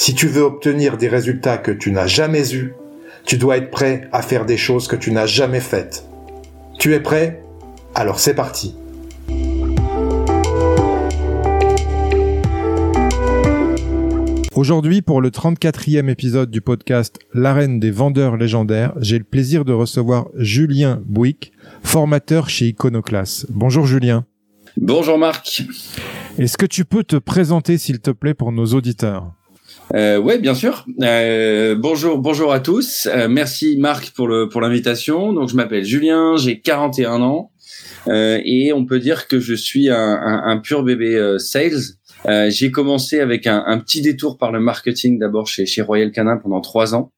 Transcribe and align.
Si 0.00 0.14
tu 0.14 0.28
veux 0.28 0.42
obtenir 0.42 0.96
des 0.96 1.08
résultats 1.08 1.58
que 1.58 1.72
tu 1.72 1.90
n'as 1.90 2.06
jamais 2.06 2.54
eus, 2.54 2.72
tu 3.24 3.36
dois 3.36 3.56
être 3.56 3.72
prêt 3.72 4.08
à 4.12 4.22
faire 4.22 4.46
des 4.46 4.56
choses 4.56 4.86
que 4.86 4.94
tu 4.94 5.10
n'as 5.10 5.26
jamais 5.26 5.58
faites. 5.58 6.06
Tu 6.78 6.94
es 6.94 7.00
prêt? 7.00 7.42
Alors 7.96 8.20
c'est 8.20 8.34
parti. 8.34 8.76
Aujourd'hui, 14.54 15.02
pour 15.02 15.20
le 15.20 15.30
34e 15.30 16.08
épisode 16.08 16.52
du 16.52 16.60
podcast 16.60 17.18
L'arène 17.34 17.80
des 17.80 17.90
vendeurs 17.90 18.36
légendaires, 18.36 18.92
j'ai 19.00 19.18
le 19.18 19.24
plaisir 19.24 19.64
de 19.64 19.72
recevoir 19.72 20.28
Julien 20.36 21.02
Bouic, 21.06 21.50
formateur 21.82 22.48
chez 22.48 22.66
Iconoclast. 22.66 23.46
Bonjour 23.50 23.84
Julien. 23.84 24.24
Bonjour 24.76 25.18
Marc. 25.18 25.64
Est-ce 26.38 26.56
que 26.56 26.66
tu 26.66 26.84
peux 26.84 27.02
te 27.02 27.16
présenter 27.16 27.78
s'il 27.78 27.98
te 27.98 28.12
plaît 28.12 28.34
pour 28.34 28.52
nos 28.52 28.66
auditeurs? 28.66 29.32
Euh, 29.94 30.16
Oui, 30.18 30.38
bien 30.38 30.54
sûr. 30.54 30.84
Euh, 31.02 31.74
bonjour, 31.76 32.18
bonjour 32.18 32.52
à 32.52 32.60
tous. 32.60 33.06
Euh, 33.06 33.28
merci 33.28 33.76
Marc 33.78 34.10
pour 34.10 34.28
le 34.28 34.48
pour 34.48 34.60
l'invitation. 34.60 35.32
Donc 35.32 35.48
je 35.48 35.56
m'appelle 35.56 35.84
Julien, 35.84 36.36
j'ai 36.36 36.60
41 36.60 37.22
ans 37.22 37.52
euh, 38.08 38.40
et 38.44 38.72
on 38.72 38.84
peut 38.84 38.98
dire 38.98 39.28
que 39.28 39.40
je 39.40 39.54
suis 39.54 39.90
un, 39.90 39.96
un, 39.96 40.42
un 40.44 40.58
pur 40.58 40.82
bébé 40.82 41.14
euh, 41.16 41.38
sales. 41.38 41.80
Euh, 42.26 42.50
j'ai 42.50 42.70
commencé 42.72 43.20
avec 43.20 43.46
un, 43.46 43.62
un, 43.66 43.78
petit 43.78 44.02
détour 44.02 44.38
par 44.38 44.50
le 44.50 44.58
marketing 44.58 45.20
d'abord 45.20 45.46
chez, 45.46 45.66
chez 45.66 45.82
Royal 45.82 46.10
Canin 46.10 46.36
pendant 46.36 46.60
trois 46.60 46.94
ans, 46.94 47.12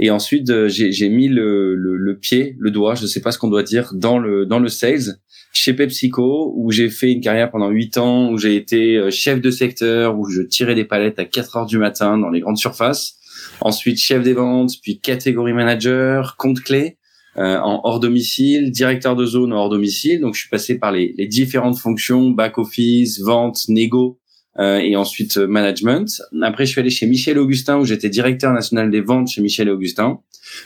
et 0.00 0.10
ensuite 0.10 0.48
euh, 0.48 0.66
j'ai 0.68 1.08
mis 1.10 1.28
le, 1.28 1.74
le, 1.74 1.96
le, 1.98 2.18
pied, 2.18 2.56
le 2.58 2.70
doigt, 2.70 2.94
je 2.94 3.02
ne 3.02 3.06
sais 3.06 3.20
pas 3.20 3.32
ce 3.32 3.38
qu'on 3.38 3.50
doit 3.50 3.62
dire, 3.62 3.92
dans 3.92 4.18
le 4.18 4.46
dans 4.46 4.58
le 4.58 4.68
sales 4.68 5.18
chez 5.56 5.72
PepsiCo 5.72 6.52
où 6.54 6.70
j'ai 6.70 6.90
fait 6.90 7.12
une 7.12 7.20
carrière 7.20 7.50
pendant 7.50 7.70
huit 7.70 7.96
ans, 7.98 8.30
où 8.30 8.38
j'ai 8.38 8.56
été 8.56 8.96
euh, 8.96 9.10
chef 9.10 9.40
de 9.40 9.50
secteur, 9.50 10.18
où 10.18 10.28
je 10.28 10.42
tirais 10.42 10.74
des 10.74 10.84
palettes 10.84 11.18
à 11.18 11.24
4 11.24 11.56
heures 11.56 11.66
du 11.66 11.78
matin 11.78 12.18
dans 12.18 12.28
les 12.28 12.40
grandes 12.40 12.58
surfaces. 12.58 13.16
Ensuite 13.60 13.98
chef 13.98 14.22
des 14.22 14.34
ventes, 14.34 14.72
puis 14.82 14.98
catégorie 14.98 15.54
manager, 15.54 16.36
compte 16.36 16.60
clé. 16.60 16.98
Euh, 17.38 17.58
en 17.58 17.82
hors 17.84 18.00
domicile, 18.00 18.70
directeur 18.70 19.14
de 19.14 19.26
zone 19.26 19.52
hors 19.52 19.68
domicile. 19.68 20.22
Donc, 20.22 20.34
je 20.34 20.40
suis 20.40 20.48
passé 20.48 20.78
par 20.78 20.90
les, 20.90 21.14
les 21.18 21.26
différentes 21.26 21.76
fonctions 21.76 22.30
back 22.30 22.56
office, 22.56 23.20
vente, 23.20 23.58
négo, 23.68 24.18
et 24.58 24.96
ensuite 24.96 25.36
euh, 25.36 25.46
management. 25.46 26.22
Après, 26.42 26.64
je 26.64 26.72
suis 26.72 26.80
allé 26.80 26.90
chez 26.90 27.06
Michel 27.06 27.38
Augustin 27.38 27.78
où 27.78 27.84
j'étais 27.84 28.08
directeur 28.08 28.52
national 28.52 28.90
des 28.90 29.00
ventes 29.00 29.28
chez 29.28 29.42
Michel 29.42 29.68
Augustin 29.68 30.18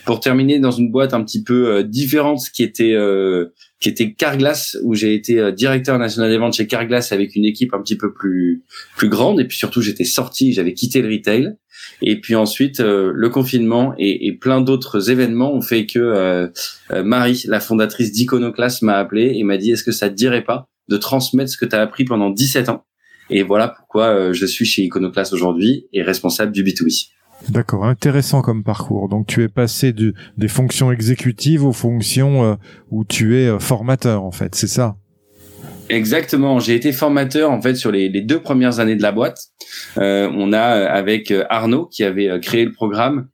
pour 0.04 0.20
terminer 0.20 0.60
dans 0.60 0.70
une 0.70 0.90
boîte 0.90 1.14
un 1.14 1.24
petit 1.24 1.42
peu 1.42 1.68
euh, 1.68 1.82
différente 1.82 2.40
qui 2.52 2.62
était 2.62 2.94
qui 3.80 3.88
était 3.88 4.12
Carglass 4.12 4.76
où 4.82 4.94
j'ai 4.94 5.14
été 5.14 5.52
directeur 5.52 5.98
national 5.98 6.30
des 6.30 6.36
ventes 6.36 6.52
chez 6.52 6.66
Carglass 6.66 7.12
avec 7.12 7.34
une 7.34 7.46
équipe 7.46 7.72
un 7.72 7.80
petit 7.80 7.96
peu 7.96 8.12
plus 8.12 8.62
plus 8.96 9.08
grande. 9.08 9.40
Et 9.40 9.44
puis 9.46 9.56
surtout 9.56 9.80
j'étais 9.80 10.04
sorti, 10.04 10.52
j'avais 10.52 10.74
quitté 10.74 11.02
le 11.02 11.08
retail. 11.08 11.54
Et 12.02 12.20
puis 12.20 12.34
ensuite 12.34 12.80
le 12.80 13.28
confinement 13.30 13.94
et, 13.98 14.36
plein 14.38 14.60
d'autres 14.60 15.10
événements 15.10 15.54
ont 15.54 15.62
fait 15.62 15.86
que 15.86 16.50
Marie, 17.02 17.42
la 17.46 17.60
fondatrice 17.60 18.12
d'Iconoclast, 18.12 18.82
m'a 18.82 18.98
appelé 18.98 19.32
et 19.34 19.44
m'a 19.44 19.56
dit 19.56 19.70
est-ce 19.72 19.84
que 19.84 19.92
ça 19.92 20.10
te 20.10 20.14
dirait 20.14 20.44
pas 20.44 20.66
de 20.88 20.98
transmettre 20.98 21.50
ce 21.50 21.56
que 21.56 21.64
tu 21.64 21.74
as 21.74 21.80
appris 21.80 22.04
pendant 22.04 22.28
17 22.28 22.68
ans? 22.68 22.84
Et 23.30 23.42
voilà 23.42 23.68
pourquoi 23.68 24.06
euh, 24.08 24.32
je 24.32 24.46
suis 24.46 24.64
chez 24.64 24.82
Iconoclast 24.82 25.32
aujourd'hui 25.32 25.86
et 25.92 26.02
responsable 26.02 26.52
du 26.52 26.62
B2B. 26.62 27.10
D'accord, 27.48 27.86
intéressant 27.86 28.42
comme 28.42 28.62
parcours. 28.62 29.08
Donc 29.08 29.26
tu 29.26 29.42
es 29.42 29.48
passé 29.48 29.92
de, 29.92 30.14
des 30.36 30.48
fonctions 30.48 30.92
exécutives 30.92 31.64
aux 31.64 31.72
fonctions 31.72 32.44
euh, 32.44 32.54
où 32.90 33.04
tu 33.04 33.38
es 33.38 33.46
euh, 33.46 33.58
formateur 33.58 34.22
en 34.22 34.30
fait, 34.30 34.54
c'est 34.54 34.66
ça? 34.66 34.96
Exactement, 35.88 36.60
j'ai 36.60 36.76
été 36.76 36.92
formateur 36.92 37.50
en 37.50 37.60
fait 37.60 37.74
sur 37.74 37.90
les, 37.90 38.08
les, 38.08 38.20
deux 38.20 38.40
premières 38.40 38.78
années 38.78 38.94
de 38.94 39.02
la 39.02 39.10
boîte. 39.10 39.46
Euh, 39.98 40.30
on 40.36 40.52
a 40.52 40.60
avec 40.60 41.32
Arnaud 41.48 41.86
qui 41.86 42.04
avait 42.04 42.38
créé 42.40 42.64
le 42.64 42.72
programme 42.72 43.28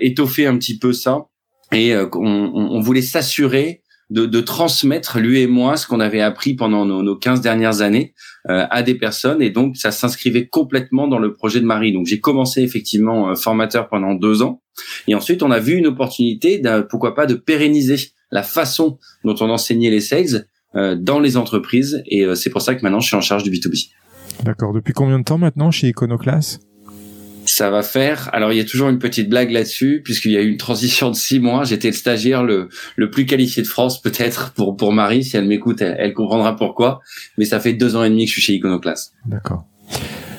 étoffé 0.00 0.46
un 0.46 0.56
petit 0.58 0.78
peu 0.78 0.92
ça 0.92 1.24
et 1.72 1.96
on, 1.96 2.20
on, 2.20 2.80
voulait 2.80 3.02
s'assurer 3.02 3.81
de, 4.12 4.26
de, 4.26 4.40
transmettre 4.40 5.18
lui 5.18 5.40
et 5.40 5.46
moi 5.46 5.76
ce 5.76 5.86
qu'on 5.86 6.00
avait 6.00 6.20
appris 6.20 6.54
pendant 6.54 6.84
nos, 6.84 7.02
nos 7.02 7.16
15 7.16 7.40
dernières 7.40 7.80
années 7.80 8.14
euh, 8.50 8.66
à 8.70 8.82
des 8.82 8.94
personnes 8.94 9.40
et 9.40 9.50
donc 9.50 9.76
ça 9.76 9.90
s'inscrivait 9.90 10.46
complètement 10.46 11.08
dans 11.08 11.18
le 11.18 11.32
projet 11.32 11.60
de 11.60 11.64
Marie. 11.64 11.92
Donc 11.92 12.06
j'ai 12.06 12.20
commencé 12.20 12.62
effectivement 12.62 13.30
euh, 13.30 13.34
formateur 13.34 13.88
pendant 13.88 14.14
deux 14.14 14.42
ans 14.42 14.62
et 15.08 15.14
ensuite 15.14 15.42
on 15.42 15.50
a 15.50 15.58
vu 15.58 15.74
une 15.74 15.86
opportunité, 15.86 16.62
pourquoi 16.90 17.14
pas, 17.14 17.26
de 17.26 17.34
pérenniser 17.34 17.96
la 18.30 18.42
façon 18.42 18.98
dont 19.24 19.36
on 19.40 19.50
enseignait 19.50 19.90
les 19.90 20.00
sales 20.00 20.46
euh, 20.74 20.94
dans 20.94 21.20
les 21.20 21.36
entreprises 21.36 22.02
et 22.06 22.26
c'est 22.34 22.50
pour 22.50 22.62
ça 22.62 22.74
que 22.74 22.82
maintenant 22.82 23.00
je 23.00 23.06
suis 23.06 23.16
en 23.16 23.20
charge 23.20 23.42
du 23.42 23.50
B2B. 23.50 23.90
D'accord. 24.44 24.72
Depuis 24.72 24.92
combien 24.92 25.18
de 25.18 25.24
temps 25.24 25.38
maintenant 25.38 25.70
chez 25.70 25.88
Iconoclast? 25.88 26.60
Ça 27.52 27.70
va 27.70 27.82
faire. 27.82 28.30
Alors 28.32 28.52
il 28.52 28.56
y 28.56 28.60
a 28.60 28.64
toujours 28.64 28.88
une 28.88 28.98
petite 28.98 29.28
blague 29.28 29.50
là-dessus 29.50 30.00
puisqu'il 30.02 30.32
y 30.32 30.36
a 30.36 30.42
eu 30.42 30.48
une 30.48 30.56
transition 30.56 31.10
de 31.10 31.16
six 31.16 31.38
mois. 31.38 31.64
J'étais 31.64 31.88
le 31.88 31.94
stagiaire 31.94 32.44
le, 32.44 32.68
le 32.96 33.10
plus 33.10 33.26
qualifié 33.26 33.62
de 33.62 33.68
France 33.68 34.00
peut-être 34.00 34.52
pour 34.52 34.76
pour 34.76 34.92
Marie. 34.92 35.22
Si 35.22 35.36
elle 35.36 35.46
m'écoute, 35.46 35.82
elle, 35.82 36.14
comprendra 36.14 36.56
pourquoi. 36.56 37.00
Mais 37.36 37.44
ça 37.44 37.60
fait 37.60 37.74
deux 37.74 37.94
ans 37.96 38.04
et 38.04 38.10
demi 38.10 38.24
que 38.24 38.28
je 38.28 38.32
suis 38.34 38.42
chez 38.42 38.54
Iconoclast. 38.54 39.12
D'accord. 39.26 39.66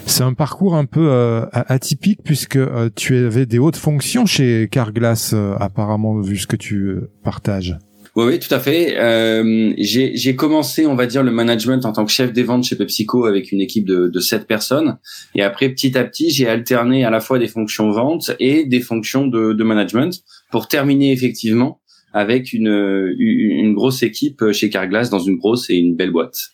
C'est 0.05 0.23
un 0.23 0.33
parcours 0.33 0.75
un 0.75 0.85
peu 0.85 1.07
euh, 1.09 1.45
atypique 1.53 2.21
puisque 2.23 2.57
euh, 2.57 2.89
tu 2.95 3.15
avais 3.15 3.45
des 3.45 3.59
hautes 3.59 3.77
fonctions 3.77 4.25
chez 4.25 4.67
Carglass 4.69 5.33
euh, 5.33 5.55
apparemment 5.59 6.19
vu 6.19 6.37
ce 6.37 6.47
que 6.47 6.55
tu 6.55 6.97
partages. 7.23 7.77
Oui, 8.15 8.25
oui, 8.27 8.39
tout 8.39 8.53
à 8.53 8.59
fait. 8.59 8.95
Euh, 8.99 9.73
j'ai 9.77 10.35
commencé, 10.35 10.85
on 10.85 10.95
va 10.95 11.07
dire, 11.07 11.23
le 11.23 11.31
management 11.31 11.83
en 11.85 11.93
tant 11.93 12.05
que 12.05 12.11
chef 12.11 12.31
des 12.31 12.43
ventes 12.43 12.63
chez 12.63 12.75
PepsiCo 12.75 13.25
avec 13.25 13.51
une 13.51 13.59
équipe 13.59 13.85
de, 13.85 14.07
de 14.07 14.19
7 14.19 14.45
personnes. 14.45 14.97
Et 15.33 15.41
après, 15.41 15.69
petit 15.69 15.97
à 15.97 16.03
petit, 16.03 16.29
j'ai 16.29 16.47
alterné 16.47 17.05
à 17.05 17.09
la 17.09 17.19
fois 17.19 17.39
des 17.39 17.47
fonctions 17.47 17.89
vente 17.89 18.31
et 18.39 18.65
des 18.65 18.81
fonctions 18.81 19.25
de, 19.25 19.53
de 19.53 19.63
management 19.63 20.13
pour 20.51 20.67
terminer 20.67 21.11
effectivement 21.11 21.81
avec 22.13 22.53
une, 22.53 23.15
une 23.17 23.73
grosse 23.73 24.03
équipe 24.03 24.51
chez 24.51 24.69
Carglass 24.69 25.09
dans 25.09 25.17
une 25.19 25.37
grosse 25.37 25.71
et 25.71 25.75
une 25.75 25.95
belle 25.95 26.11
boîte. 26.11 26.51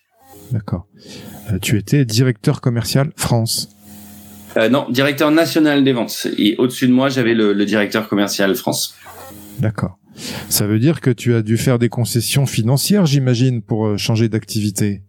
D'accord. 0.52 0.88
Euh, 1.52 1.60
tu 1.62 1.78
étais 1.78 2.06
directeur 2.06 2.62
commercial 2.62 3.12
France. 3.16 3.70
Euh, 4.58 4.70
non, 4.70 4.88
directeur 4.90 5.32
national 5.32 5.84
des 5.84 5.94
ventes. 5.94 6.28
Et 6.38 6.56
au-dessus 6.58 6.88
de 6.88 6.94
moi, 6.94 7.10
j'avais 7.10 7.34
le, 7.34 7.54
le 7.54 7.66
directeur 7.66 8.08
commercial 8.08 8.56
France. 8.56 8.96
D'accord. 9.60 9.99
Ça 10.50 10.68
veut 10.68 10.80
dire 10.80 11.02
que 11.02 11.10
tu 11.10 11.34
as 11.34 11.42
dû 11.42 11.58
faire 11.58 11.80
des 11.80 11.90
concessions 11.90 12.46
financières, 12.46 13.06
j'imagine, 13.06 13.62
pour 13.62 13.88
euh, 13.88 13.98
changer 13.98 14.30
d'activité. 14.30 15.02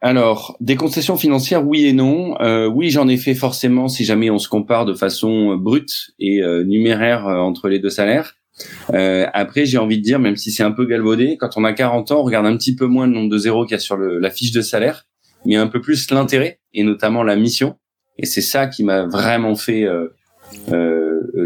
Alors, 0.00 0.56
des 0.60 0.76
concessions 0.76 1.16
financières, 1.16 1.66
oui 1.66 1.84
et 1.84 1.92
non. 1.92 2.40
Euh, 2.40 2.66
oui, 2.66 2.90
j'en 2.90 3.06
ai 3.06 3.18
fait 3.18 3.34
forcément 3.34 3.88
si 3.88 4.04
jamais 4.04 4.30
on 4.30 4.38
se 4.38 4.48
compare 4.48 4.86
de 4.86 4.94
façon 4.94 5.52
euh, 5.52 5.56
brute 5.56 6.12
et 6.18 6.40
numéraire 6.64 7.26
entre 7.26 7.68
les 7.68 7.78
deux 7.78 7.90
salaires. 7.90 8.34
après, 8.88 9.66
j'ai 9.66 9.78
envie 9.78 9.98
de 9.98 10.02
dire, 10.02 10.18
même 10.18 10.36
si 10.36 10.50
c'est 10.50 10.62
un 10.62 10.72
peu 10.72 10.86
galvaudé, 10.86 11.36
quand 11.38 11.50
on 11.56 11.64
a 11.64 11.72
40 11.72 12.12
ans, 12.12 12.20
on 12.20 12.22
regarde 12.22 12.46
un 12.46 12.56
petit 12.56 12.74
peu 12.74 12.86
moins 12.86 13.06
le 13.06 13.12
nombre 13.12 13.28
de 13.28 13.38
zéros 13.38 13.64
qu'il 13.64 13.72
y 13.72 13.76
a 13.76 13.78
sur 13.78 13.96
le, 13.96 14.18
la 14.18 14.30
fiche 14.30 14.52
de 14.52 14.62
salaire, 14.62 15.06
mais 15.44 15.56
un 15.56 15.66
peu 15.66 15.80
plus 15.80 16.10
l'intérêt 16.10 16.60
et 16.72 16.82
notamment 16.82 17.22
la 17.22 17.36
mission. 17.36 17.76
Et 18.16 18.24
c'est 18.24 18.42
ça 18.42 18.66
qui 18.68 18.84
m'a 18.84 19.04
vraiment 19.06 19.54
fait 19.54 19.86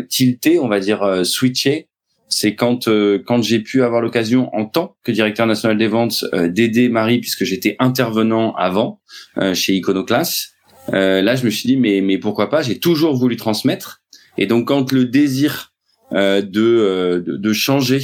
tilter, 0.09 0.61
on 0.61 0.69
va 0.69 0.79
dire 0.79 1.27
switcher 1.27 1.89
c'est 2.37 2.57
quand 2.57 2.89
euh, 2.89 3.23
quand 3.25 3.43
j'ai 3.43 3.61
pu 3.61 3.85
avoir 3.85 4.03
l'occasion 4.03 4.53
en 4.57 4.65
tant 4.65 4.97
que 5.05 5.13
directeur 5.13 5.47
national 5.47 5.79
des 5.79 5.87
ventes 5.87 6.25
euh, 6.35 6.49
d'aider 6.49 6.89
Marie 6.89 7.21
puisque 7.21 7.45
j'étais 7.45 7.77
intervenant 7.79 8.53
avant 8.57 9.01
euh, 9.39 9.55
chez 9.55 9.75
Iconoclast. 9.75 10.57
là, 10.91 11.37
je 11.37 11.45
me 11.45 11.51
suis 11.51 11.69
dit 11.69 11.77
mais 11.77 12.01
mais 12.01 12.19
pourquoi 12.19 12.51
pas 12.51 12.61
J'ai 12.63 12.81
toujours 12.81 13.15
voulu 13.15 13.37
transmettre 13.37 14.03
Et 14.37 14.49
donc 14.49 14.67
quand 14.67 14.91
le 14.91 15.05
désir 15.05 15.73
de, 16.11 16.41
de, 16.43 17.37
de 17.37 17.53
changer 17.53 18.01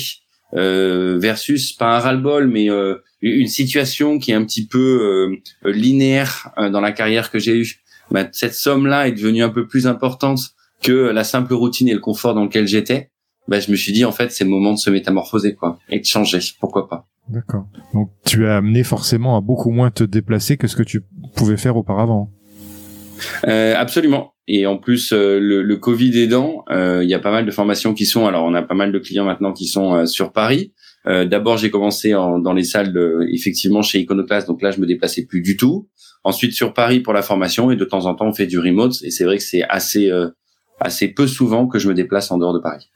versus 0.52 1.72
pas 1.72 1.96
un 1.96 1.98
ras-le-bol, 1.98 2.46
mais 2.46 2.68
une 3.20 3.48
situation 3.48 4.18
qui 4.20 4.30
est 4.30 4.34
un 4.34 4.44
petit 4.44 4.66
peu 4.66 5.40
linéaire 5.64 6.50
dans 6.56 6.80
la 6.80 6.92
carrière 6.92 7.30
que 7.32 7.40
j'ai 7.40 7.56
eue, 7.56 7.82
bah, 8.10 8.28
cette 8.32 8.54
somme-là 8.54 9.08
est 9.08 9.12
devenue 9.12 9.42
un 9.42 9.50
peu 9.50 9.66
plus 9.66 9.86
importante 9.88 10.40
que 10.82 11.10
la 11.10 11.24
simple 11.24 11.54
routine 11.54 11.88
et 11.88 11.94
le 11.94 12.00
confort 12.00 12.34
dans 12.34 12.44
lequel 12.44 12.66
j'étais. 12.66 13.10
Bah, 13.48 13.58
je 13.60 13.70
me 13.70 13.76
suis 13.76 13.92
dit 13.92 14.04
en 14.04 14.12
fait 14.12 14.30
c'est 14.30 14.44
le 14.44 14.50
moment 14.50 14.72
de 14.72 14.78
se 14.78 14.90
métamorphoser 14.90 15.54
quoi 15.54 15.78
et 15.88 16.00
de 16.00 16.04
changer. 16.04 16.40
Pourquoi 16.60 16.88
pas 16.88 17.06
D'accord. 17.28 17.66
Donc 17.94 18.10
tu 18.24 18.46
as 18.46 18.56
amené 18.56 18.84
forcément 18.84 19.36
à 19.36 19.40
beaucoup 19.40 19.70
moins 19.70 19.90
te 19.90 20.04
déplacer 20.04 20.56
que 20.56 20.66
ce 20.66 20.76
que 20.76 20.82
tu 20.82 21.02
pouvais 21.34 21.56
faire 21.56 21.76
auparavant. 21.76 22.30
Euh, 23.46 23.74
absolument. 23.76 24.34
Et 24.52 24.66
en 24.66 24.78
plus, 24.78 25.12
euh, 25.12 25.38
le, 25.38 25.62
le, 25.62 25.76
Covid 25.76 26.18
aidant, 26.18 26.64
euh, 26.70 27.04
il 27.04 27.08
y 27.08 27.14
a 27.14 27.20
pas 27.20 27.30
mal 27.30 27.46
de 27.46 27.50
formations 27.52 27.94
qui 27.94 28.04
sont. 28.04 28.26
Alors, 28.26 28.44
on 28.44 28.52
a 28.54 28.62
pas 28.62 28.74
mal 28.74 28.90
de 28.90 28.98
clients 28.98 29.24
maintenant 29.24 29.52
qui 29.52 29.66
sont 29.66 29.94
euh, 29.94 30.06
sur 30.06 30.32
Paris. 30.32 30.72
D'abord, 31.06 31.56
j'ai 31.56 31.70
commencé 31.70 32.14
en, 32.14 32.38
dans 32.38 32.52
les 32.52 32.62
salles, 32.62 32.92
de, 32.92 33.26
effectivement, 33.32 33.80
chez 33.80 34.00
Iconoclast. 34.00 34.46
Donc 34.48 34.60
là, 34.60 34.70
je 34.70 34.80
me 34.80 34.86
déplaçais 34.86 35.24
plus 35.24 35.40
du 35.40 35.56
tout. 35.56 35.88
Ensuite, 36.24 36.52
sur 36.52 36.74
Paris 36.74 37.00
pour 37.00 37.14
la 37.14 37.22
formation. 37.22 37.70
Et 37.70 37.76
de 37.76 37.84
temps 37.86 38.04
en 38.04 38.14
temps, 38.14 38.26
on 38.26 38.34
fait 38.34 38.46
du 38.46 38.58
remote. 38.58 38.96
Et 39.02 39.10
c'est 39.10 39.24
vrai 39.24 39.38
que 39.38 39.42
c'est 39.42 39.62
assez, 39.62 40.12
assez 40.78 41.08
peu 41.08 41.26
souvent 41.26 41.68
que 41.68 41.78
je 41.78 41.88
me 41.88 41.94
déplace 41.94 42.30
en 42.30 42.36
dehors 42.36 42.52
de 42.52 42.58
Paris. 42.58 42.90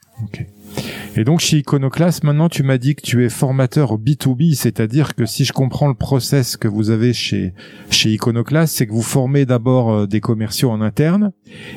Et 1.17 1.23
donc 1.23 1.39
chez 1.39 1.57
Iconoclast, 1.57 2.23
maintenant 2.23 2.49
tu 2.49 2.61
m'as 2.61 2.77
dit 2.77 2.95
que 2.95 3.01
tu 3.01 3.23
es 3.23 3.29
formateur 3.29 3.97
B2B, 3.97 4.53
c'est-à-dire 4.53 5.15
que 5.15 5.25
si 5.25 5.45
je 5.45 5.53
comprends 5.53 5.87
le 5.87 5.93
process 5.93 6.57
que 6.57 6.67
vous 6.67 6.89
avez 6.89 7.13
chez 7.13 7.53
chez 7.89 8.11
Iconoclast, 8.11 8.75
c'est 8.75 8.85
que 8.85 8.91
vous 8.91 9.01
formez 9.01 9.45
d'abord 9.45 9.91
euh, 9.91 10.07
des 10.07 10.19
commerciaux 10.19 10.71
en 10.71 10.81
interne 10.81 11.31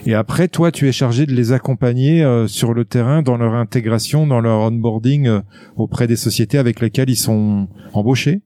et 0.07 0.15
après 0.15 0.49
toi 0.49 0.73
tu 0.73 0.89
es 0.89 0.93
chargé 0.93 1.25
de 1.25 1.33
les 1.33 1.53
accompagner 1.53 2.25
euh, 2.25 2.49
sur 2.49 2.75
le 2.75 2.85
terrain 2.85 3.23
dans 3.23 3.37
leur 3.37 3.55
intégration, 3.55 4.27
dans 4.27 4.41
leur 4.41 4.61
onboarding 4.63 5.29
euh, 5.29 5.41
auprès 5.77 6.09
des 6.09 6.17
sociétés 6.17 6.59
avec 6.59 6.81
lesquelles 6.81 7.11
ils 7.11 7.17
sont 7.17 7.69
embauchés? 7.93 8.41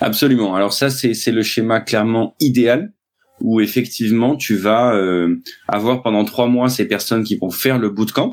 Absolument. 0.00 0.56
Alors 0.56 0.72
ça 0.72 0.90
c'est 0.90 1.30
le 1.30 1.42
schéma 1.42 1.80
clairement 1.80 2.34
idéal 2.40 2.93
où 3.40 3.60
effectivement 3.60 4.36
tu 4.36 4.56
vas 4.56 4.98
avoir 5.68 6.02
pendant 6.02 6.24
trois 6.24 6.46
mois 6.46 6.68
ces 6.68 6.86
personnes 6.86 7.24
qui 7.24 7.36
vont 7.36 7.50
faire 7.50 7.78
le 7.78 7.90
bootcamp 7.90 8.30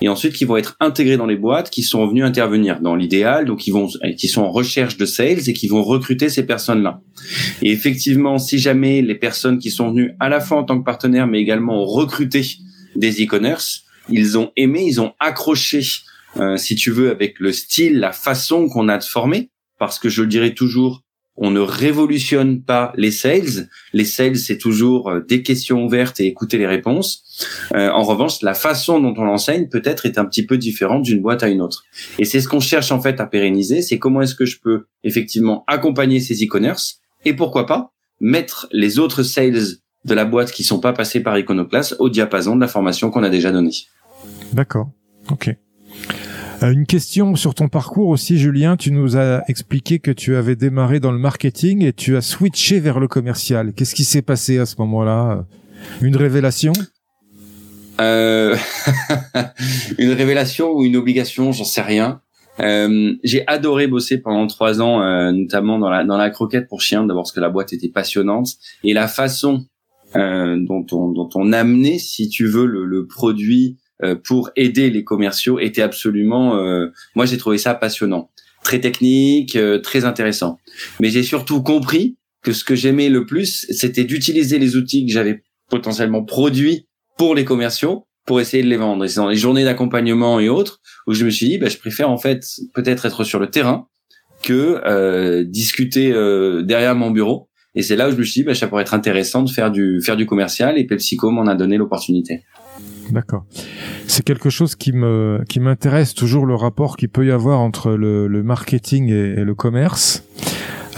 et 0.00 0.08
ensuite 0.08 0.34
qui 0.34 0.44
vont 0.44 0.56
être 0.56 0.76
intégrés 0.80 1.16
dans 1.16 1.26
les 1.26 1.36
boîtes 1.36 1.70
qui 1.70 1.82
sont 1.82 2.06
venus 2.06 2.24
intervenir 2.24 2.80
dans 2.80 2.96
l'idéal, 2.96 3.46
donc 3.46 3.60
qui 3.60 3.70
vont, 3.70 3.88
qui 4.16 4.28
sont 4.28 4.42
en 4.42 4.50
recherche 4.50 4.96
de 4.96 5.06
sales 5.06 5.48
et 5.48 5.52
qui 5.52 5.68
vont 5.68 5.82
recruter 5.82 6.28
ces 6.28 6.44
personnes-là. 6.44 7.00
Et 7.62 7.70
effectivement, 7.72 8.38
si 8.38 8.58
jamais 8.58 9.02
les 9.02 9.14
personnes 9.14 9.58
qui 9.58 9.70
sont 9.70 9.90
venues 9.90 10.12
à 10.20 10.28
la 10.28 10.40
fois 10.40 10.58
en 10.58 10.64
tant 10.64 10.78
que 10.78 10.84
partenaires, 10.84 11.26
mais 11.26 11.40
également 11.40 11.82
ont 11.82 11.86
recruté 11.86 12.42
des 12.96 13.24
e-commerce, 13.24 13.84
ils 14.10 14.36
ont 14.36 14.52
aimé, 14.56 14.84
ils 14.86 15.00
ont 15.00 15.12
accroché, 15.20 15.80
euh, 16.36 16.56
si 16.56 16.74
tu 16.74 16.90
veux, 16.90 17.10
avec 17.10 17.38
le 17.40 17.52
style, 17.52 17.98
la 17.98 18.12
façon 18.12 18.68
qu'on 18.68 18.88
a 18.88 18.98
de 18.98 19.04
former, 19.04 19.50
parce 19.78 19.98
que 19.98 20.08
je 20.08 20.22
le 20.22 20.28
dirais 20.28 20.54
toujours, 20.54 21.02
on 21.36 21.50
ne 21.50 21.60
révolutionne 21.60 22.62
pas 22.62 22.92
les 22.96 23.10
sales. 23.10 23.68
Les 23.92 24.04
sales, 24.04 24.36
c'est 24.36 24.58
toujours 24.58 25.10
euh, 25.10 25.20
des 25.20 25.42
questions 25.42 25.84
ouvertes 25.84 26.20
et 26.20 26.26
écouter 26.26 26.58
les 26.58 26.66
réponses. 26.66 27.22
Euh, 27.74 27.90
en 27.90 28.02
revanche, 28.02 28.42
la 28.42 28.54
façon 28.54 29.00
dont 29.00 29.14
on 29.16 29.24
l'enseigne 29.24 29.68
peut-être 29.68 30.06
est 30.06 30.18
un 30.18 30.24
petit 30.24 30.46
peu 30.46 30.58
différente 30.58 31.02
d'une 31.02 31.20
boîte 31.20 31.42
à 31.42 31.48
une 31.48 31.60
autre. 31.60 31.84
Et 32.18 32.24
c'est 32.24 32.40
ce 32.40 32.48
qu'on 32.48 32.60
cherche 32.60 32.92
en 32.92 33.00
fait 33.00 33.20
à 33.20 33.26
pérenniser. 33.26 33.82
C'est 33.82 33.98
comment 33.98 34.22
est-ce 34.22 34.34
que 34.34 34.44
je 34.44 34.60
peux 34.60 34.86
effectivement 35.02 35.64
accompagner 35.66 36.20
ces 36.20 36.34
e-commerce 36.44 37.00
et 37.24 37.34
pourquoi 37.34 37.66
pas 37.66 37.92
mettre 38.20 38.68
les 38.70 38.98
autres 38.98 39.22
sales 39.22 39.78
de 40.04 40.14
la 40.14 40.24
boîte 40.24 40.52
qui 40.52 40.62
sont 40.62 40.80
pas 40.80 40.92
passés 40.92 41.20
par 41.20 41.36
Iconoclast 41.38 41.96
au 41.98 42.10
diapason 42.10 42.54
de 42.54 42.60
la 42.60 42.68
formation 42.68 43.10
qu'on 43.10 43.22
a 43.22 43.30
déjà 43.30 43.50
donnée. 43.50 43.72
D'accord. 44.52 44.90
Ok. 45.30 45.56
Euh, 46.64 46.72
une 46.72 46.86
question 46.86 47.36
sur 47.36 47.54
ton 47.54 47.68
parcours 47.68 48.08
aussi, 48.08 48.38
Julien. 48.38 48.76
Tu 48.76 48.90
nous 48.90 49.16
as 49.16 49.42
expliqué 49.48 49.98
que 49.98 50.10
tu 50.10 50.34
avais 50.36 50.56
démarré 50.56 50.98
dans 50.98 51.12
le 51.12 51.18
marketing 51.18 51.84
et 51.84 51.92
tu 51.92 52.16
as 52.16 52.22
switché 52.22 52.80
vers 52.80 53.00
le 53.00 53.08
commercial. 53.08 53.72
Qu'est-ce 53.74 53.94
qui 53.94 54.04
s'est 54.04 54.22
passé 54.22 54.58
à 54.58 54.66
ce 54.66 54.76
moment-là 54.78 55.44
Une 56.00 56.16
révélation 56.16 56.72
euh... 58.00 58.56
Une 59.98 60.12
révélation 60.12 60.72
ou 60.72 60.84
une 60.84 60.96
obligation, 60.96 61.52
j'en 61.52 61.64
sais 61.64 61.82
rien. 61.82 62.20
Euh, 62.60 63.14
j'ai 63.24 63.44
adoré 63.46 63.86
bosser 63.86 64.18
pendant 64.18 64.46
trois 64.46 64.80
ans, 64.80 65.02
euh, 65.02 65.32
notamment 65.32 65.78
dans 65.78 65.90
la 65.90 66.04
dans 66.04 66.16
la 66.16 66.30
croquette 66.30 66.68
pour 66.68 66.80
chiens, 66.80 67.04
d'abord 67.04 67.24
parce 67.24 67.32
que 67.32 67.40
la 67.40 67.48
boîte 67.48 67.72
était 67.72 67.88
passionnante 67.88 68.48
et 68.84 68.94
la 68.94 69.08
façon 69.08 69.64
euh, 70.14 70.56
dont 70.60 70.86
on 70.92 71.10
dont 71.10 71.28
on 71.34 71.52
amenait, 71.52 71.98
si 71.98 72.28
tu 72.28 72.46
veux, 72.46 72.66
le, 72.66 73.06
produit 73.06 73.76
euh, 73.76 73.83
pour 74.24 74.50
aider 74.56 74.90
les 74.90 75.04
commerciaux 75.04 75.58
était 75.58 75.82
absolument, 75.82 76.56
euh, 76.56 76.88
moi 77.14 77.26
j'ai 77.26 77.38
trouvé 77.38 77.58
ça 77.58 77.74
passionnant, 77.74 78.30
très 78.62 78.80
technique, 78.80 79.56
euh, 79.56 79.78
très 79.78 80.04
intéressant. 80.04 80.58
Mais 81.00 81.10
j'ai 81.10 81.22
surtout 81.22 81.62
compris 81.62 82.16
que 82.42 82.52
ce 82.52 82.64
que 82.64 82.74
j'aimais 82.74 83.08
le 83.08 83.24
plus, 83.24 83.66
c'était 83.70 84.04
d'utiliser 84.04 84.58
les 84.58 84.76
outils 84.76 85.06
que 85.06 85.12
j'avais 85.12 85.42
potentiellement 85.70 86.24
produits 86.24 86.88
pour 87.16 87.34
les 87.34 87.44
commerciaux 87.44 88.06
pour 88.26 88.40
essayer 88.40 88.62
de 88.62 88.68
les 88.68 88.76
vendre. 88.76 89.04
Et 89.04 89.08
c'est 89.08 89.20
dans 89.20 89.28
les 89.28 89.36
journées 89.36 89.64
d'accompagnement 89.64 90.40
et 90.40 90.48
autres 90.48 90.80
où 91.06 91.14
je 91.14 91.24
me 91.24 91.30
suis 91.30 91.46
dit, 91.46 91.58
bah, 91.58 91.68
je 91.68 91.76
préfère 91.76 92.10
en 92.10 92.18
fait 92.18 92.42
peut-être 92.74 93.06
être 93.06 93.22
sur 93.22 93.38
le 93.38 93.48
terrain 93.48 93.86
que 94.42 94.80
euh, 94.86 95.44
discuter 95.44 96.10
derrière 96.64 96.94
mon 96.94 97.10
bureau. 97.10 97.48
Et 97.74 97.82
c'est 97.82 97.96
là 97.96 98.08
où 98.08 98.12
je 98.12 98.16
me 98.16 98.24
suis 98.24 98.40
dit, 98.40 98.44
bah, 98.46 98.54
ça 98.54 98.66
pourrait 98.66 98.82
être 98.82 98.94
intéressant 98.94 99.42
de 99.42 99.50
faire 99.50 99.70
du 99.70 100.00
faire 100.02 100.16
du 100.16 100.26
commercial. 100.26 100.78
Et 100.78 100.84
PepsiCo 100.84 101.30
m'en 101.30 101.46
a 101.46 101.54
donné 101.54 101.76
l'opportunité. 101.76 102.44
D'accord. 103.10 103.44
C'est 104.06 104.24
quelque 104.24 104.50
chose 104.50 104.74
qui 104.74 104.92
me 104.92 105.42
qui 105.48 105.60
m'intéresse 105.60 106.14
toujours 106.14 106.46
le 106.46 106.54
rapport 106.54 106.96
qu'il 106.96 107.08
peut 107.08 107.26
y 107.26 107.30
avoir 107.30 107.60
entre 107.60 107.92
le, 107.92 108.26
le 108.26 108.42
marketing 108.42 109.08
et, 109.10 109.44
le 109.44 109.54
commerce. 109.54 110.24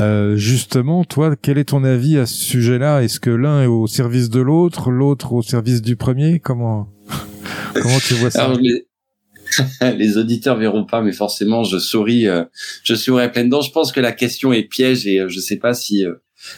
Euh, 0.01 0.37
justement, 0.37 1.05
toi, 1.05 1.37
quel 1.41 1.57
est 1.59 1.71
ton 1.71 1.83
avis 1.83 2.19
à 2.19 2.27
ce 2.27 2.37
sujet-là? 2.37 3.03
Est-ce 3.03 3.19
que 3.19 3.31
l'un 3.31 3.63
est 3.63 3.67
au 3.67 3.87
service 3.87 4.29
de 4.29 4.41
l'autre, 4.41 4.91
l'autre 4.91 5.33
au 5.33 5.43
service 5.43 5.81
du 5.81 5.97
premier? 5.97 6.39
Comment 6.39 6.89
comment 7.75 7.99
tu 7.99 8.15
vois 8.15 8.31
ça? 8.31 8.53
Les... 8.61 8.87
les... 9.97 10.19
auditeurs 10.19 10.57
verront 10.57 10.85
pas, 10.85 11.03
mais 11.03 11.13
forcément, 11.13 11.65
je 11.65 11.79
souris, 11.79 12.27
euh, 12.27 12.45
je 12.85 12.95
souris 12.95 13.23
à 13.23 13.29
pleines 13.29 13.49
dents. 13.49 13.63
Je 13.63 13.71
pense 13.71 13.93
que 13.93 14.01
la 14.01 14.13
question 14.13 14.53
est 14.53 14.65
piège 14.65 15.07
et 15.07 15.21
euh, 15.21 15.29
je 15.29 15.41
sais 15.41 15.57
pas 15.57 15.75
si 15.75 16.05
euh, 16.05 16.15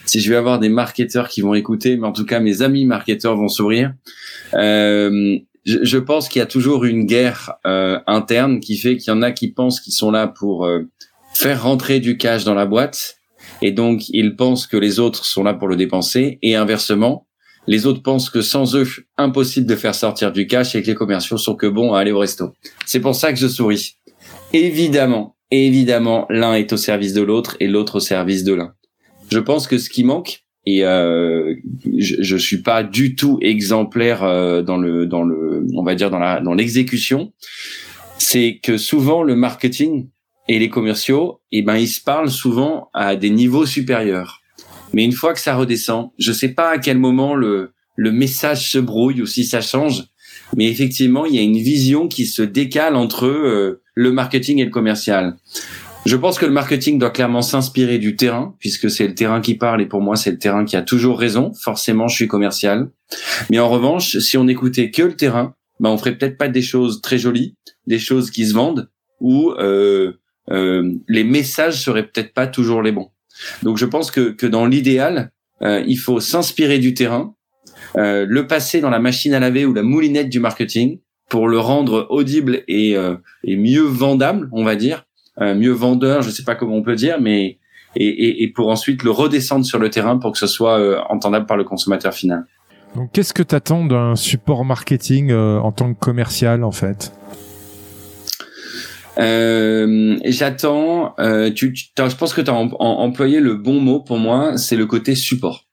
si 0.07 0.21
je 0.21 0.31
vais 0.31 0.37
avoir 0.37 0.59
des 0.59 0.69
marketeurs 0.69 1.29
qui 1.29 1.41
vont 1.41 1.55
écouter, 1.55 1.97
mais 1.97 2.07
en 2.07 2.13
tout 2.13 2.25
cas, 2.25 2.41
mes 2.41 2.63
amis 2.63 2.85
marketeurs 2.85 3.37
vont 3.37 3.49
sourire. 3.49 3.93
Euh, 4.55 5.39
je, 5.65 5.99
pense 5.99 6.29
qu'il 6.29 6.41
y 6.41 6.43
a 6.43 6.47
toujours 6.47 6.85
une 6.85 7.05
guerre 7.05 7.53
euh, 7.67 7.99
interne 8.07 8.61
qui 8.61 8.77
fait 8.77 8.97
qu'il 8.97 9.13
y 9.13 9.17
en 9.17 9.23
a 9.23 9.33
qui 9.33 9.49
pensent 9.49 9.81
qu'ils 9.81 9.93
sont 9.93 10.11
là 10.11 10.27
pour 10.27 10.65
euh, 10.65 10.81
faire 11.35 11.63
rentrer 11.63 12.01
du 12.01 12.17
cash 12.17 12.45
dans 12.45 12.55
la 12.55 12.67
boîte, 12.67 13.17
et 13.63 13.73
donc 13.73 14.09
ils 14.09 14.37
pensent 14.37 14.67
que 14.67 14.77
les 14.77 14.99
autres 14.99 15.25
sont 15.25 15.43
là 15.43 15.55
pour 15.55 15.69
le 15.69 15.77
dépenser, 15.77 16.39
et 16.43 16.57
inversement, 16.57 17.27
les 17.67 17.85
autres 17.85 18.03
pensent 18.03 18.31
que 18.31 18.41
sans 18.41 18.75
eux, 18.77 18.87
impossible 19.19 19.67
de 19.67 19.77
faire 19.77 19.95
sortir 19.95 20.33
du 20.33 20.47
cash 20.47 20.75
et 20.75 20.83
que 20.83 20.87
les 20.87 20.95
commerciaux 20.95 21.37
sont 21.37 21.55
que 21.55 21.67
bons 21.67 21.93
à 21.93 22.01
aller 22.01 22.13
au 22.13 22.19
resto. 22.19 22.55
C'est 22.87 23.01
pour 23.01 23.15
ça 23.15 23.31
que 23.31 23.39
je 23.39 23.47
souris. 23.47 23.97
Évidemment, 24.55 25.37
évidemment, 25.51 26.27
l'un 26.31 26.55
est 26.55 26.73
au 26.73 26.79
service 26.79 27.13
de 27.13 27.21
l'autre 27.21 27.57
et 27.61 27.69
l'autre 27.69 27.97
au 27.97 28.01
service 28.01 28.43
de 28.43 28.55
l'un. 28.55 28.73
Je 29.31 29.39
pense 29.39 29.67
que 29.67 29.79
ce 29.79 29.91
qui 29.91 30.05
manque, 30.05 30.45
et 30.69 30.85
euh, 30.85 31.55
je, 31.97 32.17
je 32.21 32.37
suis 32.37 32.59
pas 32.59 32.83
du 32.83 33.15
tout 33.15 33.39
exemplaire 33.41 34.23
euh, 34.23 34.61
dans 34.61 34.77
le 34.77 35.07
dans 35.07 35.23
le 35.23 35.67
on 35.75 35.83
va 35.83 35.95
dire 35.95 36.11
dans 36.11 36.19
la 36.19 36.41
dans 36.41 36.53
l'exécution 36.53 37.33
c'est 38.19 38.59
que 38.63 38.77
souvent 38.77 39.23
le 39.23 39.35
marketing 39.35 40.09
et 40.47 40.59
les 40.59 40.69
commerciaux 40.69 41.41
eh 41.53 41.63
ben 41.63 41.77
ils 41.77 41.89
se 41.89 42.03
parlent 42.03 42.31
souvent 42.31 42.91
à 42.93 43.17
des 43.17 43.31
niveaux 43.31 43.65
supérieurs. 43.65 44.43
Mais 44.93 45.05
une 45.05 45.13
fois 45.13 45.33
que 45.33 45.41
ça 45.41 45.57
redescend 45.57 46.11
je 46.19 46.33
sais 46.33 46.51
pas 46.51 46.71
à 46.71 46.79
quel 46.79 46.99
moment 46.99 47.35
le 47.35 47.73
le 47.97 48.13
message 48.13 48.71
se 48.71 48.79
brouille 48.79 49.23
ou 49.23 49.27
si 49.27 49.45
ça 49.45 49.63
change 49.63 50.05
mais 50.55 50.67
effectivement 50.67 51.25
il 51.25 51.35
y 51.35 51.39
a 51.39 51.43
une 51.43 51.57
vision 51.57 52.09
qui 52.09 52.27
se 52.27 52.43
décale 52.43 52.95
entre 52.95 53.25
euh, 53.27 53.81
le 53.95 54.13
marketing 54.13 54.59
et 54.59 54.65
le 54.67 54.71
commercial 54.71 55.37
je 56.09 56.17
pense 56.17 56.39
que 56.39 56.47
le 56.47 56.53
marketing 56.53 56.99
doit 56.99 57.11
clairement 57.11 57.43
s'inspirer 57.43 57.99
du 57.99 58.17
terrain, 58.17 58.55
puisque 58.59 58.91
c'est 58.91 59.07
le 59.07 59.15
terrain 59.15 59.41
qui 59.43 59.57
parle 59.57 59.83
et 59.83 59.87
pour 59.87 60.01
moi 60.01 60.17
c'est 60.17 60.31
le 60.31 60.39
terrain 60.39 60.65
qui 60.65 60.75
a 60.77 60.83
toujours 60.83 61.19
raison. 61.19 61.53
Forcément, 61.61 62.09
je 62.09 62.17
suis 62.17 62.29
commercial. 62.29 62.91
Mais 63.51 63.59
en 63.59 63.69
revanche, 63.69 64.17
si 64.19 64.39
on 64.39 64.49
écoutait 64.49 64.91
que 64.91 65.03
le 65.03 65.17
terrain, 65.17 65.55
ben 65.81 65.91
on 65.91 65.99
ferait 65.99 66.17
peut-être 66.17 66.39
pas 66.39 66.49
des 66.49 66.63
choses 66.63 67.03
très 67.03 67.19
jolies, 67.19 67.57
des 67.87 67.99
choses 67.99 68.31
qui 68.31 68.47
se 68.47 68.55
vendent, 68.55 68.89
ou 69.21 69.51
euh, 69.59 70.15
euh, 70.51 70.95
les 71.09 71.25
messages 71.25 71.83
seraient 71.83 72.07
peut-être 72.07 72.33
pas 72.33 72.47
toujours 72.47 72.83
les 72.83 72.93
bons. 72.93 73.11
Donc 73.63 73.77
je 73.77 73.85
pense 73.85 74.11
que, 74.11 74.31
que 74.31 74.47
dans 74.47 74.67
l'idéal, 74.67 75.31
euh, 75.63 75.83
il 75.87 75.99
faut 75.99 76.21
s'inspirer 76.21 76.79
du 76.79 76.95
terrain, 76.95 77.35
euh, 77.97 78.25
le 78.29 78.47
passer 78.47 78.81
dans 78.81 78.91
la 78.91 78.99
machine 78.99 79.35
à 79.35 79.41
laver 79.41 79.67
ou 79.67 79.75
la 79.75 79.83
moulinette 79.83 80.31
du 80.31 80.41
marketing 80.41 81.01
pour 81.29 81.49
le 81.49 81.59
rendre 81.59 82.07
audible 82.11 82.63
et, 82.67 82.97
euh, 82.97 83.17
et 83.45 83.57
mieux 83.57 83.83
vendable, 83.83 84.49
on 84.53 84.65
va 84.65 84.77
dire, 84.77 85.05
mieux 85.41 85.73
vendeur, 85.73 86.23
je 86.23 86.31
sais 86.31 86.45
pas 86.45 86.55
comment 86.55 86.77
on 86.77 86.83
peut 86.83 86.97
dire, 86.97 87.21
mais 87.21 87.59
et, 87.97 88.07
et, 88.07 88.43
et, 88.43 88.49
pour 88.49 88.69
ensuite 88.69 89.03
le 89.03 89.11
redescendre 89.11 89.65
sur 89.65 89.79
le 89.79 89.91
terrain 89.91 90.19
pour 90.19 90.33
que 90.33 90.39
ce 90.39 90.47
soit 90.47 90.79
euh, 90.79 90.99
entendable 91.09 91.47
par 91.47 91.57
le 91.57 91.65
consommateur 91.65 92.13
final. 92.13 92.45
Donc, 92.95 93.13
qu'est-ce 93.13 93.33
que 93.33 93.43
tu 93.43 93.55
attends 93.55 93.85
d'un 93.85 94.17
support 94.17 94.65
marketing 94.65 95.31
euh, 95.31 95.59
en 95.59 95.73
tant 95.73 95.93
que 95.93 95.99
commercial, 95.99 96.65
en 96.65 96.73
fait? 96.73 97.13
Euh, 99.19 100.17
J'attends. 100.25 101.15
Euh, 101.19 101.51
tu, 101.51 101.73
tu 101.73 101.85
je 101.97 102.17
pense 102.17 102.33
que 102.33 102.41
tu 102.41 102.51
as 102.51 102.55
employé 102.55 103.41
le 103.41 103.55
bon 103.55 103.81
mot 103.81 104.01
pour 104.01 104.19
moi. 104.19 104.57
C'est 104.57 104.77
le 104.77 104.87
côté 104.87 105.15
support. 105.15 105.65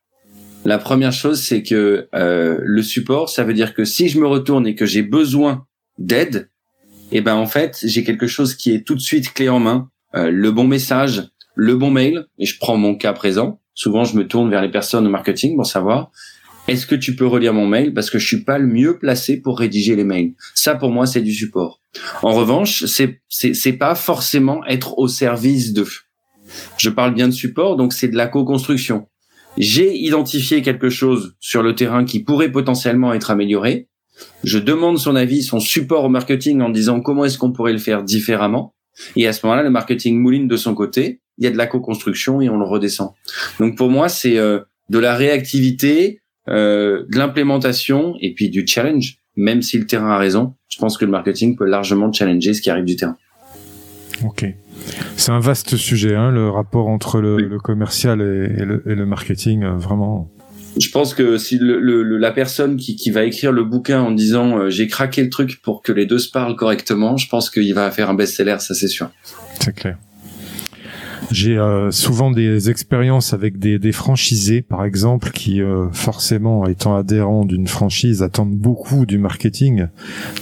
La 0.65 0.79
première 0.79 1.11
chose, 1.11 1.41
c'est 1.41 1.61
que 1.61 2.07
euh, 2.15 2.57
le 2.59 2.81
support, 2.81 3.29
ça 3.29 3.43
veut 3.43 3.53
dire 3.53 3.75
que 3.75 3.85
si 3.85 4.09
je 4.09 4.19
me 4.19 4.25
retourne 4.25 4.65
et 4.65 4.73
que 4.73 4.87
j'ai 4.87 5.03
besoin 5.03 5.65
d'aide, 5.99 6.49
et 7.11 7.17
eh 7.17 7.21
ben 7.21 7.35
en 7.35 7.45
fait, 7.45 7.79
j'ai 7.83 8.03
quelque 8.03 8.27
chose 8.27 8.55
qui 8.55 8.73
est 8.73 8.85
tout 8.85 8.95
de 8.95 8.99
suite 8.99 9.33
clé 9.33 9.47
en 9.49 9.59
main, 9.59 9.89
euh, 10.15 10.29
le 10.31 10.51
bon 10.51 10.65
message, 10.65 11.29
le 11.55 11.75
bon 11.75 11.91
mail. 11.91 12.25
Et 12.39 12.45
je 12.45 12.57
prends 12.59 12.77
mon 12.77 12.95
cas 12.95 13.13
présent. 13.13 13.61
Souvent, 13.73 14.03
je 14.03 14.17
me 14.17 14.27
tourne 14.27 14.49
vers 14.49 14.61
les 14.61 14.71
personnes 14.71 15.05
au 15.05 15.09
marketing 15.09 15.55
pour 15.55 15.65
savoir 15.65 16.11
est-ce 16.67 16.87
que 16.87 16.95
tu 16.95 17.15
peux 17.15 17.27
relire 17.27 17.53
mon 17.53 17.67
mail? 17.67 17.93
Parce 17.93 18.09
que 18.09 18.17
je 18.17 18.25
suis 18.25 18.43
pas 18.43 18.57
le 18.57 18.65
mieux 18.65 18.97
placé 18.97 19.39
pour 19.39 19.59
rédiger 19.59 19.95
les 19.95 20.03
mails. 20.03 20.33
Ça, 20.55 20.73
pour 20.73 20.89
moi, 20.89 21.05
c'est 21.05 21.21
du 21.21 21.31
support. 21.31 21.79
En 22.23 22.33
revanche, 22.33 22.85
c'est 22.85 23.21
c'est 23.29 23.73
pas 23.73 23.93
forcément 23.93 24.65
être 24.65 24.97
au 24.97 25.07
service 25.07 25.73
de. 25.73 25.85
Je 26.77 26.89
parle 26.89 27.13
bien 27.13 27.27
de 27.27 27.33
support, 27.33 27.77
donc 27.77 27.93
c'est 27.93 28.07
de 28.07 28.17
la 28.17 28.27
co-construction 28.27 29.07
j'ai 29.57 29.95
identifié 29.95 30.61
quelque 30.61 30.89
chose 30.89 31.35
sur 31.39 31.63
le 31.63 31.75
terrain 31.75 32.05
qui 32.05 32.23
pourrait 32.23 32.51
potentiellement 32.51 33.13
être 33.13 33.31
amélioré. 33.31 33.87
Je 34.43 34.59
demande 34.59 34.97
son 34.97 35.15
avis, 35.15 35.43
son 35.43 35.59
support 35.59 36.05
au 36.05 36.09
marketing 36.09 36.61
en 36.61 36.69
disant 36.69 37.01
comment 37.01 37.25
est-ce 37.25 37.37
qu'on 37.37 37.51
pourrait 37.51 37.73
le 37.73 37.79
faire 37.79 38.03
différemment. 38.03 38.73
Et 39.15 39.27
à 39.27 39.33
ce 39.33 39.45
moment-là, 39.45 39.63
le 39.63 39.69
marketing 39.69 40.19
mouline 40.19 40.47
de 40.47 40.57
son 40.57 40.73
côté. 40.73 41.21
Il 41.37 41.43
y 41.43 41.47
a 41.47 41.51
de 41.51 41.57
la 41.57 41.67
co-construction 41.67 42.39
et 42.39 42.49
on 42.49 42.57
le 42.57 42.65
redescend. 42.65 43.11
Donc 43.59 43.75
pour 43.77 43.89
moi, 43.89 44.07
c'est 44.07 44.37
euh, 44.37 44.61
de 44.89 44.99
la 44.99 45.15
réactivité, 45.15 46.21
euh, 46.47 47.05
de 47.11 47.17
l'implémentation 47.17 48.15
et 48.21 48.33
puis 48.33 48.49
du 48.49 48.65
challenge. 48.65 49.17
Même 49.35 49.61
si 49.61 49.77
le 49.77 49.85
terrain 49.85 50.11
a 50.11 50.17
raison, 50.17 50.53
je 50.69 50.77
pense 50.77 50.97
que 50.97 51.03
le 51.03 51.11
marketing 51.11 51.57
peut 51.57 51.65
largement 51.65 52.09
challenger 52.11 52.53
ce 52.53 52.61
qui 52.61 52.69
arrive 52.69 52.85
du 52.85 52.95
terrain. 52.95 53.17
Ok. 54.23 54.45
C'est 55.17 55.31
un 55.31 55.39
vaste 55.39 55.75
sujet, 55.75 56.15
hein, 56.15 56.31
le 56.31 56.49
rapport 56.49 56.87
entre 56.87 57.19
le, 57.19 57.57
commercial 57.59 58.21
et, 58.21 58.93
le, 58.95 59.05
marketing, 59.05 59.63
euh, 59.63 59.75
vraiment. 59.75 60.31
Je 60.77 60.89
pense 60.89 61.13
que 61.13 61.37
si 61.37 61.57
la 61.61 62.31
personne 62.31 62.77
qui, 62.77 63.11
va 63.11 63.23
écrire 63.23 63.51
le 63.51 63.63
bouquin 63.63 64.01
en 64.01 64.11
disant 64.11 64.57
euh, 64.57 64.69
j'ai 64.69 64.87
craqué 64.87 65.23
le 65.23 65.29
truc 65.29 65.61
pour 65.61 65.81
que 65.81 65.91
les 65.91 66.05
deux 66.05 66.19
se 66.19 66.29
parlent 66.29 66.55
correctement, 66.55 67.17
je 67.17 67.29
pense 67.29 67.49
qu'il 67.49 67.73
va 67.73 67.89
faire 67.91 68.09
un 68.09 68.13
best-seller, 68.13 68.57
ça 68.59 68.73
c'est 68.73 68.87
sûr. 68.87 69.09
C'est 69.59 69.73
clair. 69.73 69.97
J'ai 71.31 71.57
euh, 71.57 71.91
souvent 71.91 72.29
des 72.29 72.69
expériences 72.69 73.33
avec 73.33 73.57
des, 73.57 73.91
franchisés, 73.91 74.61
par 74.61 74.85
exemple, 74.85 75.31
qui 75.31 75.61
forcément, 75.91 76.67
étant 76.67 76.95
adhérents 76.95 77.45
d'une 77.45 77.67
franchise, 77.67 78.21
attendent 78.21 78.55
beaucoup 78.55 79.05
du 79.05 79.17
marketing 79.17 79.87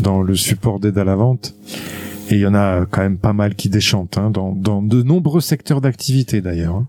dans 0.01 0.21
le 0.21 0.35
support 0.35 0.79
d'aide 0.79 0.97
à 0.97 1.03
la 1.03 1.15
vente. 1.15 1.55
Et 2.29 2.35
il 2.35 2.39
y 2.39 2.47
en 2.47 2.55
a 2.55 2.85
quand 2.85 3.01
même 3.01 3.17
pas 3.17 3.33
mal 3.33 3.55
qui 3.55 3.69
déchantent, 3.69 4.17
hein, 4.17 4.31
dans, 4.31 4.53
dans 4.53 4.81
de 4.81 5.03
nombreux 5.03 5.41
secteurs 5.41 5.81
d'activité 5.81 6.41
d'ailleurs. 6.41 6.75
Hein. 6.75 6.87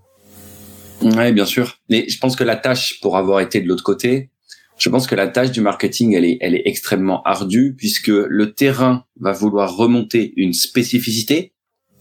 Oui, 1.03 1.33
bien 1.33 1.45
sûr. 1.45 1.79
Mais 1.91 2.09
je 2.09 2.19
pense 2.19 2.37
que 2.37 2.45
la 2.45 2.57
tâche, 2.57 3.01
pour 3.01 3.17
avoir 3.17 3.41
été 3.41 3.61
de 3.61 3.69
l'autre 3.69 3.83
côté, 3.83 4.31
je 4.79 4.89
pense 4.89 5.07
que 5.07 5.15
la 5.15 5.29
tâche 5.29 5.51
du 5.51 5.61
marketing, 5.61 6.15
elle 6.15 6.25
est, 6.25 6.39
elle 6.41 6.55
est 6.55 6.63
extrêmement 6.65 7.23
ardue 7.23 7.75
puisque 7.77 8.09
le 8.09 8.53
terrain 8.53 9.05
va 9.21 9.33
vouloir 9.33 9.77
remonter 9.77 10.33
une 10.37 10.53
spécificité 10.53 11.53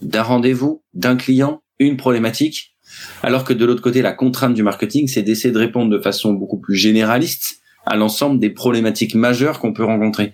d'un 0.01 0.23
rendez-vous, 0.23 0.83
d'un 0.93 1.15
client, 1.15 1.61
une 1.79 1.97
problématique, 1.97 2.75
alors 3.21 3.43
que 3.43 3.53
de 3.53 3.65
l'autre 3.65 3.81
côté, 3.81 4.01
la 4.01 4.11
contrainte 4.11 4.53
du 4.53 4.63
marketing, 4.63 5.07
c'est 5.07 5.23
d'essayer 5.23 5.53
de 5.53 5.59
répondre 5.59 5.91
de 5.91 6.01
façon 6.01 6.33
beaucoup 6.33 6.59
plus 6.59 6.75
généraliste 6.75 7.59
à 7.85 7.97
l'ensemble 7.97 8.39
des 8.39 8.49
problématiques 8.49 9.13
majeures 9.13 9.59
qu'on 9.59 9.73
peut 9.73 9.83
rencontrer. 9.83 10.33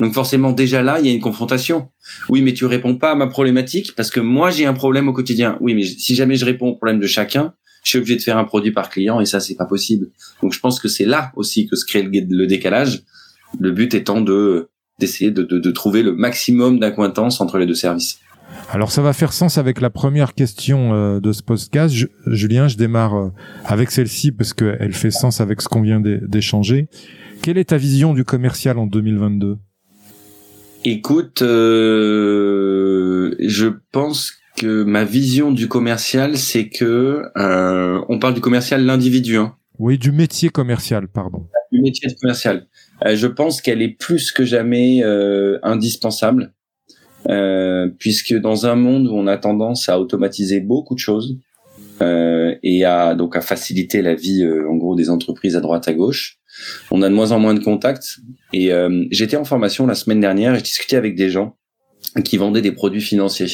Donc 0.00 0.14
forcément 0.14 0.52
déjà 0.52 0.82
là, 0.82 0.98
il 0.98 1.06
y 1.06 1.10
a 1.10 1.12
une 1.12 1.20
confrontation. 1.20 1.90
Oui, 2.28 2.42
mais 2.42 2.54
tu 2.54 2.64
réponds 2.64 2.96
pas 2.96 3.12
à 3.12 3.14
ma 3.14 3.28
problématique 3.28 3.94
parce 3.94 4.10
que 4.10 4.20
moi 4.20 4.50
j'ai 4.50 4.66
un 4.66 4.74
problème 4.74 5.08
au 5.08 5.12
quotidien. 5.12 5.58
Oui, 5.60 5.74
mais 5.74 5.84
si 5.84 6.16
jamais 6.16 6.34
je 6.34 6.44
réponds 6.44 6.68
au 6.68 6.74
problème 6.74 6.98
de 6.98 7.06
chacun, 7.06 7.54
je 7.82 7.90
suis 7.90 7.98
obligé 7.98 8.16
de 8.16 8.22
faire 8.22 8.38
un 8.38 8.44
produit 8.44 8.72
par 8.72 8.90
client 8.90 9.20
et 9.20 9.26
ça 9.26 9.40
c'est 9.40 9.54
pas 9.56 9.66
possible. 9.66 10.08
Donc 10.42 10.52
je 10.52 10.60
pense 10.60 10.80
que 10.80 10.88
c'est 10.88 11.04
là 11.04 11.32
aussi 11.36 11.66
que 11.66 11.76
se 11.76 11.84
crée 11.84 12.02
le, 12.02 12.46
décalage. 12.46 13.02
Le 13.58 13.70
but 13.70 13.94
étant 13.94 14.20
de 14.20 14.68
d'essayer 14.98 15.30
de, 15.30 15.42
de, 15.42 15.58
de 15.58 15.70
trouver 15.70 16.02
le 16.02 16.12
maximum 16.12 16.80
d'acquaintance 16.80 17.40
entre 17.40 17.58
les 17.58 17.66
deux 17.66 17.74
services. 17.74 18.18
Alors 18.70 18.90
ça 18.92 19.02
va 19.02 19.12
faire 19.12 19.32
sens 19.32 19.58
avec 19.58 19.80
la 19.80 19.90
première 19.90 20.34
question 20.34 20.92
euh, 20.92 21.20
de 21.20 21.32
ce 21.32 21.42
podcast. 21.42 21.94
Julien, 22.26 22.68
je 22.68 22.76
démarre 22.76 23.16
euh, 23.16 23.28
avec 23.64 23.90
celle-ci 23.90 24.32
parce 24.32 24.52
qu'elle 24.52 24.92
fait 24.92 25.10
sens 25.10 25.40
avec 25.40 25.62
ce 25.62 25.68
qu'on 25.68 25.82
vient 25.82 26.00
d'échanger. 26.00 26.88
Quelle 27.42 27.58
est 27.58 27.70
ta 27.70 27.76
vision 27.76 28.14
du 28.14 28.24
commercial 28.24 28.78
en 28.78 28.86
2022 28.86 29.58
Écoute, 30.84 31.42
euh, 31.42 32.54
je 33.40 33.68
pense 33.92 34.32
que 34.58 34.82
ma 34.82 35.04
vision 35.04 35.52
du 35.52 35.68
commercial, 35.68 36.36
c'est 36.36 36.68
que 36.68 37.22
on 37.36 38.18
parle 38.18 38.34
du 38.34 38.40
commercial 38.40 38.84
l'individu. 38.84 39.36
Hein. 39.36 39.54
Oui, 39.78 39.98
du 39.98 40.10
métier 40.12 40.48
commercial, 40.48 41.08
pardon. 41.08 41.46
Du 41.70 41.80
métier 41.80 42.08
commercial. 42.20 42.66
je 43.04 43.26
pense 43.26 43.60
qu'elle 43.60 43.82
est 43.82 43.96
plus 43.96 44.32
que 44.32 44.44
jamais 44.44 45.02
indispensable 45.62 46.52
euh, 47.28 47.88
puisque 47.98 48.34
dans 48.34 48.66
un 48.66 48.74
monde 48.74 49.06
où 49.06 49.12
on 49.12 49.26
a 49.26 49.36
tendance 49.36 49.88
à 49.88 50.00
automatiser 50.00 50.60
beaucoup 50.60 50.94
de 50.94 51.00
choses 51.00 51.38
euh, 52.00 52.54
et 52.62 52.84
à 52.84 53.14
donc 53.14 53.36
à 53.36 53.40
faciliter 53.40 54.02
la 54.02 54.14
vie 54.14 54.44
euh, 54.44 54.68
en 54.68 54.76
gros 54.76 54.94
des 54.94 55.10
entreprises 55.10 55.56
à 55.56 55.60
droite 55.60 55.88
à 55.88 55.94
gauche, 55.94 56.38
on 56.90 57.02
a 57.02 57.08
de 57.08 57.14
moins 57.14 57.32
en 57.32 57.38
moins 57.38 57.54
de 57.54 57.62
contacts. 57.62 58.18
Et 58.52 58.72
euh, 58.72 59.04
j'étais 59.10 59.36
en 59.36 59.44
formation 59.44 59.86
la 59.86 59.94
semaine 59.94 60.20
dernière 60.20 60.54
et 60.54 60.58
je 60.58 60.64
discutais 60.64 60.96
avec 60.96 61.16
des 61.16 61.28
gens 61.28 61.56
qui 62.24 62.36
vendaient 62.36 62.62
des 62.62 62.72
produits 62.72 63.00
financiers. 63.00 63.48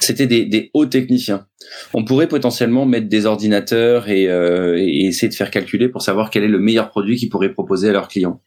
C'était 0.00 0.26
des, 0.26 0.44
des, 0.44 0.70
hauts 0.74 0.86
techniciens. 0.86 1.46
On 1.94 2.04
pourrait 2.04 2.28
potentiellement 2.28 2.86
mettre 2.86 3.08
des 3.08 3.26
ordinateurs 3.26 4.08
et, 4.08 4.24
et 4.24 5.06
essayer 5.06 5.28
de 5.28 5.34
faire 5.34 5.50
calculer 5.50 5.88
pour 5.88 6.02
savoir 6.02 6.30
quel 6.30 6.42
est 6.42 6.48
le 6.48 6.58
meilleur 6.58 6.88
produit 6.88 7.16
qu'ils 7.16 7.28
pourraient 7.28 7.52
proposer 7.52 7.90
à 7.90 7.92
leurs 7.92 8.08
clients. 8.08 8.40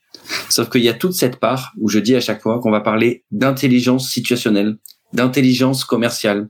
Sauf 0.49 0.69
qu'il 0.69 0.81
y 0.81 0.89
a 0.89 0.93
toute 0.93 1.13
cette 1.13 1.37
part 1.37 1.73
où 1.79 1.89
je 1.89 1.99
dis 1.99 2.15
à 2.15 2.19
chaque 2.19 2.41
fois 2.41 2.59
qu'on 2.59 2.71
va 2.71 2.81
parler 2.81 3.23
d'intelligence 3.31 4.09
situationnelle, 4.09 4.77
d'intelligence 5.13 5.85
commerciale, 5.85 6.49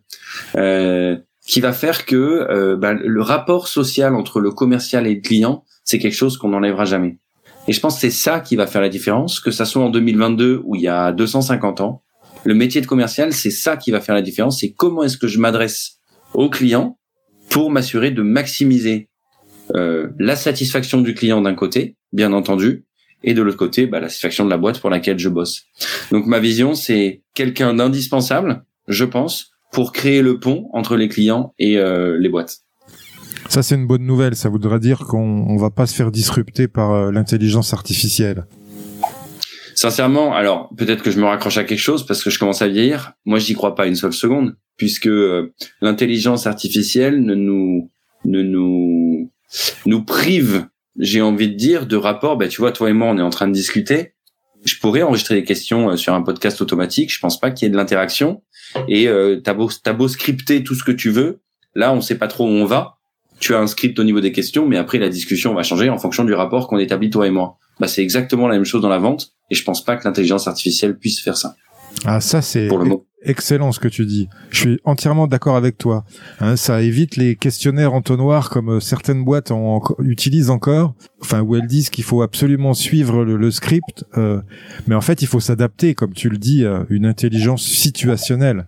euh, 0.55 1.17
qui 1.45 1.59
va 1.59 1.73
faire 1.73 2.05
que 2.05 2.15
euh, 2.15 2.75
bah, 2.75 2.93
le 2.93 3.21
rapport 3.21 3.67
social 3.67 4.15
entre 4.15 4.39
le 4.39 4.51
commercial 4.51 5.07
et 5.07 5.15
le 5.15 5.21
client, 5.21 5.63
c'est 5.83 5.99
quelque 5.99 6.15
chose 6.15 6.37
qu'on 6.37 6.49
n'enlèvera 6.49 6.85
jamais. 6.85 7.19
Et 7.67 7.73
je 7.73 7.79
pense 7.79 7.95
que 7.95 8.01
c'est 8.01 8.09
ça 8.09 8.39
qui 8.39 8.55
va 8.55 8.67
faire 8.67 8.81
la 8.81 8.89
différence, 8.89 9.39
que 9.39 9.51
ça 9.51 9.65
soit 9.65 9.83
en 9.83 9.89
2022 9.89 10.61
ou 10.63 10.75
il 10.75 10.81
y 10.81 10.87
a 10.87 11.11
250 11.11 11.81
ans. 11.81 12.03
Le 12.45 12.53
métier 12.53 12.79
de 12.79 12.85
commercial, 12.85 13.33
c'est 13.33 13.49
ça 13.49 13.75
qui 13.75 13.89
va 13.89 13.99
faire 13.99 14.13
la 14.13 14.21
différence. 14.21 14.59
C'est 14.59 14.71
comment 14.71 15.03
est-ce 15.03 15.17
que 15.17 15.27
je 15.27 15.39
m'adresse 15.39 15.97
au 16.35 16.49
client 16.49 16.99
pour 17.49 17.71
m'assurer 17.71 18.11
de 18.11 18.21
maximiser 18.21 19.09
euh, 19.75 20.09
la 20.19 20.35
satisfaction 20.35 21.01
du 21.01 21.15
client 21.15 21.41
d'un 21.41 21.55
côté, 21.55 21.97
bien 22.13 22.33
entendu, 22.33 22.85
et 23.23 23.33
de 23.33 23.41
l'autre 23.41 23.57
côté, 23.57 23.87
bah, 23.87 23.99
la 23.99 24.09
satisfaction 24.09 24.45
de 24.45 24.51
la 24.51 24.57
boîte 24.57 24.79
pour 24.79 24.91
laquelle 24.91 25.17
je 25.17 25.29
bosse. 25.29 25.63
Donc 26.11 26.27
ma 26.27 26.39
vision, 26.39 26.75
c'est 26.75 27.23
quelqu'un 27.33 27.73
d'indispensable, 27.73 28.63
je 28.87 29.05
pense, 29.05 29.51
pour 29.71 29.91
créer 29.91 30.21
le 30.21 30.39
pont 30.39 30.69
entre 30.73 30.95
les 30.95 31.09
clients 31.09 31.55
et 31.57 31.79
euh, 31.79 32.15
les 32.19 32.29
boîtes. 32.29 32.59
Ça, 33.49 33.63
c'est 33.63 33.75
une 33.75 33.87
bonne 33.87 34.05
nouvelle. 34.05 34.35
Ça 34.35 34.49
voudrait 34.49 34.79
dire 34.79 34.99
qu'on 34.99 35.53
ne 35.53 35.59
va 35.59 35.71
pas 35.71 35.87
se 35.87 35.95
faire 35.95 36.11
disrupter 36.11 36.67
par 36.67 36.91
euh, 36.91 37.11
l'intelligence 37.11 37.73
artificielle. 37.73 38.45
Sincèrement, 39.75 40.33
alors 40.33 40.69
peut-être 40.77 41.03
que 41.03 41.11
je 41.11 41.19
me 41.19 41.25
raccroche 41.25 41.57
à 41.57 41.63
quelque 41.63 41.79
chose 41.79 42.05
parce 42.05 42.23
que 42.23 42.29
je 42.29 42.39
commence 42.39 42.61
à 42.61 42.67
vieillir. 42.67 43.13
Moi, 43.25 43.39
j'y 43.39 43.53
crois 43.53 43.75
pas 43.75 43.87
une 43.87 43.95
seule 43.95 44.13
seconde, 44.13 44.55
puisque 44.77 45.07
euh, 45.07 45.53
l'intelligence 45.81 46.47
artificielle 46.47 47.21
ne 47.23 47.35
nous 47.35 47.91
ne 48.23 48.41
nous 48.41 49.31
nous 49.85 50.03
prive 50.03 50.67
j'ai 50.97 51.21
envie 51.21 51.49
de 51.49 51.55
dire, 51.55 51.85
de 51.85 51.97
rapport, 51.97 52.37
ben, 52.37 52.47
tu 52.47 52.61
vois, 52.61 52.71
toi 52.71 52.89
et 52.89 52.93
moi, 52.93 53.07
on 53.07 53.17
est 53.17 53.21
en 53.21 53.29
train 53.29 53.47
de 53.47 53.53
discuter. 53.53 54.13
Je 54.63 54.77
pourrais 54.79 55.03
enregistrer 55.03 55.35
des 55.35 55.43
questions 55.43 55.91
euh, 55.91 55.95
sur 55.97 56.13
un 56.13 56.21
podcast 56.21 56.61
automatique. 56.61 57.13
Je 57.13 57.19
pense 57.19 57.39
pas 57.39 57.51
qu'il 57.51 57.65
y 57.65 57.67
ait 57.67 57.71
de 57.71 57.77
l'interaction. 57.77 58.41
Et 58.87 59.07
euh, 59.07 59.39
t'as 59.43 59.53
beau, 59.53 59.69
t'as 59.83 59.93
beau 59.93 60.07
scripter 60.07 60.63
tout 60.63 60.73
ce 60.73 60.83
que 60.83 60.91
tu 60.91 61.09
veux. 61.09 61.41
Là, 61.75 61.93
on 61.93 62.01
sait 62.01 62.17
pas 62.17 62.27
trop 62.27 62.45
où 62.45 62.51
on 62.51 62.65
va. 62.65 62.97
Tu 63.39 63.53
as 63.53 63.59
un 63.59 63.67
script 63.67 63.99
au 63.99 64.03
niveau 64.03 64.21
des 64.21 64.31
questions, 64.31 64.65
mais 64.65 64.77
après, 64.77 64.97
la 64.97 65.09
discussion 65.09 65.53
va 65.53 65.61
changer 65.61 65.89
en 65.89 65.97
fonction 65.97 66.23
du 66.23 66.33
rapport 66.33 66.67
qu'on 66.67 66.79
établit 66.79 67.09
toi 67.09 67.27
et 67.27 67.31
moi. 67.31 67.57
Bah, 67.79 67.87
c'est 67.87 68.01
exactement 68.01 68.47
la 68.47 68.55
même 68.55 68.63
chose 68.63 68.81
dans 68.81 68.89
la 68.89 68.97
vente. 68.97 69.34
Et 69.49 69.55
je 69.55 69.63
pense 69.63 69.83
pas 69.83 69.95
que 69.95 70.07
l'intelligence 70.07 70.47
artificielle 70.47 70.97
puisse 70.97 71.21
faire 71.21 71.37
ça. 71.37 71.55
Ah, 72.03 72.19
ça, 72.19 72.41
c'est 72.41 72.67
excellent 73.23 73.71
ce 73.71 73.79
que 73.79 73.87
tu 73.87 74.05
dis. 74.05 74.27
Je 74.51 74.59
suis 74.59 74.79
entièrement 74.83 75.27
d'accord 75.27 75.55
avec 75.55 75.77
toi. 75.77 76.05
Hein, 76.39 76.55
ça 76.55 76.81
évite 76.81 77.15
les 77.15 77.35
questionnaires 77.35 77.93
entonnoirs 77.93 78.49
comme 78.49 78.75
euh, 78.75 78.79
certaines 78.79 79.23
boîtes 79.23 79.51
en, 79.51 79.81
utilisent 79.99 80.49
encore. 80.49 80.93
Enfin, 81.21 81.41
où 81.41 81.55
elles 81.55 81.67
disent 81.67 81.89
qu'il 81.89 82.03
faut 82.03 82.21
absolument 82.21 82.73
suivre 82.73 83.23
le, 83.23 83.51
script. 83.51 84.05
Euh, 84.17 84.41
mais 84.87 84.95
en 84.95 85.01
fait, 85.01 85.21
il 85.21 85.27
faut 85.27 85.39
s'adapter, 85.39 85.95
comme 85.95 86.13
tu 86.13 86.29
le 86.29 86.37
dis, 86.37 86.65
à 86.65 86.85
une 86.89 87.05
intelligence 87.05 87.63
situationnelle. 87.63 88.67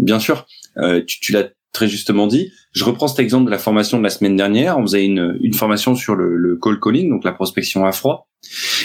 Bien 0.00 0.18
sûr. 0.18 0.46
Euh, 0.78 1.02
tu, 1.06 1.20
tu 1.20 1.32
l'as 1.32 1.48
très 1.74 1.88
justement 1.88 2.26
dit. 2.26 2.52
Je 2.72 2.84
reprends 2.84 3.08
cet 3.08 3.18
exemple 3.18 3.46
de 3.46 3.50
la 3.50 3.58
formation 3.58 3.98
de 3.98 4.02
la 4.02 4.08
semaine 4.08 4.36
dernière. 4.36 4.78
On 4.78 4.82
faisait 4.82 5.04
une, 5.04 5.36
une 5.42 5.52
formation 5.52 5.94
sur 5.94 6.14
le, 6.14 6.36
le 6.36 6.56
call 6.56 6.80
calling, 6.80 7.10
donc 7.10 7.24
la 7.24 7.32
prospection 7.32 7.84
à 7.84 7.92
froid. 7.92 8.30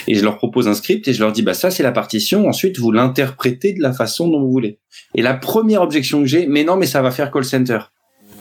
Et 0.07 0.15
je 0.15 0.23
leur 0.23 0.37
propose 0.37 0.67
un 0.67 0.73
script 0.73 1.07
et 1.07 1.13
je 1.13 1.21
leur 1.21 1.31
dis, 1.31 1.41
bah 1.41 1.53
ça 1.53 1.71
c'est 1.71 1.83
la 1.83 1.91
partition. 1.91 2.47
Ensuite, 2.47 2.79
vous 2.79 2.91
l'interprétez 2.91 3.73
de 3.73 3.81
la 3.81 3.93
façon 3.93 4.27
dont 4.27 4.41
vous 4.41 4.51
voulez. 4.51 4.79
Et 5.15 5.21
la 5.21 5.35
première 5.35 5.81
objection 5.81 6.19
que 6.19 6.27
j'ai, 6.27 6.47
mais 6.47 6.63
non, 6.63 6.75
mais 6.75 6.87
ça 6.87 7.01
va 7.01 7.11
faire 7.11 7.31
call 7.31 7.45
center. 7.45 7.79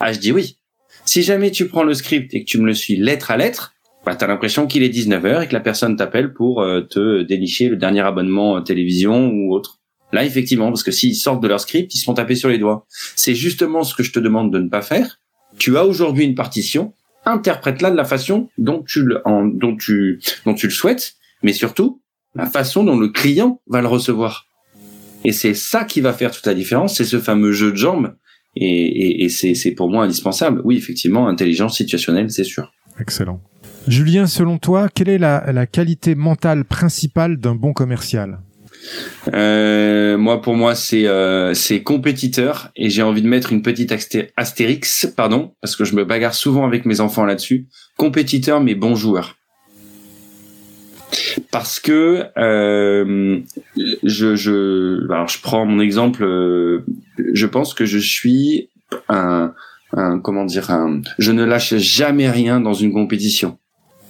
Ah, 0.01 0.13
je 0.13 0.19
dis 0.19 0.33
oui. 0.33 0.57
Si 1.05 1.23
jamais 1.23 1.51
tu 1.51 1.69
prends 1.69 1.85
le 1.85 1.95
script 1.95 2.35
et 2.35 2.45
que 2.45 2.51
tu 2.51 2.59
me 2.59 2.67
le 2.67 2.75
suis 2.75 2.97
lettre 2.97 3.31
à 3.31 3.37
lettre, 3.37 3.75
bah, 4.05 4.17
tu 4.17 4.25
as 4.25 4.29
l'impression 4.29 4.67
qu'il 4.67 4.83
est 4.83 4.89
19h 4.89 5.45
et 5.45 5.49
que 5.49 5.53
la 5.53 5.61
personne 5.61 5.97
t'appelle 5.97 6.33
pour 6.33 6.63
euh, 6.63 6.83
te 6.83 7.23
dénicher 7.23 7.69
le 7.69 7.77
dernier 7.77 8.01
abonnement 8.01 8.57
euh, 8.57 8.61
télévision 8.61 9.29
ou 9.29 9.53
autre. 9.55 9.78
Là, 10.13 10.25
effectivement, 10.25 10.69
parce 10.69 10.83
que 10.83 10.91
s'ils 10.91 11.17
sortent 11.17 11.43
de 11.43 11.49
leur 11.49 11.61
script, 11.61 11.95
ils 11.95 11.99
se 11.99 12.05
font 12.05 12.15
taper 12.15 12.35
sur 12.35 12.49
les 12.49 12.59
doigts. 12.59 12.87
C'est 13.15 13.35
justement 13.35 13.83
ce 13.85 13.95
que 13.95 14.03
je 14.03 14.13
te 14.13 14.19
demande 14.19 14.53
de 14.53 14.59
ne 14.59 14.69
pas 14.69 14.83
faire. 14.83 15.21
Tu 15.59 15.77
as 15.77 15.85
aujourd'hui 15.85 16.25
une 16.25 16.35
partition, 16.35 16.95
interprète-la 17.25 17.91
de 17.91 17.97
la 17.97 18.05
façon 18.05 18.49
dont 18.57 18.83
tu 18.83 19.05
le, 19.05 20.71
souhaites, 20.71 21.15
mais 21.43 21.53
surtout 21.53 22.01
la 22.35 22.47
façon 22.47 22.85
dont 22.85 22.99
le 22.99 23.09
client 23.09 23.61
va 23.67 23.81
le 23.81 23.89
recevoir. 23.89 24.47
Et 25.25 25.33
c'est 25.33 25.55
ça 25.55 25.85
qui 25.85 26.01
va 26.01 26.13
faire 26.13 26.31
toute 26.31 26.47
la 26.47 26.55
différence, 26.55 26.97
c'est 26.97 27.05
ce 27.05 27.19
fameux 27.19 27.53
jeu 27.53 27.73
de 27.73 27.77
jambes. 27.77 28.15
Et, 28.57 29.29
c'est 29.29 29.71
pour 29.73 29.91
moi 29.91 30.05
indispensable. 30.05 30.63
Oui, 30.65 30.77
effectivement, 30.77 31.29
intelligence 31.29 31.77
situationnelle, 31.77 32.31
c'est 32.31 32.45
sûr. 32.45 32.73
Excellent. 32.99 33.41
Julien, 33.87 34.27
selon 34.27 34.59
toi, 34.59 34.89
quelle 34.93 35.09
est 35.09 35.19
la 35.19 35.67
qualité 35.67 36.15
mentale 36.15 36.65
principale 36.65 37.37
d'un 37.39 37.55
bon 37.55 37.73
commercial? 37.73 38.41
Euh, 39.35 40.17
moi, 40.17 40.41
pour 40.41 40.55
moi, 40.55 40.75
c'est 40.75 41.07
euh, 41.07 41.55
compétiteur 41.85 42.71
et 42.77 42.91
j'ai 42.91 43.03
envie 43.03 43.23
de 43.23 43.29
mettre 43.29 43.53
une 43.53 43.63
petite 43.63 43.93
astérix, 44.37 45.13
pardon, 45.17 45.55
parce 45.61 45.77
que 45.77 45.85
je 45.85 45.95
me 45.95 46.05
bagarre 46.05 46.35
souvent 46.35 46.67
avec 46.67 46.85
mes 46.87 47.01
enfants 47.01 47.25
là-dessus. 47.25 47.69
Compétiteur, 47.97 48.61
mais 48.61 48.75
bon 48.75 48.95
joueur. 48.95 49.37
Parce 51.51 51.81
que 51.81 52.25
euh, 52.37 53.41
je, 54.03 54.37
je, 54.37 55.11
alors 55.11 55.29
je 55.29 55.41
prends 55.41 55.65
mon 55.65 55.81
exemple. 55.81 56.25
Euh, 56.25 56.85
je 57.33 57.47
pense 57.47 57.75
que 57.75 57.85
je 57.85 57.99
suis 57.99 58.71
un, 59.09 59.55
un 59.93 60.19
comment 60.19 60.45
dire, 60.45 60.71
un, 60.71 61.01
je 61.19 61.33
ne 61.33 61.45
lâche 61.45 61.77
jamais 61.77 62.31
rien 62.31 62.61
dans 62.61 62.75
une 62.75 62.93
compétition. 62.93 63.59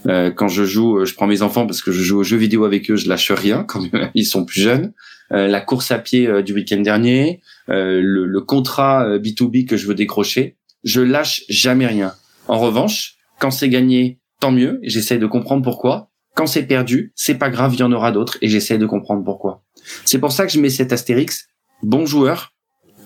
Euh, 0.07 0.31
quand 0.31 0.49
je 0.49 0.65
joue, 0.65 0.99
euh, 0.99 1.05
je 1.05 1.15
prends 1.15 1.27
mes 1.27 1.43
enfants 1.43 1.67
parce 1.67 1.83
que 1.83 1.91
je 1.91 2.03
joue 2.03 2.19
aux 2.19 2.25
jeux 2.25 2.37
vidéo 2.37 2.65
avec 2.65 2.91
eux, 2.91 2.97
je 2.97 3.09
lâche 3.09 3.31
rien 3.33 3.65
quand 3.65 3.83
ils 4.15 4.25
sont 4.25 4.45
plus 4.45 4.61
jeunes. 4.61 4.93
Euh, 5.33 5.49
la 5.49 5.61
course 5.61 5.91
à 5.91 5.99
pied 5.99 6.43
du 6.43 6.55
week-end 6.55 6.81
dernier, 6.81 7.41
le, 7.69 8.01
le, 8.01 8.41
contrat 8.41 9.19
B2B 9.19 9.67
que 9.67 9.77
je 9.77 9.87
veux 9.87 9.95
décrocher, 9.95 10.57
je 10.85 11.01
lâche 11.01 11.45
jamais 11.49 11.87
rien. 11.87 12.15
En 12.47 12.59
revanche, 12.59 13.17
quand 13.39 13.51
c'est 13.51 13.69
gagné, 13.69 14.21
tant 14.41 14.53
mieux, 14.53 14.79
j'essaie 14.83 15.19
de 15.19 15.27
comprendre 15.27 15.63
pourquoi. 15.63 16.11
Quand 16.35 16.47
c'est 16.47 16.63
perdu, 16.63 17.13
c'est 17.15 17.35
pas 17.35 17.51
grave, 17.51 17.75
il 17.75 17.81
y 17.81 17.83
en 17.83 17.93
aura 17.93 18.13
d'autres, 18.13 18.39
et 18.41 18.49
j'essaie 18.49 18.79
de 18.79 18.87
comprendre 18.87 19.25
pourquoi. 19.25 19.65
C'est 20.05 20.19
pour 20.19 20.33
ça 20.33 20.47
que 20.47 20.53
je 20.53 20.61
mets 20.61 20.71
cet 20.71 20.93
astérix, 20.93 21.49
bon 21.83 22.07
joueur, 22.07 22.55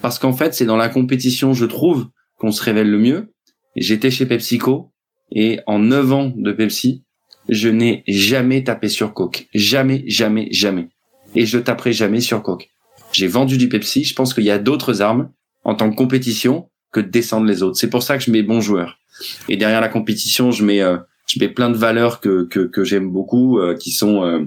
parce 0.00 0.18
qu'en 0.18 0.32
fait, 0.32 0.54
c'est 0.54 0.66
dans 0.66 0.76
la 0.76 0.88
compétition, 0.88 1.54
je 1.54 1.64
trouve, 1.64 2.08
qu'on 2.38 2.52
se 2.52 2.62
révèle 2.62 2.90
le 2.90 2.98
mieux. 2.98 3.32
J'étais 3.74 4.10
chez 4.10 4.26
PepsiCo, 4.26 4.91
et 5.34 5.60
en 5.66 5.78
9 5.78 6.12
ans 6.12 6.32
de 6.36 6.52
Pepsi, 6.52 7.04
je 7.48 7.68
n'ai 7.68 8.04
jamais 8.06 8.62
tapé 8.64 8.88
sur 8.88 9.14
Coke. 9.14 9.48
Jamais, 9.54 10.04
jamais, 10.06 10.48
jamais. 10.52 10.88
Et 11.34 11.46
je 11.46 11.58
taperai 11.58 11.92
jamais 11.92 12.20
sur 12.20 12.42
Coke. 12.42 12.68
J'ai 13.12 13.26
vendu 13.26 13.58
du 13.58 13.68
Pepsi. 13.68 14.04
Je 14.04 14.14
pense 14.14 14.34
qu'il 14.34 14.44
y 14.44 14.50
a 14.50 14.58
d'autres 14.58 15.02
armes 15.02 15.30
en 15.64 15.74
tant 15.74 15.90
que 15.90 15.96
compétition 15.96 16.68
que 16.92 17.00
de 17.00 17.08
descendre 17.08 17.46
les 17.46 17.62
autres. 17.62 17.76
C'est 17.76 17.90
pour 17.90 18.02
ça 18.02 18.18
que 18.18 18.24
je 18.24 18.30
mets 18.30 18.42
bon 18.42 18.60
joueur. 18.60 18.98
Et 19.48 19.56
derrière 19.56 19.80
la 19.80 19.88
compétition, 19.88 20.50
je 20.50 20.64
mets, 20.64 20.82
euh, 20.82 20.98
je 21.26 21.38
mets 21.40 21.48
plein 21.48 21.70
de 21.70 21.76
valeurs 21.76 22.20
que, 22.20 22.44
que, 22.44 22.60
que 22.60 22.84
j'aime 22.84 23.10
beaucoup, 23.10 23.58
euh, 23.58 23.76
qui 23.76 23.90
sont 23.92 24.24
euh, 24.24 24.44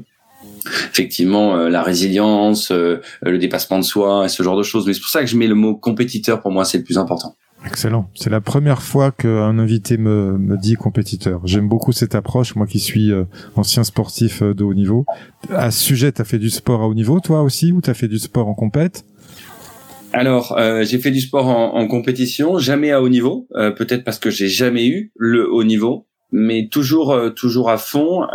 effectivement 0.91 1.55
la 1.55 1.83
résilience, 1.83 2.71
le 2.71 3.37
dépassement 3.37 3.79
de 3.79 3.83
soi 3.83 4.25
et 4.25 4.29
ce 4.29 4.43
genre 4.43 4.57
de 4.57 4.63
choses. 4.63 4.85
Mais 4.85 4.93
c'est 4.93 4.99
pour 4.99 5.09
ça 5.09 5.21
que 5.21 5.27
je 5.27 5.37
mets 5.37 5.47
le 5.47 5.55
mot 5.55 5.75
compétiteur. 5.75 6.41
Pour 6.41 6.51
moi, 6.51 6.65
c'est 6.65 6.77
le 6.79 6.83
plus 6.83 6.97
important. 6.97 7.35
Excellent. 7.65 8.09
C'est 8.13 8.29
la 8.29 8.41
première 8.41 8.81
fois 8.81 9.11
qu'un 9.11 9.57
invité 9.57 9.97
me, 9.97 10.37
me 10.37 10.57
dit 10.57 10.75
compétiteur. 10.75 11.41
J'aime 11.45 11.67
beaucoup 11.67 11.91
cette 11.91 12.13
approche, 12.13 12.55
moi 12.55 12.67
qui 12.67 12.79
suis 12.79 13.11
euh, 13.11 13.25
ancien 13.55 13.83
sportif 13.83 14.43
euh, 14.43 14.53
de 14.53 14.63
haut 14.63 14.73
niveau. 14.73 15.05
À 15.49 15.71
ce 15.71 15.83
sujet, 15.83 16.11
tu 16.11 16.21
as 16.21 16.25
fait 16.25 16.37
du 16.37 16.49
sport 16.49 16.81
à 16.81 16.87
haut 16.87 16.93
niveau, 16.93 17.19
toi 17.19 17.41
aussi, 17.41 17.71
ou 17.71 17.81
tu 17.81 17.89
as 17.89 17.95
fait 17.95 18.07
du 18.07 18.19
sport 18.19 18.47
en 18.47 18.53
compète? 18.53 19.03
Alors, 20.13 20.57
euh, 20.57 20.83
j'ai 20.83 20.99
fait 20.99 21.11
du 21.11 21.19
sport 21.19 21.47
en, 21.47 21.75
en, 21.75 21.87
compétition, 21.87 22.59
jamais 22.59 22.91
à 22.91 23.01
haut 23.01 23.09
niveau, 23.09 23.47
peut-être 23.53 24.03
parce 24.03 24.19
que 24.19 24.29
j'ai 24.29 24.47
jamais 24.47 24.87
eu 24.87 25.11
le 25.17 25.51
haut 25.51 25.63
niveau, 25.65 26.07
mais 26.31 26.69
toujours, 26.69 27.19
toujours 27.35 27.69
à 27.69 27.77
fond. 27.77 28.27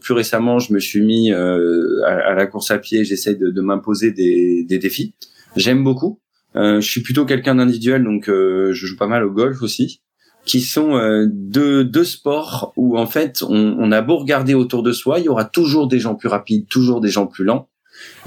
plus 0.00 0.12
récemment, 0.12 0.58
je 0.58 0.74
me 0.74 0.78
suis 0.78 1.00
mis 1.00 1.32
à, 1.32 2.34
la 2.34 2.46
course 2.46 2.70
à 2.70 2.78
pied. 2.78 3.04
J'essaie 3.04 3.34
de, 3.34 3.50
de 3.50 3.60
m'imposer 3.62 4.10
des, 4.10 4.66
des 4.68 4.78
défis. 4.78 5.14
J'aime 5.56 5.82
beaucoup. 5.84 6.20
Euh, 6.56 6.80
je 6.80 6.88
suis 6.88 7.02
plutôt 7.02 7.24
quelqu'un 7.24 7.56
d'individuel, 7.56 8.04
donc 8.04 8.28
euh, 8.28 8.72
je 8.72 8.86
joue 8.86 8.96
pas 8.96 9.06
mal 9.06 9.24
au 9.24 9.30
golf 9.30 9.62
aussi, 9.62 10.00
qui 10.44 10.60
sont 10.60 10.96
euh, 10.96 11.26
deux, 11.30 11.84
deux 11.84 12.04
sports 12.04 12.72
où 12.76 12.98
en 12.98 13.06
fait 13.06 13.42
on, 13.42 13.76
on, 13.78 13.92
a 13.92 14.00
beau 14.00 14.16
regarder 14.16 14.54
autour 14.54 14.82
de 14.82 14.92
soi, 14.92 15.18
il 15.18 15.26
y 15.26 15.28
aura 15.28 15.44
toujours 15.44 15.88
des 15.88 15.98
gens 15.98 16.14
plus 16.14 16.28
rapides, 16.28 16.66
toujours 16.68 17.00
des 17.00 17.08
gens 17.08 17.26
plus 17.26 17.44
lents, 17.44 17.68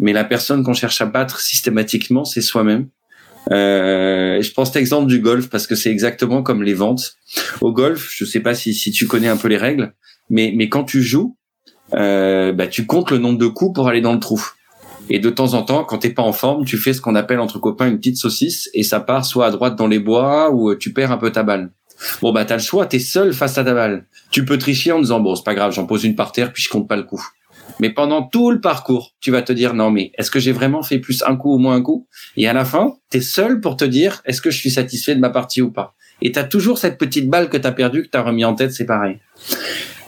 mais 0.02 0.14
la 0.14 0.24
personne 0.24 0.64
qu'on 0.64 0.74
cherche 0.74 1.02
à 1.02 1.06
battre 1.06 1.40
systématiquement, 1.40 2.26
c'est 2.26 2.42
soi-même. 2.42 2.90
Euh, 3.52 4.42
je 4.42 4.52
prends 4.52 4.66
cet 4.66 4.76
exemple 4.76 5.08
du 5.08 5.20
golf 5.20 5.50
parce 5.50 5.66
que 5.66 5.76
c'est 5.76 5.90
exactement 5.90 6.44
comme 6.44 6.64
les 6.64 6.74
ventes. 6.74 7.16
Au 7.62 7.72
golf, 7.72 8.10
je 8.12 8.26
sais 8.26 8.42
pas 8.42 8.54
si, 8.54 8.74
si 8.74 8.92
tu 8.92 9.08
connais 9.08 9.28
un 9.28 9.38
peu 9.38 9.48
les 9.48 9.58
règles, 9.58 9.94
mais, 10.30 10.54
mais 10.56 10.70
quand 10.70 10.84
tu 10.84 11.02
joues, 11.02 11.36
euh, 11.94 12.54
bah, 12.54 12.68
tu 12.68 12.86
comptes 12.86 13.12
le 13.12 13.18
nombre 13.18 13.40
de 13.40 13.48
coups 13.48 13.74
pour 13.74 13.88
aller 13.88 14.02
dans 14.02 14.14
le 14.14 14.20
trou. 14.20 14.44
Et 15.10 15.20
de 15.20 15.30
temps 15.30 15.54
en 15.54 15.64
temps, 15.64 15.84
quand 15.84 16.00
t'es 16.00 16.12
pas 16.12 16.22
en 16.22 16.34
forme, 16.34 16.66
tu 16.66 16.78
fais 16.78 16.94
ce 16.94 17.02
qu'on 17.02 17.16
appelle 17.16 17.40
entre 17.40 17.60
copains 17.60 17.88
une 17.88 17.98
petite 17.98 18.18
saucisse 18.18 18.70
et 18.74 18.84
ça 18.84 19.00
part 19.00 19.26
soit 19.26 19.48
à 19.48 19.52
droite 19.52 19.76
dans 19.76 19.88
les 19.88 20.00
bois 20.00 20.52
ou 20.52 20.70
euh, 20.70 20.78
tu 20.78 20.94
perds 20.94 21.12
un 21.12 21.18
peu 21.18 21.32
ta 21.32 21.44
balle. 21.44 21.72
Bon 22.22 22.32
bah 22.32 22.46
t'as 22.46 22.56
le 22.56 22.62
choix, 22.62 22.86
t'es 22.86 23.00
seul 23.00 23.34
face 23.34 23.58
à 23.58 23.64
ta 23.64 23.74
balle. 23.74 24.06
Tu 24.32 24.46
peux 24.46 24.58
tricher 24.58 24.92
en 24.92 25.00
disant 25.00 25.20
bon 25.20 25.36
c'est 25.36 25.44
pas 25.44 25.56
grave, 25.56 25.74
j'en 25.74 25.86
pose 25.86 26.04
une 26.04 26.16
par 26.16 26.32
terre 26.32 26.54
puis 26.54 26.64
je 26.64 26.70
compte 26.70 26.88
pas 26.88 26.96
le 26.96 27.04
coup. 27.04 27.22
Mais 27.80 27.90
pendant 27.90 28.24
tout 28.24 28.52
le 28.52 28.62
parcours, 28.62 29.16
tu 29.20 29.32
vas 29.32 29.42
te 29.42 29.52
dire 29.52 29.74
non 29.74 29.90
mais 29.90 30.12
est-ce 30.18 30.32
que 30.32 30.40
j'ai 30.40 30.52
vraiment 30.52 30.84
fait 30.84 31.00
plus 31.00 31.24
un 31.24 31.36
coup 31.36 31.56
ou 31.56 31.58
moins 31.58 31.76
un 31.76 31.82
coup? 31.82 32.08
Et 32.38 32.48
à 32.48 32.54
la 32.54 32.64
fin, 32.64 32.94
t'es 33.10 33.22
seul 33.22 33.60
pour 33.60 33.78
te 33.78 33.86
dire 33.86 34.22
est-ce 34.26 34.42
que 34.42 34.52
je 34.52 34.58
suis 34.58 34.72
satisfait 34.72 35.16
de 35.16 35.20
ma 35.20 35.30
partie 35.30 35.62
ou 35.62 35.72
pas? 35.72 35.96
Et 36.22 36.32
t'as 36.32 36.44
toujours 36.44 36.78
cette 36.78 36.98
petite 36.98 37.30
balle 37.30 37.50
que 37.50 37.58
t'as 37.58 37.72
perdue 37.72 38.04
que 38.04 38.10
t'as 38.10 38.22
remis 38.22 38.46
en 38.46 38.54
tête, 38.54 38.74
c'est 38.74 38.86
pareil. 38.86 39.20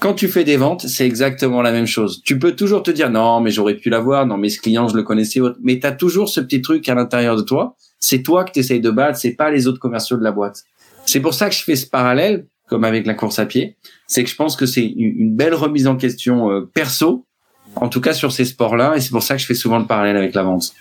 Quand 0.01 0.15
tu 0.15 0.27
fais 0.27 0.43
des 0.43 0.57
ventes, 0.57 0.87
c'est 0.87 1.05
exactement 1.05 1.61
la 1.61 1.71
même 1.71 1.85
chose. 1.85 2.23
Tu 2.25 2.39
peux 2.39 2.55
toujours 2.55 2.81
te 2.81 2.89
dire 2.89 3.11
non, 3.11 3.39
mais 3.39 3.51
j'aurais 3.51 3.75
pu 3.75 3.91
l'avoir, 3.91 4.25
non, 4.25 4.35
mais 4.35 4.49
ce 4.49 4.59
client, 4.59 4.87
je 4.87 4.97
le 4.97 5.03
connaissais, 5.03 5.39
mais 5.61 5.79
tu 5.79 5.85
as 5.85 5.91
toujours 5.91 6.27
ce 6.27 6.41
petit 6.41 6.59
truc 6.59 6.89
à 6.89 6.95
l'intérieur 6.95 7.35
de 7.35 7.43
toi. 7.43 7.75
C'est 7.99 8.23
toi 8.23 8.43
que 8.43 8.51
tu 8.51 8.61
essayes 8.61 8.81
de 8.81 8.89
battre, 8.89 9.19
c'est 9.19 9.35
pas 9.35 9.51
les 9.51 9.67
autres 9.67 9.77
commerciaux 9.77 10.17
de 10.17 10.23
la 10.23 10.31
boîte. 10.31 10.63
C'est 11.05 11.19
pour 11.19 11.35
ça 11.35 11.49
que 11.49 11.55
je 11.55 11.61
fais 11.61 11.75
ce 11.75 11.85
parallèle, 11.85 12.47
comme 12.67 12.83
avec 12.83 13.05
la 13.05 13.13
course 13.13 13.37
à 13.37 13.45
pied. 13.45 13.77
C'est 14.07 14.23
que 14.23 14.29
je 14.31 14.35
pense 14.35 14.55
que 14.55 14.65
c'est 14.65 14.87
une 14.87 15.35
belle 15.35 15.53
remise 15.53 15.85
en 15.85 15.97
question 15.97 16.49
euh, 16.49 16.67
perso, 16.73 17.27
en 17.75 17.87
tout 17.87 18.01
cas 18.01 18.13
sur 18.13 18.31
ces 18.31 18.45
sports-là, 18.45 18.95
et 18.95 19.01
c'est 19.01 19.11
pour 19.11 19.21
ça 19.21 19.35
que 19.35 19.41
je 19.41 19.45
fais 19.45 19.53
souvent 19.53 19.77
le 19.77 19.85
parallèle 19.85 20.17
avec 20.17 20.33
la 20.33 20.41
vente. 20.41 20.73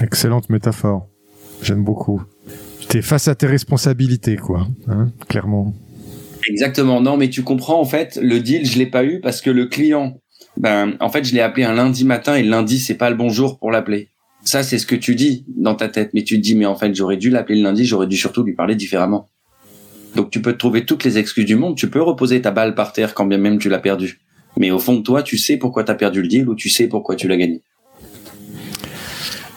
Excellente 0.00 0.50
métaphore. 0.50 1.06
J'aime 1.62 1.84
beaucoup. 1.84 2.20
Tu 2.88 2.98
es 2.98 3.02
face 3.02 3.28
à 3.28 3.36
tes 3.36 3.46
responsabilités, 3.46 4.34
quoi, 4.34 4.66
hein, 4.88 5.06
clairement. 5.28 5.72
Exactement. 6.48 7.00
Non, 7.00 7.16
mais 7.16 7.28
tu 7.28 7.42
comprends 7.42 7.80
en 7.80 7.84
fait, 7.84 8.18
le 8.22 8.40
deal, 8.40 8.66
je 8.66 8.78
l'ai 8.78 8.86
pas 8.86 9.04
eu 9.04 9.20
parce 9.20 9.40
que 9.40 9.50
le 9.50 9.66
client, 9.66 10.20
ben, 10.56 10.96
en 11.00 11.08
fait, 11.08 11.24
je 11.24 11.34
l'ai 11.34 11.40
appelé 11.40 11.64
un 11.64 11.74
lundi 11.74 12.04
matin 12.04 12.36
et 12.36 12.42
le 12.42 12.50
lundi, 12.50 12.78
c'est 12.78 12.94
pas 12.94 13.10
le 13.10 13.16
bon 13.16 13.28
jour 13.28 13.58
pour 13.58 13.70
l'appeler. 13.70 14.08
Ça, 14.44 14.62
c'est 14.62 14.78
ce 14.78 14.86
que 14.86 14.94
tu 14.94 15.14
dis 15.14 15.44
dans 15.48 15.74
ta 15.74 15.88
tête, 15.88 16.10
mais 16.14 16.22
tu 16.22 16.36
te 16.36 16.40
dis, 16.40 16.54
mais 16.54 16.66
en 16.66 16.76
fait, 16.76 16.94
j'aurais 16.94 17.16
dû 17.16 17.30
l'appeler 17.30 17.58
le 17.58 17.64
lundi, 17.64 17.84
j'aurais 17.84 18.06
dû 18.06 18.16
surtout 18.16 18.44
lui 18.44 18.54
parler 18.54 18.76
différemment. 18.76 19.28
Donc, 20.14 20.30
tu 20.30 20.40
peux 20.40 20.56
trouver 20.56 20.86
toutes 20.86 21.04
les 21.04 21.18
excuses 21.18 21.44
du 21.44 21.56
monde, 21.56 21.76
tu 21.76 21.90
peux 21.90 22.00
reposer 22.00 22.40
ta 22.40 22.52
balle 22.52 22.74
par 22.74 22.92
terre 22.92 23.12
quand 23.12 23.26
bien 23.26 23.38
même 23.38 23.58
tu 23.58 23.68
l'as 23.68 23.80
perdue. 23.80 24.20
Mais 24.56 24.70
au 24.70 24.78
fond 24.78 24.94
de 24.94 25.02
toi, 25.02 25.22
tu 25.22 25.36
sais 25.36 25.56
pourquoi 25.56 25.84
tu 25.84 25.90
as 25.90 25.94
perdu 25.94 26.22
le 26.22 26.28
deal 26.28 26.48
ou 26.48 26.54
tu 26.54 26.70
sais 26.70 26.86
pourquoi 26.86 27.16
tu 27.16 27.28
l'as 27.28 27.36
gagné. 27.36 27.62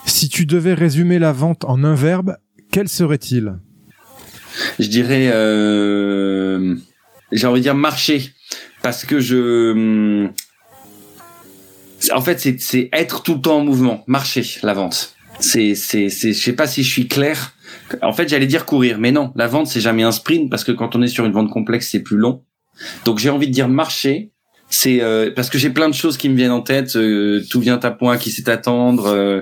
Si 0.06 0.28
tu 0.28 0.46
devais 0.46 0.74
résumer 0.74 1.20
la 1.20 1.32
vente 1.32 1.64
en 1.66 1.84
un 1.84 1.96
verbe, 1.96 2.36
quel 2.72 2.90
serait-il? 2.90 3.60
Je 4.80 4.88
dirais, 4.88 5.30
euh, 5.34 6.76
j'ai 7.32 7.48
envie 7.48 7.60
de 7.60 7.64
dire 7.64 7.76
marcher, 7.76 8.34
parce 8.82 9.06
que 9.06 9.20
je, 9.20 9.72
hum, 9.72 10.32
en 12.14 12.22
fait, 12.22 12.60
c'est 12.60 12.90
être 12.94 13.24
tout 13.24 13.36
le 13.36 13.42
temps 13.42 13.58
en 13.58 13.64
mouvement, 13.64 14.04
marcher, 14.08 14.46
la 14.64 14.74
vente. 14.74 15.16
C'est, 15.40 15.76
c'est, 15.76 16.10
c'est, 16.10 16.34
je 16.34 16.40
sais 16.40 16.54
pas 16.54 16.68
si 16.68 16.84
je 16.84 16.90
suis 16.90 17.08
clair. 17.08 17.54
En 18.02 18.14
fait, 18.14 18.28
j'allais 18.28 18.48
dire 18.48 18.66
courir, 18.66 18.98
mais 19.00 19.12
non, 19.12 19.32
la 19.36 19.48
vente 19.48 19.68
c'est 19.68 19.80
jamais 19.80 20.04
un 20.04 20.12
sprint 20.12 20.50
parce 20.50 20.64
que 20.64 20.72
quand 20.72 20.96
on 20.96 21.02
est 21.02 21.08
sur 21.08 21.26
une 21.26 21.32
vente 21.32 21.50
complexe, 21.50 21.90
c'est 21.92 22.02
plus 22.02 22.18
long. 22.18 22.44
Donc 23.06 23.20
j'ai 23.20 23.30
envie 23.30 23.48
de 23.48 23.54
dire 23.54 23.70
marcher 23.70 24.32
c'est 24.70 25.02
euh, 25.02 25.32
parce 25.36 25.50
que 25.50 25.58
j'ai 25.58 25.72
plein 25.72 25.90
de 25.90 25.96
choses 25.96 26.16
qui 26.18 26.30
me 26.30 26.36
viennent 26.36 26.52
en 26.52 26.62
tête. 26.62 26.96
Euh, 26.96 27.42
tout 27.50 27.60
vient 27.60 27.80
à 27.80 27.92
point, 27.92 28.18
qui 28.18 28.30
sait 28.30 28.50
attendre, 28.50 29.08
euh, 29.08 29.42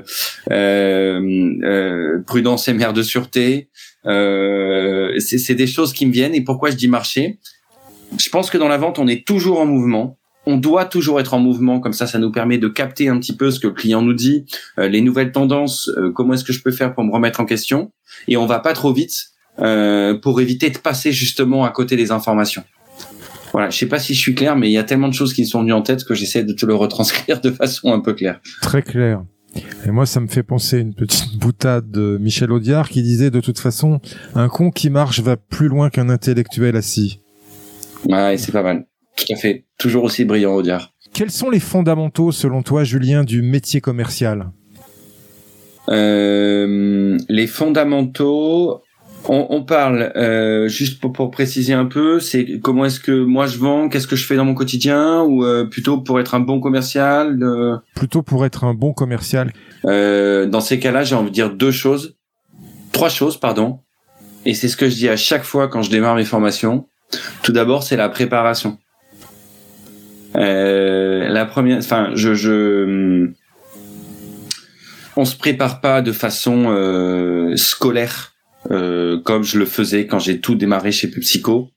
euh 0.51 2.21
prudence 2.25 2.67
et 2.67 2.73
mère 2.73 2.93
de 2.93 3.03
sûreté. 3.03 3.69
C'est 4.07 5.55
des 5.55 5.67
choses 5.67 5.93
qui 5.93 6.05
me 6.05 6.11
viennent. 6.11 6.35
Et 6.35 6.41
pourquoi 6.41 6.71
je 6.71 6.75
dis 6.75 6.87
marché 6.87 7.39
Je 8.17 8.29
pense 8.29 8.49
que 8.49 8.57
dans 8.57 8.67
la 8.67 8.77
vente, 8.77 8.99
on 8.99 9.07
est 9.07 9.25
toujours 9.25 9.59
en 9.59 9.65
mouvement. 9.65 10.17
On 10.45 10.55
doit 10.55 10.85
toujours 10.85 11.19
être 11.19 11.33
en 11.33 11.39
mouvement, 11.39 11.81
comme 11.81 11.91
ça, 11.91 12.07
ça 12.07 12.19
nous 12.19 12.31
permet 12.31 12.57
de 12.57 12.69
capter 12.69 13.09
un 13.09 13.19
petit 13.19 13.35
peu 13.35 13.51
ce 13.51 13.59
que 13.59 13.67
le 13.67 13.73
client 13.73 14.01
nous 14.01 14.13
dit, 14.13 14.45
les 14.77 15.01
nouvelles 15.01 15.33
tendances, 15.33 15.91
comment 16.15 16.35
est-ce 16.35 16.45
que 16.45 16.53
je 16.53 16.61
peux 16.61 16.71
faire 16.71 16.95
pour 16.95 17.03
me 17.03 17.11
remettre 17.11 17.41
en 17.41 17.45
question. 17.45 17.91
Et 18.29 18.37
on 18.37 18.45
va 18.45 18.59
pas 18.59 18.71
trop 18.71 18.93
vite 18.93 19.31
pour 19.57 20.39
éviter 20.39 20.69
de 20.69 20.77
passer 20.77 21.11
justement 21.11 21.65
à 21.65 21.69
côté 21.69 21.97
des 21.97 22.11
informations. 22.11 22.63
Voilà, 23.51 23.69
je 23.69 23.77
sais 23.77 23.87
pas 23.87 23.99
si 23.99 24.13
je 24.13 24.19
suis 24.19 24.35
clair, 24.35 24.55
mais 24.55 24.69
il 24.69 24.73
y 24.73 24.77
a 24.77 24.83
tellement 24.83 25.07
de 25.07 25.13
choses 25.13 25.33
qui 25.33 25.41
me 25.41 25.47
sont 25.47 25.61
venues 25.61 25.73
en 25.73 25.81
tête 25.81 26.03
que 26.03 26.13
j'essaie 26.13 26.43
de 26.43 26.53
te 26.53 26.65
le 26.65 26.75
retranscrire 26.75 27.41
de 27.41 27.51
façon 27.51 27.91
un 27.93 27.99
peu 27.99 28.13
claire. 28.13 28.39
Très 28.61 28.81
clair. 28.81 29.23
Et 29.85 29.91
moi, 29.91 30.05
ça 30.05 30.19
me 30.19 30.27
fait 30.27 30.43
penser 30.43 30.77
à 30.77 30.79
une 30.79 30.93
petite 30.93 31.37
boutade 31.39 31.89
de 31.89 32.17
Michel 32.19 32.51
Audiard 32.51 32.89
qui 32.89 33.01
disait 33.01 33.31
de 33.31 33.39
toute 33.39 33.59
façon, 33.59 33.99
un 34.35 34.49
con 34.49 34.71
qui 34.71 34.89
marche 34.89 35.19
va 35.21 35.37
plus 35.37 35.67
loin 35.67 35.89
qu'un 35.89 36.09
intellectuel 36.09 36.75
assis. 36.75 37.21
Ouais, 38.05 38.37
c'est 38.37 38.51
pas 38.51 38.63
mal. 38.63 38.85
Tout 39.15 39.33
à 39.33 39.35
fait. 39.35 39.65
Toujours 39.79 40.03
aussi 40.03 40.25
brillant, 40.25 40.53
Audiard. 40.53 40.93
Quels 41.13 41.31
sont 41.31 41.49
les 41.49 41.59
fondamentaux, 41.59 42.31
selon 42.31 42.61
toi, 42.61 42.83
Julien, 42.83 43.23
du 43.23 43.41
métier 43.41 43.81
commercial? 43.81 44.51
Euh, 45.89 47.17
Les 47.29 47.47
fondamentaux, 47.47 48.81
on, 49.29 49.63
parle 49.63 50.11
euh, 50.15 50.67
juste 50.67 50.99
pour, 51.01 51.31
préciser 51.31 51.73
un 51.73 51.85
peu, 51.85 52.19
c'est 52.19 52.59
comment 52.59 52.85
est-ce 52.85 52.99
que 52.99 53.11
moi 53.11 53.47
je 53.47 53.57
vends, 53.57 53.89
qu'est-ce 53.89 54.07
que 54.07 54.15
je 54.15 54.25
fais 54.25 54.35
dans 54.35 54.45
mon 54.45 54.53
quotidien, 54.53 55.21
ou 55.21 55.43
euh, 55.43 55.65
plutôt 55.65 55.99
pour 55.99 56.19
être 56.19 56.35
un 56.35 56.39
bon 56.39 56.59
commercial. 56.59 57.41
Euh? 57.41 57.77
Plutôt 57.95 58.21
pour 58.21 58.45
être 58.45 58.63
un 58.63 58.73
bon 58.73 58.93
commercial. 58.93 59.51
dans 59.83 60.61
ces 60.61 60.79
cas-là, 60.79 61.03
j'ai 61.03 61.15
envie 61.15 61.29
de 61.29 61.33
dire 61.33 61.49
deux 61.49 61.71
choses, 61.71 62.15
trois 62.91 63.09
choses, 63.09 63.37
pardon. 63.37 63.79
Et 64.45 64.53
c'est 64.53 64.69
ce 64.69 64.77
que 64.77 64.89
je 64.89 64.95
dis 64.95 65.09
à 65.09 65.17
chaque 65.17 65.43
fois 65.43 65.67
quand 65.67 65.81
je 65.81 65.89
démarre 65.89 66.15
mes 66.15 66.25
formations. 66.25 66.87
Tout 67.43 67.51
d'abord, 67.51 67.83
c'est 67.83 67.97
la 67.97 68.09
préparation. 68.09 68.77
la 70.35 71.45
première, 71.45 71.79
enfin, 71.79 72.11
je, 72.15 72.33
je, 72.33 73.29
on 75.17 75.25
se 75.25 75.35
prépare 75.35 75.81
pas 75.81 76.01
de 76.01 76.11
façon 76.13 77.53
scolaire 77.55 78.36
euh, 78.71 79.19
comme 79.21 79.43
je 79.43 79.59
le 79.59 79.65
faisais 79.65 80.07
quand 80.07 80.19
j'ai 80.19 80.39
tout 80.39 80.55
démarré 80.55 80.91
chez 80.91 81.09
PepsiCo. 81.09 81.69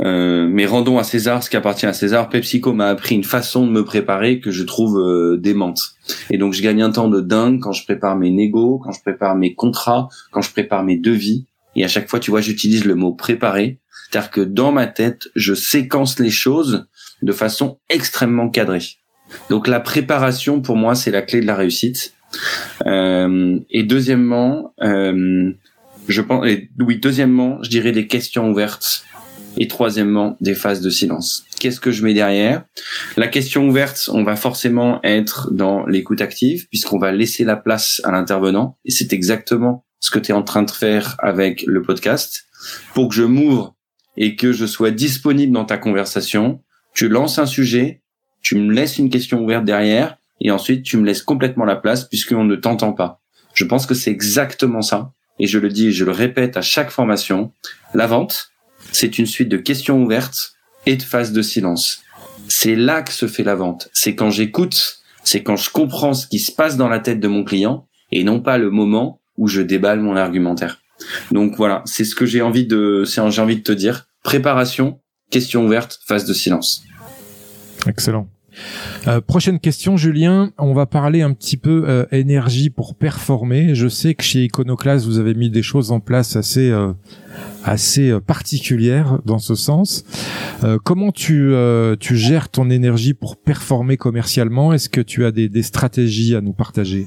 Euh, 0.00 0.48
mais 0.50 0.66
rendons 0.66 0.98
à 0.98 1.04
César 1.04 1.42
ce 1.42 1.50
qui 1.50 1.56
appartient 1.56 1.86
à 1.86 1.92
César. 1.92 2.28
PepsiCo 2.28 2.72
m'a 2.72 2.88
appris 2.88 3.14
une 3.14 3.24
façon 3.24 3.66
de 3.66 3.70
me 3.70 3.84
préparer 3.84 4.40
que 4.40 4.50
je 4.50 4.64
trouve 4.64 4.98
euh, 4.98 5.36
démente. 5.36 5.92
Et 6.30 6.38
donc 6.38 6.52
je 6.52 6.62
gagne 6.62 6.82
un 6.82 6.90
temps 6.90 7.08
de 7.08 7.20
dingue 7.20 7.60
quand 7.60 7.72
je 7.72 7.84
prépare 7.84 8.16
mes 8.16 8.30
négos, 8.30 8.80
quand 8.82 8.92
je 8.92 9.00
prépare 9.00 9.36
mes 9.36 9.54
contrats, 9.54 10.08
quand 10.32 10.42
je 10.42 10.50
prépare 10.50 10.82
mes 10.82 10.96
devis. 10.96 11.46
Et 11.76 11.84
à 11.84 11.88
chaque 11.88 12.08
fois, 12.08 12.20
tu 12.20 12.30
vois, 12.30 12.40
j'utilise 12.40 12.84
le 12.84 12.94
mot 12.94 13.12
préparer. 13.12 13.78
C'est-à-dire 14.10 14.30
que 14.30 14.40
dans 14.40 14.72
ma 14.72 14.86
tête, 14.86 15.28
je 15.34 15.54
séquence 15.54 16.18
les 16.18 16.30
choses 16.30 16.86
de 17.22 17.32
façon 17.32 17.78
extrêmement 17.88 18.48
cadrée. 18.48 18.82
Donc 19.48 19.66
la 19.66 19.80
préparation, 19.80 20.60
pour 20.60 20.76
moi, 20.76 20.94
c'est 20.94 21.10
la 21.10 21.22
clé 21.22 21.40
de 21.40 21.46
la 21.46 21.56
réussite. 21.56 22.14
Euh, 22.86 23.58
et 23.70 23.82
deuxièmement, 23.82 24.74
euh, 24.82 25.52
je 26.08 26.20
pense, 26.20 26.44
oui, 26.44 26.98
deuxièmement, 26.98 27.62
je 27.62 27.70
dirais 27.70 27.92
des 27.92 28.06
questions 28.06 28.50
ouvertes. 28.50 29.04
Et 29.56 29.68
troisièmement, 29.68 30.36
des 30.40 30.54
phases 30.54 30.80
de 30.80 30.90
silence. 30.90 31.44
Qu'est-ce 31.60 31.78
que 31.78 31.92
je 31.92 32.02
mets 32.02 32.12
derrière? 32.12 32.64
La 33.16 33.28
question 33.28 33.68
ouverte, 33.68 34.10
on 34.12 34.24
va 34.24 34.34
forcément 34.34 34.98
être 35.04 35.52
dans 35.52 35.86
l'écoute 35.86 36.20
active, 36.20 36.66
puisqu'on 36.70 36.98
va 36.98 37.12
laisser 37.12 37.44
la 37.44 37.54
place 37.54 38.00
à 38.02 38.10
l'intervenant. 38.10 38.78
Et 38.84 38.90
c'est 38.90 39.12
exactement 39.12 39.84
ce 40.00 40.10
que 40.10 40.18
tu 40.18 40.32
es 40.32 40.34
en 40.34 40.42
train 40.42 40.64
de 40.64 40.70
faire 40.72 41.14
avec 41.20 41.62
le 41.68 41.82
podcast. 41.82 42.46
Pour 42.94 43.08
que 43.08 43.14
je 43.14 43.22
m'ouvre 43.22 43.76
et 44.16 44.34
que 44.34 44.52
je 44.52 44.66
sois 44.66 44.90
disponible 44.90 45.52
dans 45.52 45.64
ta 45.64 45.78
conversation, 45.78 46.60
tu 46.92 47.08
lances 47.08 47.38
un 47.38 47.46
sujet, 47.46 48.02
tu 48.42 48.56
me 48.56 48.72
laisses 48.72 48.98
une 48.98 49.08
question 49.08 49.42
ouverte 49.44 49.64
derrière, 49.64 50.18
et 50.40 50.50
ensuite 50.50 50.82
tu 50.82 50.96
me 50.96 51.06
laisses 51.06 51.22
complètement 51.22 51.64
la 51.64 51.76
place 51.76 52.08
puisqu'on 52.08 52.44
ne 52.44 52.56
t'entend 52.56 52.92
pas. 52.92 53.22
Je 53.54 53.64
pense 53.64 53.86
que 53.86 53.94
c'est 53.94 54.10
exactement 54.10 54.82
ça 54.82 55.12
et 55.38 55.46
je 55.46 55.58
le 55.58 55.68
dis 55.68 55.92
je 55.92 56.04
le 56.04 56.12
répète 56.12 56.56
à 56.56 56.62
chaque 56.62 56.90
formation, 56.90 57.52
la 57.94 58.06
vente, 58.06 58.50
c'est 58.92 59.18
une 59.18 59.26
suite 59.26 59.48
de 59.48 59.56
questions 59.56 60.02
ouvertes 60.02 60.54
et 60.86 60.96
de 60.96 61.02
phases 61.02 61.32
de 61.32 61.42
silence. 61.42 62.02
C'est 62.48 62.76
là 62.76 63.02
que 63.02 63.12
se 63.12 63.26
fait 63.26 63.42
la 63.42 63.54
vente. 63.54 63.88
C'est 63.92 64.14
quand 64.14 64.30
j'écoute, 64.30 64.98
c'est 65.22 65.42
quand 65.42 65.56
je 65.56 65.70
comprends 65.70 66.14
ce 66.14 66.26
qui 66.26 66.38
se 66.38 66.52
passe 66.52 66.76
dans 66.76 66.88
la 66.88 66.98
tête 66.98 67.20
de 67.20 67.28
mon 67.28 67.44
client 67.44 67.86
et 68.12 68.22
non 68.24 68.40
pas 68.40 68.58
le 68.58 68.70
moment 68.70 69.20
où 69.36 69.48
je 69.48 69.62
déballe 69.62 70.00
mon 70.00 70.16
argumentaire. 70.16 70.80
Donc 71.32 71.56
voilà, 71.56 71.82
c'est 71.86 72.04
ce 72.04 72.14
que 72.14 72.26
j'ai 72.26 72.42
envie 72.42 72.66
de, 72.66 73.04
j'ai 73.04 73.20
envie 73.20 73.56
de 73.56 73.62
te 73.62 73.72
dire. 73.72 74.06
Préparation, 74.22 75.00
questions 75.30 75.64
ouvertes, 75.64 75.98
phase 76.06 76.24
de 76.24 76.32
silence. 76.32 76.84
Excellent. 77.86 78.28
Euh, 79.06 79.20
prochaine 79.20 79.60
question, 79.60 79.96
Julien. 79.96 80.52
On 80.58 80.74
va 80.74 80.86
parler 80.86 81.22
un 81.22 81.32
petit 81.32 81.56
peu 81.56 81.84
euh, 81.86 82.06
énergie 82.12 82.70
pour 82.70 82.94
performer. 82.94 83.74
Je 83.74 83.88
sais 83.88 84.14
que 84.14 84.22
chez 84.22 84.44
Iconoclast, 84.44 85.06
vous 85.06 85.18
avez 85.18 85.34
mis 85.34 85.50
des 85.50 85.62
choses 85.62 85.90
en 85.92 86.00
place 86.00 86.36
assez 86.36 86.70
euh, 86.70 86.92
assez 87.64 88.12
particulières 88.26 89.18
dans 89.24 89.38
ce 89.38 89.54
sens. 89.54 90.04
comment 90.84 91.10
tu 91.12 91.52
tu 91.98 92.16
gères 92.16 92.48
ton 92.48 92.70
énergie 92.70 93.14
pour 93.14 93.36
performer 93.36 93.96
commercialement? 93.96 94.72
Est-ce 94.72 94.88
que 94.88 95.00
tu 95.00 95.24
as 95.24 95.32
des, 95.32 95.48
des 95.48 95.62
stratégies 95.62 96.36
à 96.36 96.40
nous 96.40 96.52
partager? 96.52 97.06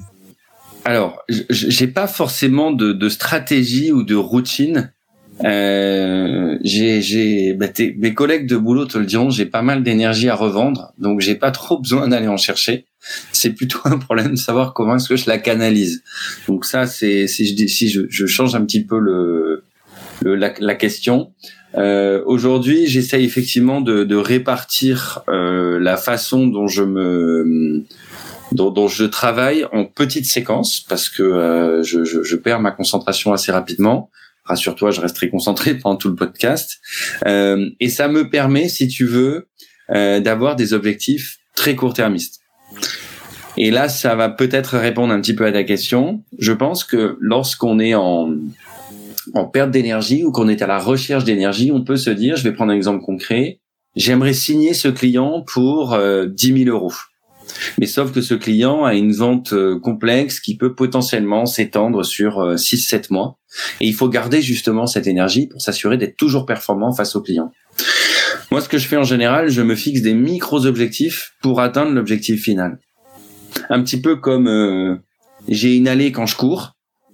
Alors, 0.84 1.22
j'ai 1.30 1.88
pas 1.88 2.08
forcément 2.08 2.72
de, 2.72 2.94
de, 2.94 3.10
stratégie 3.10 3.92
ou 3.92 4.04
de 4.04 4.16
routine. 4.16 4.94
Euh, 5.43 6.58
j'ai, 6.63 7.54
bah, 7.54 7.67
mes 7.97 8.13
collègues 8.13 8.47
de 8.47 8.58
boulot 8.58 8.86
te 8.86 8.97
le 8.97 9.06
diront, 9.06 9.30
j'ai 9.30 9.45
pas 9.45 9.62
mal 9.62 9.84
d'énergie 9.84 10.30
à 10.30 10.36
revendre, 10.36 10.93
donc 10.97 11.21
j'ai 11.21 11.36
pas 11.36 11.52
trop 11.52 11.80
besoin 11.80 12.08
d'aller 12.08 12.28
en 12.28 12.38
chercher. 12.38 12.86
C'est 13.32 13.52
plutôt 13.52 13.80
un 13.86 13.97
problème 13.97 14.32
de 14.32 14.36
savoir 14.36 14.73
comment 14.73 14.95
est-ce 14.95 15.10
que 15.10 15.15
je 15.15 15.28
la 15.28 15.38
canalise. 15.38 16.04
Donc 16.47 16.65
ça, 16.65 16.88
c'est 16.88 17.28
si 17.28 17.45
je 17.45 17.67
si 17.67 17.89
je, 17.89 18.02
je, 18.10 18.26
change 18.26 18.56
un 18.56 18.65
petit 18.65 18.84
peu 18.84 19.00
le, 19.00 19.63
le 20.23 20.36
la, 20.36 20.54
la, 20.60 20.76
question. 20.76 21.32
Euh, 21.76 22.23
Aujourd'hui, 22.26 22.88
j'essaye 22.88 23.23
effectivement 23.23 23.82
de, 23.82 24.04
de 24.04 24.15
répartir 24.15 25.21
euh, 25.30 25.80
la 25.80 25.97
façon 25.97 26.47
dont 26.47 26.67
je 26.67 26.84
me 26.84 27.84
dont, 28.54 28.71
dont, 28.71 28.88
je 28.88 29.04
travaille 29.04 29.65
en 29.73 29.84
petites 29.86 30.26
séquences 30.26 30.80
parce 30.80 31.10
que 31.10 31.21
euh, 31.21 31.84
je, 31.84 32.06
je, 32.06 32.23
je, 32.23 32.36
perds 32.38 32.62
ma 32.62 32.71
concentration 32.71 33.34
assez 33.34 33.52
rapidement 33.52 34.10
rassure-toi, 34.48 34.92
je 34.92 35.02
reste 35.02 35.16
très 35.16 35.30
concentré 35.30 35.76
pendant 35.82 35.98
tout 35.98 36.10
le 36.10 36.16
podcast. 36.16 36.80
Euh, 37.26 37.70
et 37.80 37.90
ça 37.90 38.08
me 38.08 38.30
permet, 38.30 38.70
si 38.70 38.88
tu 38.88 39.06
veux, 39.06 39.48
euh, 39.92 40.20
d'avoir 40.20 40.56
des 40.56 40.74
objectifs 40.74 41.38
très 41.56 41.76
court-termistes. 41.76 42.42
Et 43.58 43.72
là, 43.72 43.90
ça 43.90 44.16
va 44.16 44.30
peut-être 44.30 44.78
répondre 44.78 45.14
un 45.14 45.20
petit 45.20 45.34
peu 45.34 45.46
à 45.46 45.52
ta 45.52 45.64
question. 45.64 46.24
Je 46.38 46.54
pense 46.54 46.84
que 46.84 47.18
lorsqu'on 47.20 47.80
est 47.80 47.96
en, 47.96 48.32
en 49.34 49.46
perte 49.46 49.72
d'énergie 49.72 50.24
ou 50.24 50.32
qu'on 50.32 50.48
est 50.48 50.62
à 50.62 50.68
la 50.68 50.78
recherche 50.78 51.24
d'énergie, 51.24 51.72
on 51.72 51.84
peut 51.84 51.98
se 51.98 52.12
dire, 52.12 52.36
je 52.36 52.44
vais 52.44 52.54
prendre 52.54 52.72
un 52.72 52.76
exemple 52.76 53.04
concret, 53.04 53.60
j'aimerais 53.96 54.34
signer 54.34 54.74
ce 54.74 54.88
client 54.88 55.42
pour 55.42 55.94
euh, 55.94 56.28
10 56.28 56.66
000 56.66 56.76
euros. 56.76 56.94
Mais 57.80 57.86
sauf 57.86 58.12
que 58.12 58.22
ce 58.22 58.34
client 58.34 58.84
a 58.84 58.93
une 58.93 59.13
vente 59.13 59.54
euh, 59.54 59.80
complexe 59.80 60.39
qui 60.39 60.58
peut 60.58 60.76
potentiellement 60.76 61.46
s'étendre 61.46 62.04
sur 62.04 62.39
6-7 62.56 62.96
euh, 62.96 63.00
mois. 63.12 63.39
Et 63.82 63.88
il 63.88 63.93
faut 63.93 64.10
garder 64.10 64.41
justement 64.41 64.88
cette 64.88 65.08
énergie 65.08 65.48
pour 65.48 65.62
s'assurer 65.62 65.98
d'être 65.98 66.17
toujours 66.17 66.46
performant 66.46 66.93
face 66.93 67.15
au 67.15 67.22
client. 67.22 67.52
Moi, 68.52 68.62
ce 68.62 68.70
que 68.70 68.78
je 68.78 68.88
fais 68.88 68.98
en 68.98 69.04
général, 69.04 69.50
je 69.50 69.62
me 69.62 69.76
fixe 69.76 70.02
des 70.02 70.13
micros-objectifs 70.13 71.34
pour 71.41 71.60
atteindre 71.60 71.91
l'objectif 71.91 72.43
final. 72.43 72.80
Un 73.70 73.82
petit 73.82 74.00
peu 74.00 74.15
comme 74.15 74.48
euh, 74.48 74.96
j'ai 75.48 75.76
une 75.76 75.88
allée 75.88 76.12
quand 76.12 76.26
je 76.26 76.36
cours. 76.36 76.74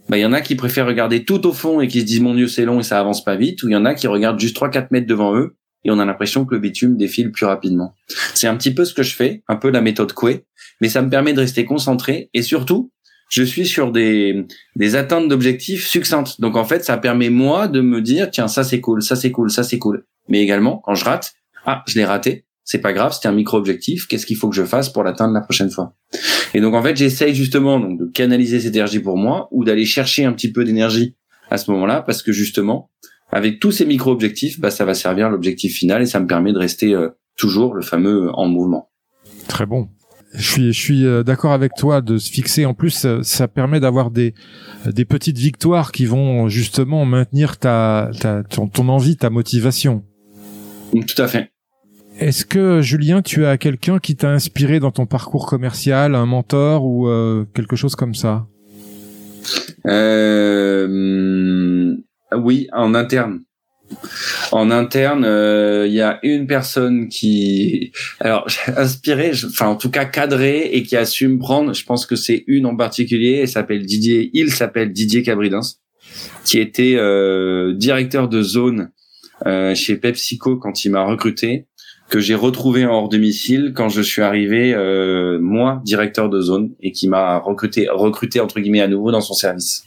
Bah, 0.10 0.18
il 0.18 0.22
y 0.22 0.26
en 0.26 0.34
a 0.34 0.42
qui 0.42 0.56
préfèrent 0.56 0.86
regarder 0.86 1.24
tout 1.24 1.48
au 1.48 1.54
fond 1.54 1.80
et 1.82 1.88
qui 1.88 2.02
se 2.02 2.06
disent 2.06 2.20
mon 2.20 2.36
Dieu 2.36 2.48
c'est 2.48 2.66
long 2.66 2.80
et 2.80 2.84
ça 2.84 3.00
avance 3.00 3.24
pas 3.24 3.36
vite, 3.36 3.64
ou 3.64 3.70
il 3.70 3.72
y 3.72 3.76
en 3.76 3.86
a 3.86 3.94
qui 3.94 4.08
regardent 4.08 4.40
juste 4.40 4.58
3-4 4.58 4.88
mètres 4.92 5.08
devant 5.08 5.36
eux 5.36 5.56
et 5.84 5.92
on 5.92 6.00
a 6.00 6.06
l'impression 6.06 6.46
que 6.46 6.56
le 6.56 6.62
bitume 6.62 6.98
défile 6.98 7.32
plus 7.32 7.46
rapidement. 7.46 7.96
C'est 8.34 8.48
un 8.48 8.56
petit 8.56 8.74
peu 8.74 8.86
ce 8.86 8.94
que 8.94 9.04
je 9.04 9.16
fais, 9.16 9.44
un 9.48 9.56
peu 9.56 9.70
la 9.70 9.82
méthode 9.82 10.14
Coué, 10.14 10.46
mais 10.82 10.90
ça 10.90 11.02
me 11.02 11.10
permet 11.10 11.34
de 11.34 11.40
rester 11.40 11.66
concentré 11.66 12.30
et 12.34 12.42
surtout, 12.42 12.92
je 13.30 13.44
suis 13.44 13.66
sur 13.66 13.92
des, 13.92 14.46
des 14.76 14.96
atteintes 14.96 15.28
d'objectifs 15.28 15.88
succinctes. 15.88 16.40
Donc 16.40 16.56
en 16.56 16.66
fait, 16.66 16.84
ça 16.84 16.98
permet 16.98 17.30
moi 17.30 17.68
de 17.68 17.82
me 17.82 18.02
dire, 18.02 18.30
tiens, 18.30 18.48
ça 18.48 18.64
c'est 18.64 18.80
cool, 18.80 19.02
ça 19.02 19.16
c'est 19.16 19.32
cool, 19.32 19.50
ça 19.50 19.64
c'est 19.64 19.80
cool. 19.80 20.06
Mais 20.30 20.42
également, 20.42 20.78
quand 20.78 20.96
je 20.96 21.04
rate, 21.04 21.34
ah, 21.66 21.84
je 21.88 21.96
l'ai 21.96 22.06
raté, 22.06 22.46
c'est 22.64 22.80
pas 22.80 22.94
grave, 22.94 23.14
c'était 23.14 23.28
un 23.28 23.34
micro-objectif, 23.34 24.08
qu'est-ce 24.08 24.26
qu'il 24.26 24.38
faut 24.38 24.50
que 24.50 24.56
je 24.56 24.64
fasse 24.64 24.90
pour 24.90 25.04
l'atteindre 25.04 25.34
la 25.34 25.42
prochaine 25.42 25.70
fois? 25.70 25.96
Et 26.54 26.62
donc 26.62 26.76
en 26.76 26.84
fait, 26.84 26.96
j'essaye 26.96 27.34
justement 27.34 27.80
donc, 27.80 28.00
de 28.00 28.06
canaliser 28.06 28.60
cette 28.60 28.76
énergie 28.76 29.00
pour 29.00 29.18
moi 29.18 29.48
ou 29.52 29.64
d'aller 29.64 29.86
chercher 29.86 30.26
un 30.26 30.34
petit 30.34 30.52
peu 30.52 30.64
d'énergie 30.64 31.16
à 31.50 31.58
ce 31.58 31.72
moment-là 31.72 32.02
parce 32.02 32.22
que 32.22 32.32
justement, 32.32 32.92
avec 33.34 33.60
tous 33.60 33.72
ces 33.72 33.86
micro-objectifs, 33.86 34.60
bah, 34.60 34.72
ça 34.72 34.86
va 34.86 34.94
servir 34.94 35.30
l'objectif 35.30 35.74
final 35.76 36.02
et 36.02 36.06
ça 36.06 36.20
me 36.20 36.28
permet 36.28 36.54
de 36.54 36.60
rester 36.60 36.94
euh, 36.94 37.10
toujours 37.36 37.74
le 37.74 37.82
fameux 37.82 38.30
en 38.34 38.48
mouvement. 38.48 38.90
Très 39.48 39.66
bon. 39.66 39.90
Je 40.36 40.42
suis, 40.42 40.74
je 40.74 40.80
suis 40.80 41.06
euh, 41.06 41.24
d'accord 41.24 41.52
avec 41.52 41.74
toi 41.76 42.02
de 42.02 42.18
se 42.18 42.32
fixer. 42.32 42.66
En 42.66 42.74
plus, 42.74 43.06
ça 43.22 43.48
permet 43.48 43.80
d'avoir 43.80 44.10
des, 44.10 44.34
des 44.86 45.06
petites 45.06 45.38
victoires 45.38 45.92
qui 45.92 46.06
vont 46.06 46.48
justement 46.48 47.06
maintenir 47.06 47.58
ta, 47.58 48.10
ta 48.20 48.44
ton, 48.44 48.68
ton 48.68 48.90
envie, 48.90 49.18
ta 49.18 49.30
motivation. 49.30 50.04
Tout 50.92 51.22
à 51.22 51.28
fait. 51.28 51.52
Est-ce 52.20 52.46
que 52.46 52.82
Julien, 52.82 53.22
tu 53.24 53.46
as 53.46 53.58
quelqu'un 53.58 53.98
qui 54.00 54.16
t'a 54.16 54.30
inspiré 54.30 54.80
dans 54.80 54.92
ton 54.92 55.08
parcours 55.08 55.48
commercial, 55.48 56.14
un 56.14 56.28
mentor 56.28 56.86
ou 56.86 57.08
euh, 57.08 57.46
quelque 57.56 57.76
chose 57.76 57.96
comme 57.96 58.14
ça? 58.14 58.46
Euh, 59.88 60.88
Oui, 62.38 62.68
en 62.74 62.94
interne. 62.94 63.44
En 64.52 64.72
interne, 64.72 65.26
euh, 65.26 65.86
il 65.88 65.94
y 65.94 66.02
a 66.02 66.20
une 66.24 66.48
personne 66.48 67.10
qui, 67.10 67.92
alors 68.20 68.48
inspiré, 68.78 69.32
enfin 69.46 69.68
en 69.68 69.76
tout 69.76 69.90
cas 69.90 70.06
cadré 70.06 70.70
et 70.72 70.84
qui 70.84 70.96
a 70.96 71.06
su 71.06 71.28
me 71.28 71.40
prendre. 71.40 71.74
Je 71.74 71.86
pense 71.86 72.06
que 72.06 72.16
c'est 72.16 72.44
une 72.48 72.66
en 72.66 72.76
particulier. 72.76 73.40
Elle 73.42 73.48
s'appelle 73.48 73.86
Didier. 73.86 74.30
Il 74.34 74.52
s'appelle 74.52 74.92
Didier 74.92 75.24
Cabridens, 75.24 75.80
qui 76.46 76.60
était 76.60 76.96
euh, 76.96 77.74
directeur 77.74 78.30
de 78.30 78.42
zone 78.42 78.92
euh, 79.46 79.76
chez 79.76 79.98
PepsiCo 79.98 80.58
quand 80.58 80.86
il 80.86 80.92
m'a 80.92 81.04
recruté 81.04 81.68
que 82.10 82.20
j'ai 82.20 82.36
retrouvé 82.36 82.86
en 82.86 82.92
hors 82.92 83.10
domicile 83.10 83.74
quand 83.76 83.90
je 83.90 84.02
suis 84.02 84.22
arrivé 84.22 84.76
moi 85.40 85.82
directeur 85.84 86.30
de 86.30 86.42
zone 86.42 86.72
et 86.82 86.92
qui 86.92 87.08
m'a 87.08 87.40
recruté 87.40 87.88
recruté 87.90 88.40
entre 88.40 88.60
guillemets 88.60 88.82
à 88.82 88.88
nouveau 88.88 89.12
dans 89.12 89.22
son 89.22 89.34
service. 89.34 89.84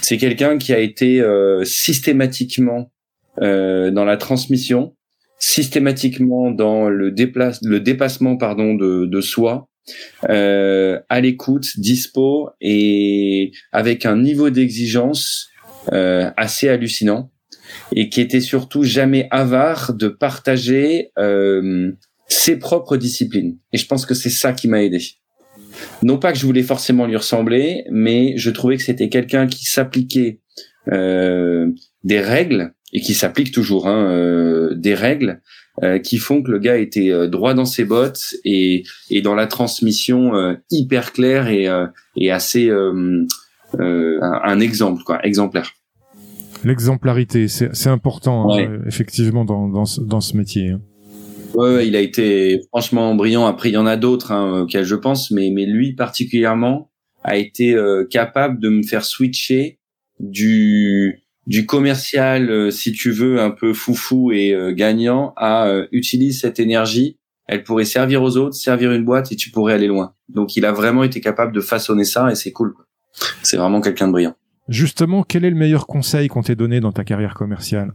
C'est 0.00 0.18
quelqu'un 0.18 0.58
qui 0.58 0.72
a 0.72 0.78
été 0.78 1.20
euh, 1.20 1.64
systématiquement 1.64 2.92
euh, 3.40 3.90
dans 3.90 4.04
la 4.04 4.16
transmission, 4.16 4.94
systématiquement 5.38 6.50
dans 6.50 6.88
le 6.88 7.08
le 7.10 7.80
dépassement 7.80 8.36
pardon 8.36 8.74
de, 8.74 9.06
de 9.06 9.20
soi, 9.20 9.68
euh, 10.28 11.00
à 11.08 11.20
l'écoute, 11.20 11.66
dispo 11.76 12.50
et 12.60 13.52
avec 13.72 14.06
un 14.06 14.16
niveau 14.16 14.50
d'exigence 14.50 15.48
euh, 15.92 16.30
assez 16.36 16.68
hallucinant 16.68 17.32
et 17.94 18.08
qui 18.08 18.20
était 18.20 18.40
surtout 18.40 18.84
jamais 18.84 19.26
avare 19.30 19.94
de 19.94 20.08
partager 20.08 21.10
euh, 21.18 21.92
ses 22.28 22.58
propres 22.58 22.96
disciplines. 22.96 23.58
Et 23.72 23.78
je 23.78 23.86
pense 23.86 24.06
que 24.06 24.14
c'est 24.14 24.30
ça 24.30 24.52
qui 24.52 24.68
m'a 24.68 24.82
aidé. 24.82 25.00
Non 26.02 26.18
pas 26.18 26.32
que 26.32 26.38
je 26.38 26.46
voulais 26.46 26.62
forcément 26.62 27.06
lui 27.06 27.16
ressembler, 27.16 27.84
mais 27.90 28.36
je 28.36 28.50
trouvais 28.50 28.76
que 28.76 28.82
c'était 28.82 29.08
quelqu'un 29.08 29.46
qui 29.46 29.64
s'appliquait 29.64 30.40
euh, 30.90 31.68
des 32.04 32.20
règles 32.20 32.74
et 32.92 33.00
qui 33.00 33.14
s'applique 33.14 33.52
toujours 33.52 33.88
hein, 33.88 34.06
euh, 34.10 34.74
des 34.74 34.94
règles 34.94 35.40
euh, 35.82 35.98
qui 35.98 36.18
font 36.18 36.42
que 36.42 36.50
le 36.50 36.58
gars 36.58 36.76
était 36.76 37.10
euh, 37.10 37.28
droit 37.28 37.54
dans 37.54 37.64
ses 37.64 37.84
bottes 37.84 38.34
et, 38.44 38.82
et 39.10 39.22
dans 39.22 39.34
la 39.34 39.46
transmission 39.46 40.34
euh, 40.34 40.54
hyper 40.70 41.12
claire 41.12 41.48
et, 41.48 41.68
et 42.16 42.30
assez 42.30 42.70
un, 42.70 43.26
un 43.78 44.60
exemple 44.60 45.02
quoi 45.04 45.24
exemplaire. 45.24 45.72
L'exemplarité, 46.64 47.48
c'est 47.48 47.88
important, 47.88 48.52
hein, 48.52 48.78
effectivement, 48.86 49.44
dans, 49.44 49.68
dans, 49.68 49.84
ce, 49.84 50.00
dans 50.00 50.20
ce 50.20 50.36
métier. 50.36 50.70
Hein. 50.70 50.80
Ouais, 51.54 51.86
il 51.86 51.96
a 51.96 52.00
été 52.00 52.60
franchement 52.68 53.14
brillant. 53.14 53.46
Après, 53.46 53.68
il 53.68 53.74
y 53.74 53.78
en 53.78 53.86
a 53.86 53.96
d'autres 53.96 54.32
hein, 54.32 54.62
auxquels 54.62 54.84
je 54.84 54.94
pense, 54.94 55.30
mais, 55.30 55.50
mais 55.50 55.66
lui 55.66 55.94
particulièrement 55.94 56.90
a 57.24 57.36
été 57.36 57.74
euh, 57.74 58.04
capable 58.08 58.60
de 58.60 58.68
me 58.68 58.82
faire 58.82 59.04
switcher 59.04 59.78
du 60.18 61.18
du 61.48 61.66
commercial, 61.66 62.50
euh, 62.50 62.70
si 62.70 62.92
tu 62.92 63.10
veux, 63.10 63.40
un 63.40 63.50
peu 63.50 63.72
foufou 63.72 64.30
et 64.30 64.54
euh, 64.54 64.72
gagnant, 64.72 65.32
à 65.36 65.68
utiliser 65.90 66.38
cette 66.38 66.60
énergie. 66.60 67.18
Elle 67.48 67.64
pourrait 67.64 67.84
servir 67.84 68.22
aux 68.22 68.36
autres, 68.36 68.54
servir 68.54 68.92
une 68.92 69.04
boîte 69.04 69.32
et 69.32 69.36
tu 69.36 69.50
pourrais 69.50 69.74
aller 69.74 69.88
loin. 69.88 70.14
Donc, 70.28 70.56
il 70.56 70.64
a 70.64 70.72
vraiment 70.72 71.02
été 71.02 71.20
capable 71.20 71.52
de 71.52 71.60
façonner 71.60 72.04
ça 72.04 72.30
et 72.30 72.36
c'est 72.36 72.52
cool. 72.52 72.74
C'est 73.42 73.56
vraiment 73.56 73.80
quelqu'un 73.80 74.06
de 74.06 74.12
brillant. 74.12 74.34
Justement, 74.68 75.24
quel 75.24 75.44
est 75.44 75.50
le 75.50 75.56
meilleur 75.56 75.88
conseil 75.88 76.28
qu'on 76.28 76.42
t'ait 76.42 76.54
donné 76.54 76.78
dans 76.78 76.92
ta 76.92 77.02
carrière 77.02 77.34
commerciale? 77.34 77.92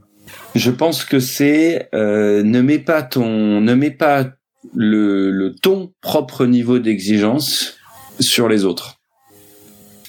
Je 0.56 0.72
pense 0.72 1.06
que 1.06 1.20
c'est 1.20 1.90
euh, 1.94 2.44
ne 2.44 2.62
mets 2.62 2.80
pas 2.80 3.04
ton, 3.04 3.62
ne 3.62 3.74
mets 3.74 3.92
pas 3.92 4.28
le, 4.74 5.32
le 5.32 5.56
ton 5.56 5.94
propre 6.02 6.46
niveau 6.46 6.80
d'exigence 6.80 7.78
sur 8.20 8.48
les 8.48 8.66
autres. 8.66 9.00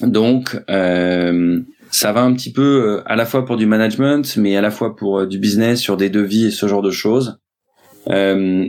Donc, 0.01 0.57
euh, 0.69 1.59
ça 1.91 2.11
va 2.11 2.21
un 2.21 2.33
petit 2.33 2.51
peu 2.51 2.61
euh, 2.61 3.01
à 3.05 3.15
la 3.15 3.25
fois 3.25 3.45
pour 3.45 3.57
du 3.57 3.65
management, 3.65 4.37
mais 4.37 4.55
à 4.55 4.61
la 4.61 4.71
fois 4.71 4.95
pour 4.95 5.19
euh, 5.19 5.27
du 5.27 5.39
business 5.39 5.79
sur 5.79 5.97
des 5.97 6.09
devis 6.09 6.45
et 6.45 6.51
ce 6.51 6.67
genre 6.67 6.81
de 6.81 6.91
choses. 6.91 7.39
Euh, 8.09 8.67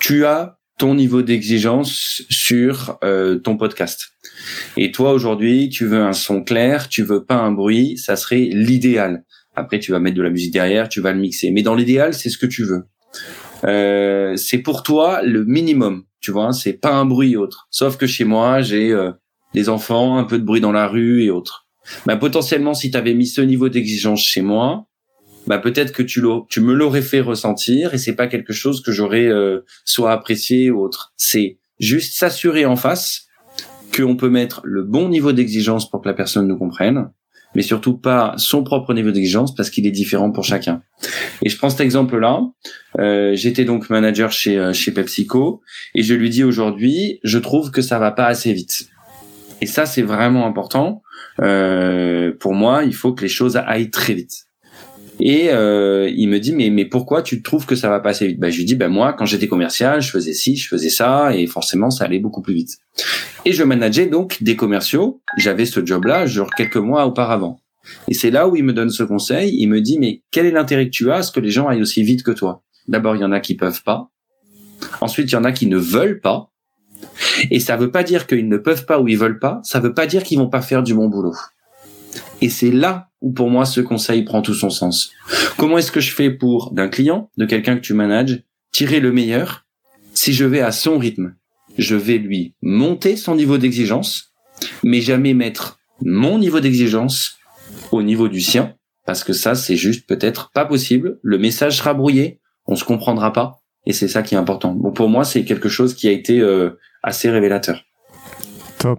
tu 0.00 0.24
as 0.24 0.58
ton 0.78 0.94
niveau 0.94 1.22
d'exigence 1.22 2.22
sur 2.28 2.98
euh, 3.04 3.38
ton 3.38 3.56
podcast. 3.56 4.08
Et 4.76 4.90
toi 4.90 5.12
aujourd'hui, 5.12 5.68
tu 5.68 5.86
veux 5.86 6.00
un 6.00 6.12
son 6.12 6.42
clair, 6.42 6.88
tu 6.88 7.02
veux 7.02 7.24
pas 7.24 7.36
un 7.36 7.52
bruit, 7.52 7.96
ça 7.98 8.16
serait 8.16 8.48
l'idéal. 8.52 9.24
Après, 9.54 9.78
tu 9.78 9.92
vas 9.92 9.98
mettre 9.98 10.16
de 10.16 10.22
la 10.22 10.30
musique 10.30 10.52
derrière, 10.52 10.88
tu 10.88 11.00
vas 11.00 11.12
le 11.12 11.20
mixer. 11.20 11.50
Mais 11.50 11.62
dans 11.62 11.74
l'idéal, 11.74 12.14
c'est 12.14 12.30
ce 12.30 12.38
que 12.38 12.46
tu 12.46 12.64
veux. 12.64 12.84
Euh, 13.64 14.36
c'est 14.36 14.58
pour 14.58 14.82
toi 14.82 15.22
le 15.22 15.44
minimum, 15.44 16.04
tu 16.20 16.30
vois. 16.30 16.52
C'est 16.52 16.72
pas 16.72 16.92
un 16.92 17.04
bruit 17.04 17.36
autre. 17.36 17.68
Sauf 17.70 17.96
que 17.96 18.06
chez 18.06 18.24
moi, 18.24 18.62
j'ai 18.62 18.90
euh, 18.90 19.12
des 19.54 19.68
enfants, 19.68 20.16
un 20.18 20.24
peu 20.24 20.38
de 20.38 20.44
bruit 20.44 20.60
dans 20.60 20.72
la 20.72 20.88
rue 20.88 21.22
et 21.22 21.30
autres. 21.30 21.66
Bah, 22.06 22.16
potentiellement, 22.16 22.74
si 22.74 22.90
tu 22.90 22.96
avais 22.96 23.14
mis 23.14 23.26
ce 23.26 23.40
niveau 23.40 23.68
d'exigence 23.68 24.22
chez 24.24 24.40
moi, 24.40 24.86
bah 25.46 25.58
peut-être 25.58 25.92
que 25.92 26.02
tu, 26.02 26.22
tu 26.48 26.60
me 26.60 26.72
l'aurais 26.72 27.02
fait 27.02 27.20
ressentir 27.20 27.94
et 27.94 27.98
c'est 27.98 28.14
pas 28.14 28.28
quelque 28.28 28.52
chose 28.52 28.80
que 28.80 28.92
j'aurais 28.92 29.26
euh, 29.26 29.64
soit 29.84 30.12
apprécié 30.12 30.70
ou 30.70 30.80
autre. 30.80 31.12
C'est 31.16 31.58
juste 31.80 32.16
s'assurer 32.16 32.64
en 32.64 32.76
face 32.76 33.26
qu'on 33.94 34.16
peut 34.16 34.30
mettre 34.30 34.60
le 34.64 34.84
bon 34.84 35.08
niveau 35.08 35.32
d'exigence 35.32 35.90
pour 35.90 36.00
que 36.00 36.08
la 36.08 36.14
personne 36.14 36.46
nous 36.46 36.56
comprenne, 36.56 37.10
mais 37.54 37.62
surtout 37.62 37.96
pas 37.96 38.34
son 38.36 38.64
propre 38.64 38.94
niveau 38.94 39.10
d'exigence 39.10 39.54
parce 39.54 39.70
qu'il 39.70 39.86
est 39.86 39.90
différent 39.90 40.30
pour 40.30 40.44
chacun. 40.44 40.82
Et 41.42 41.48
je 41.48 41.56
prends 41.58 41.70
cet 41.70 41.80
exemple-là. 41.80 42.42
Euh, 42.98 43.34
J'étais 43.34 43.64
donc 43.64 43.90
manager 43.90 44.32
chez 44.32 44.58
euh, 44.58 44.72
chez 44.72 44.92
PepsiCo 44.92 45.62
et 45.94 46.02
je 46.02 46.14
lui 46.14 46.30
dis 46.30 46.44
aujourd'hui, 46.44 47.20
je 47.24 47.38
trouve 47.38 47.70
que 47.70 47.82
ça 47.82 47.98
va 47.98 48.10
pas 48.10 48.26
assez 48.26 48.52
vite. 48.52 48.88
Et 49.60 49.66
ça, 49.66 49.86
c'est 49.86 50.02
vraiment 50.02 50.46
important. 50.46 51.02
Euh, 51.40 52.32
pour 52.40 52.52
moi, 52.52 52.84
il 52.84 52.94
faut 52.94 53.12
que 53.12 53.22
les 53.22 53.28
choses 53.28 53.56
aillent 53.56 53.90
très 53.90 54.14
vite. 54.14 54.46
Et 55.20 55.50
euh, 55.50 56.10
il 56.14 56.28
me 56.28 56.38
dit 56.40 56.52
mais 56.52 56.70
mais 56.70 56.84
pourquoi 56.84 57.22
tu 57.22 57.42
trouves 57.42 57.66
que 57.66 57.74
ça 57.74 57.88
va 57.88 58.00
passer 58.00 58.28
vite? 58.28 58.40
Bah, 58.40 58.50
je 58.50 58.58
lui 58.58 58.64
dis 58.64 58.74
ben 58.74 58.88
moi 58.88 59.12
quand 59.12 59.26
j'étais 59.26 59.46
commercial 59.46 60.00
je 60.00 60.10
faisais 60.10 60.32
ci 60.32 60.56
je 60.56 60.68
faisais 60.68 60.88
ça 60.88 61.34
et 61.34 61.46
forcément 61.46 61.90
ça 61.90 62.04
allait 62.04 62.18
beaucoup 62.18 62.42
plus 62.42 62.54
vite. 62.54 62.78
Et 63.44 63.52
je 63.52 63.62
manageais 63.62 64.06
donc 64.06 64.42
des 64.42 64.56
commerciaux. 64.56 65.20
J'avais 65.36 65.66
ce 65.66 65.84
job 65.84 66.04
là 66.04 66.26
genre 66.26 66.50
quelques 66.50 66.76
mois 66.76 67.06
auparavant. 67.06 67.60
Et 68.08 68.14
c'est 68.14 68.30
là 68.30 68.48
où 68.48 68.56
il 68.56 68.64
me 68.64 68.72
donne 68.72 68.90
ce 68.90 69.02
conseil. 69.02 69.54
Il 69.58 69.68
me 69.68 69.80
dit 69.80 69.98
mais 69.98 70.22
quel 70.30 70.46
est 70.46 70.50
l'intérêt 70.50 70.86
que 70.86 70.90
tu 70.90 71.10
as 71.10 71.16
à 71.16 71.22
ce 71.22 71.32
que 71.32 71.40
les 71.40 71.50
gens 71.50 71.68
aillent 71.68 71.82
aussi 71.82 72.02
vite 72.02 72.22
que 72.22 72.32
toi? 72.32 72.62
D'abord 72.88 73.14
il 73.16 73.22
y 73.22 73.24
en 73.24 73.32
a 73.32 73.40
qui 73.40 73.54
peuvent 73.54 73.82
pas. 73.82 74.08
Ensuite 75.00 75.30
il 75.30 75.34
y 75.34 75.38
en 75.38 75.44
a 75.44 75.52
qui 75.52 75.66
ne 75.66 75.76
veulent 75.76 76.20
pas. 76.20 76.48
Et 77.50 77.60
ça 77.60 77.76
veut 77.76 77.90
pas 77.90 78.02
dire 78.02 78.26
qu'ils 78.26 78.48
ne 78.48 78.56
peuvent 78.56 78.86
pas 78.86 79.00
ou 79.00 79.08
ils 79.08 79.18
veulent 79.18 79.38
pas. 79.38 79.60
Ça 79.64 79.80
veut 79.80 79.94
pas 79.94 80.06
dire 80.06 80.22
qu'ils 80.22 80.38
vont 80.38 80.48
pas 80.48 80.62
faire 80.62 80.82
du 80.82 80.94
bon 80.94 81.08
boulot. 81.08 81.34
Et 82.42 82.50
c'est 82.50 82.72
là 82.72 83.08
où 83.20 83.32
pour 83.32 83.48
moi 83.50 83.64
ce 83.64 83.80
conseil 83.80 84.24
prend 84.24 84.42
tout 84.42 84.52
son 84.52 84.68
sens. 84.68 85.12
Comment 85.56 85.78
est-ce 85.78 85.92
que 85.92 86.00
je 86.00 86.12
fais 86.12 86.28
pour 86.28 86.72
d'un 86.72 86.88
client, 86.88 87.30
de 87.38 87.46
quelqu'un 87.46 87.76
que 87.76 87.80
tu 87.80 87.94
manages, 87.94 88.42
tirer 88.72 88.98
le 88.98 89.12
meilleur 89.12 89.64
si 90.12 90.32
je 90.32 90.44
vais 90.44 90.60
à 90.60 90.72
son 90.72 90.98
rythme? 90.98 91.36
Je 91.78 91.94
vais 91.94 92.18
lui 92.18 92.54
monter 92.60 93.16
son 93.16 93.36
niveau 93.36 93.58
d'exigence, 93.58 94.34
mais 94.82 95.00
jamais 95.00 95.34
mettre 95.34 95.78
mon 96.00 96.38
niveau 96.38 96.58
d'exigence 96.58 97.38
au 97.92 98.02
niveau 98.02 98.26
du 98.26 98.40
sien, 98.40 98.74
parce 99.06 99.22
que 99.22 99.32
ça 99.32 99.54
c'est 99.54 99.76
juste 99.76 100.08
peut-être 100.08 100.50
pas 100.52 100.64
possible. 100.64 101.20
Le 101.22 101.38
message 101.38 101.78
sera 101.78 101.94
brouillé, 101.94 102.40
on 102.66 102.74
se 102.74 102.84
comprendra 102.84 103.32
pas, 103.32 103.62
et 103.86 103.92
c'est 103.92 104.08
ça 104.08 104.22
qui 104.22 104.34
est 104.34 104.38
important. 104.38 104.72
Bon 104.72 104.90
pour 104.90 105.08
moi 105.08 105.24
c'est 105.24 105.44
quelque 105.44 105.68
chose 105.68 105.94
qui 105.94 106.08
a 106.08 106.10
été 106.10 106.40
euh, 106.40 106.70
assez 107.04 107.30
révélateur. 107.30 107.84
Top. 108.78 108.98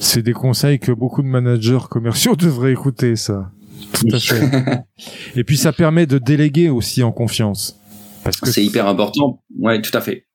C'est 0.00 0.22
des 0.22 0.32
conseils 0.32 0.78
que 0.78 0.92
beaucoup 0.92 1.22
de 1.22 1.28
managers 1.28 1.86
commerciaux 1.88 2.34
devraient 2.38 2.72
écouter, 2.72 3.16
ça. 3.16 3.52
Tout 3.92 4.08
à 4.12 4.18
fait. 4.18 4.84
Et 5.36 5.44
puis 5.44 5.56
ça 5.56 5.72
permet 5.72 6.06
de 6.06 6.18
déléguer 6.18 6.70
aussi 6.70 7.02
en 7.02 7.12
confiance. 7.12 7.78
Parce 8.24 8.40
que 8.40 8.50
c'est 8.50 8.64
hyper 8.64 8.86
important. 8.86 9.42
Ouais, 9.58 9.80
tout 9.80 9.96
à 9.96 10.00
fait. 10.00 10.26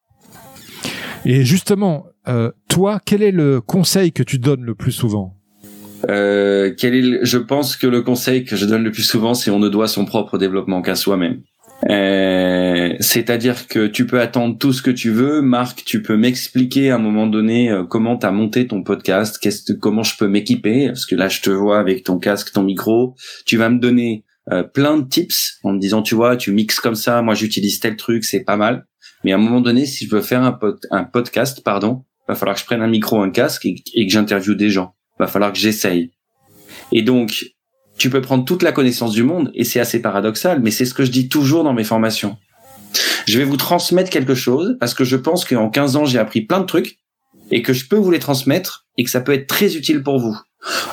Et 1.25 1.43
justement, 1.43 2.05
euh, 2.27 2.51
toi, 2.69 2.99
quel 3.03 3.23
est 3.23 3.31
le 3.31 3.59
conseil 3.59 4.11
que 4.11 4.23
tu 4.23 4.37
donnes 4.37 4.63
le 4.63 4.75
plus 4.75 4.91
souvent? 4.91 5.35
Euh, 6.09 6.73
quel 6.77 6.93
est 6.93 7.25
Je 7.25 7.37
pense 7.37 7.75
que 7.75 7.87
le 7.87 8.01
conseil 8.01 8.45
que 8.45 8.55
je 8.55 8.65
donne 8.65 8.83
le 8.83 8.91
plus 8.91 9.03
souvent, 9.03 9.33
c'est 9.33 9.49
on 9.49 9.59
ne 9.59 9.69
doit 9.69 9.87
son 9.87 10.05
propre 10.05 10.37
développement 10.37 10.81
qu'à 10.81 10.95
soi-même. 10.95 11.41
Euh, 11.89 12.95
c'est-à-dire 12.99 13.67
que 13.67 13.87
tu 13.87 14.07
peux 14.07 14.19
attendre 14.19 14.57
tout 14.57 14.73
ce 14.73 14.81
que 14.81 14.91
tu 14.91 15.11
veux. 15.11 15.41
Marc, 15.41 15.83
tu 15.85 16.01
peux 16.01 16.17
m'expliquer 16.17 16.91
à 16.91 16.95
un 16.95 16.99
moment 16.99 17.27
donné 17.27 17.69
euh, 17.69 17.83
comment 17.83 18.17
tu 18.17 18.25
as 18.25 18.31
monté 18.31 18.67
ton 18.67 18.81
podcast, 18.83 19.39
comment 19.79 20.03
je 20.03 20.17
peux 20.17 20.27
m'équiper, 20.27 20.87
parce 20.87 21.05
que 21.05 21.15
là 21.15 21.27
je 21.27 21.41
te 21.41 21.49
vois 21.49 21.79
avec 21.79 22.03
ton 22.03 22.17
casque, 22.17 22.51
ton 22.53 22.63
micro. 22.63 23.15
Tu 23.45 23.57
vas 23.57 23.69
me 23.69 23.79
donner 23.79 24.23
euh, 24.51 24.63
plein 24.63 24.97
de 24.97 25.07
tips 25.07 25.59
en 25.63 25.73
me 25.73 25.79
disant, 25.79 26.01
tu 26.01 26.15
vois, 26.15 26.37
tu 26.37 26.51
mixes 26.51 26.79
comme 26.79 26.95
ça, 26.95 27.21
moi 27.21 27.35
j'utilise 27.35 27.79
tel 27.79 27.95
truc, 27.97 28.23
c'est 28.23 28.43
pas 28.43 28.57
mal. 28.57 28.85
Mais 29.23 29.31
à 29.31 29.35
un 29.35 29.39
moment 29.39 29.61
donné, 29.61 29.85
si 29.85 30.05
je 30.05 30.15
veux 30.15 30.21
faire 30.21 30.43
un, 30.43 30.57
un 30.91 31.03
podcast, 31.03 31.61
pardon, 31.63 32.03
va 32.27 32.35
falloir 32.35 32.55
que 32.55 32.61
je 32.61 32.65
prenne 32.65 32.81
un 32.81 32.87
micro, 32.87 33.21
un 33.21 33.29
casque 33.29 33.65
et, 33.65 33.75
que 33.75 34.11
j'interviewe 34.11 34.55
des 34.55 34.69
gens. 34.69 34.95
Va 35.19 35.27
falloir 35.27 35.51
que 35.51 35.59
j'essaye. 35.59 36.11
Et 36.91 37.01
donc, 37.01 37.45
tu 37.97 38.09
peux 38.09 38.21
prendre 38.21 38.45
toute 38.45 38.63
la 38.63 38.71
connaissance 38.71 39.11
du 39.11 39.23
monde 39.23 39.51
et 39.53 39.63
c'est 39.63 39.79
assez 39.79 40.01
paradoxal, 40.01 40.61
mais 40.61 40.71
c'est 40.71 40.85
ce 40.85 40.93
que 40.93 41.05
je 41.05 41.11
dis 41.11 41.29
toujours 41.29 41.63
dans 41.63 41.73
mes 41.73 41.83
formations. 41.83 42.37
Je 43.25 43.37
vais 43.37 43.45
vous 43.45 43.57
transmettre 43.57 44.09
quelque 44.09 44.35
chose 44.35 44.77
parce 44.79 44.93
que 44.93 45.03
je 45.03 45.15
pense 45.15 45.45
qu'en 45.45 45.69
15 45.69 45.95
ans, 45.95 46.05
j'ai 46.05 46.19
appris 46.19 46.41
plein 46.41 46.59
de 46.59 46.65
trucs 46.65 46.99
et 47.51 47.61
que 47.61 47.73
je 47.73 47.87
peux 47.87 47.95
vous 47.95 48.11
les 48.11 48.19
transmettre 48.19 48.85
et 48.97 49.03
que 49.03 49.09
ça 49.09 49.21
peut 49.21 49.33
être 49.33 49.47
très 49.47 49.75
utile 49.75 50.03
pour 50.03 50.19
vous. 50.19 50.37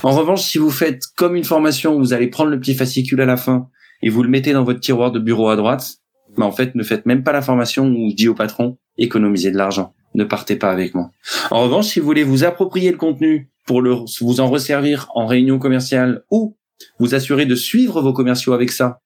En 0.03 0.13
revanche, 0.13 0.43
si 0.43 0.59
vous 0.59 0.71
faites 0.71 1.03
comme 1.17 1.37
une 1.37 1.45
formation 1.45 1.95
où 1.95 1.99
vous 1.99 2.13
allez 2.13 2.29
prendre 2.29 2.51
le 2.51 2.61
petit 2.61 2.75
fascicule 2.75 3.21
à 3.21 3.27
la 3.27 3.37
fin 3.37 3.69
et 4.03 4.11
vous 4.11 4.23
le 4.23 4.29
mettez 4.29 4.53
dans 4.53 4.65
votre 4.65 4.81
tiroir 4.81 5.13
de 5.13 5.19
bureau 5.19 5.49
à 5.49 5.57
droite, 5.57 5.97
bah 6.37 6.45
en 6.45 6.53
fait, 6.53 6.75
ne 6.75 6.83
faites 6.83 7.07
même 7.07 7.23
pas 7.23 7.33
la 7.33 7.43
formation 7.43 7.87
où 7.87 8.11
je 8.11 8.15
dis 8.15 8.29
au 8.29 8.35
patron, 8.35 8.79
économisez 8.99 9.51
de 9.51 9.57
l'argent. 9.57 9.95
Ne 10.15 10.25
partez 10.25 10.57
pas 10.57 10.71
avec 10.71 10.95
moi. 10.95 11.11
En 11.51 11.63
revanche, 11.63 11.87
si 11.87 12.01
vous 12.01 12.07
voulez 12.07 12.25
vous 12.25 12.45
approprier 12.45 12.91
le 12.91 12.99
contenu 12.99 13.51
pour 13.67 13.81
le, 13.81 13.95
vous 14.21 14.41
en 14.41 14.49
resservir 14.49 15.09
en 15.15 15.27
réunion 15.27 15.59
commerciale 15.59 16.25
ou 16.31 16.57
vous 16.99 17.15
assurer 17.15 17.47
de 17.47 17.55
suivre 17.55 18.01
vos 18.03 18.13
commerciaux 18.13 18.53
avec 18.53 18.71
ça, 18.71 19.01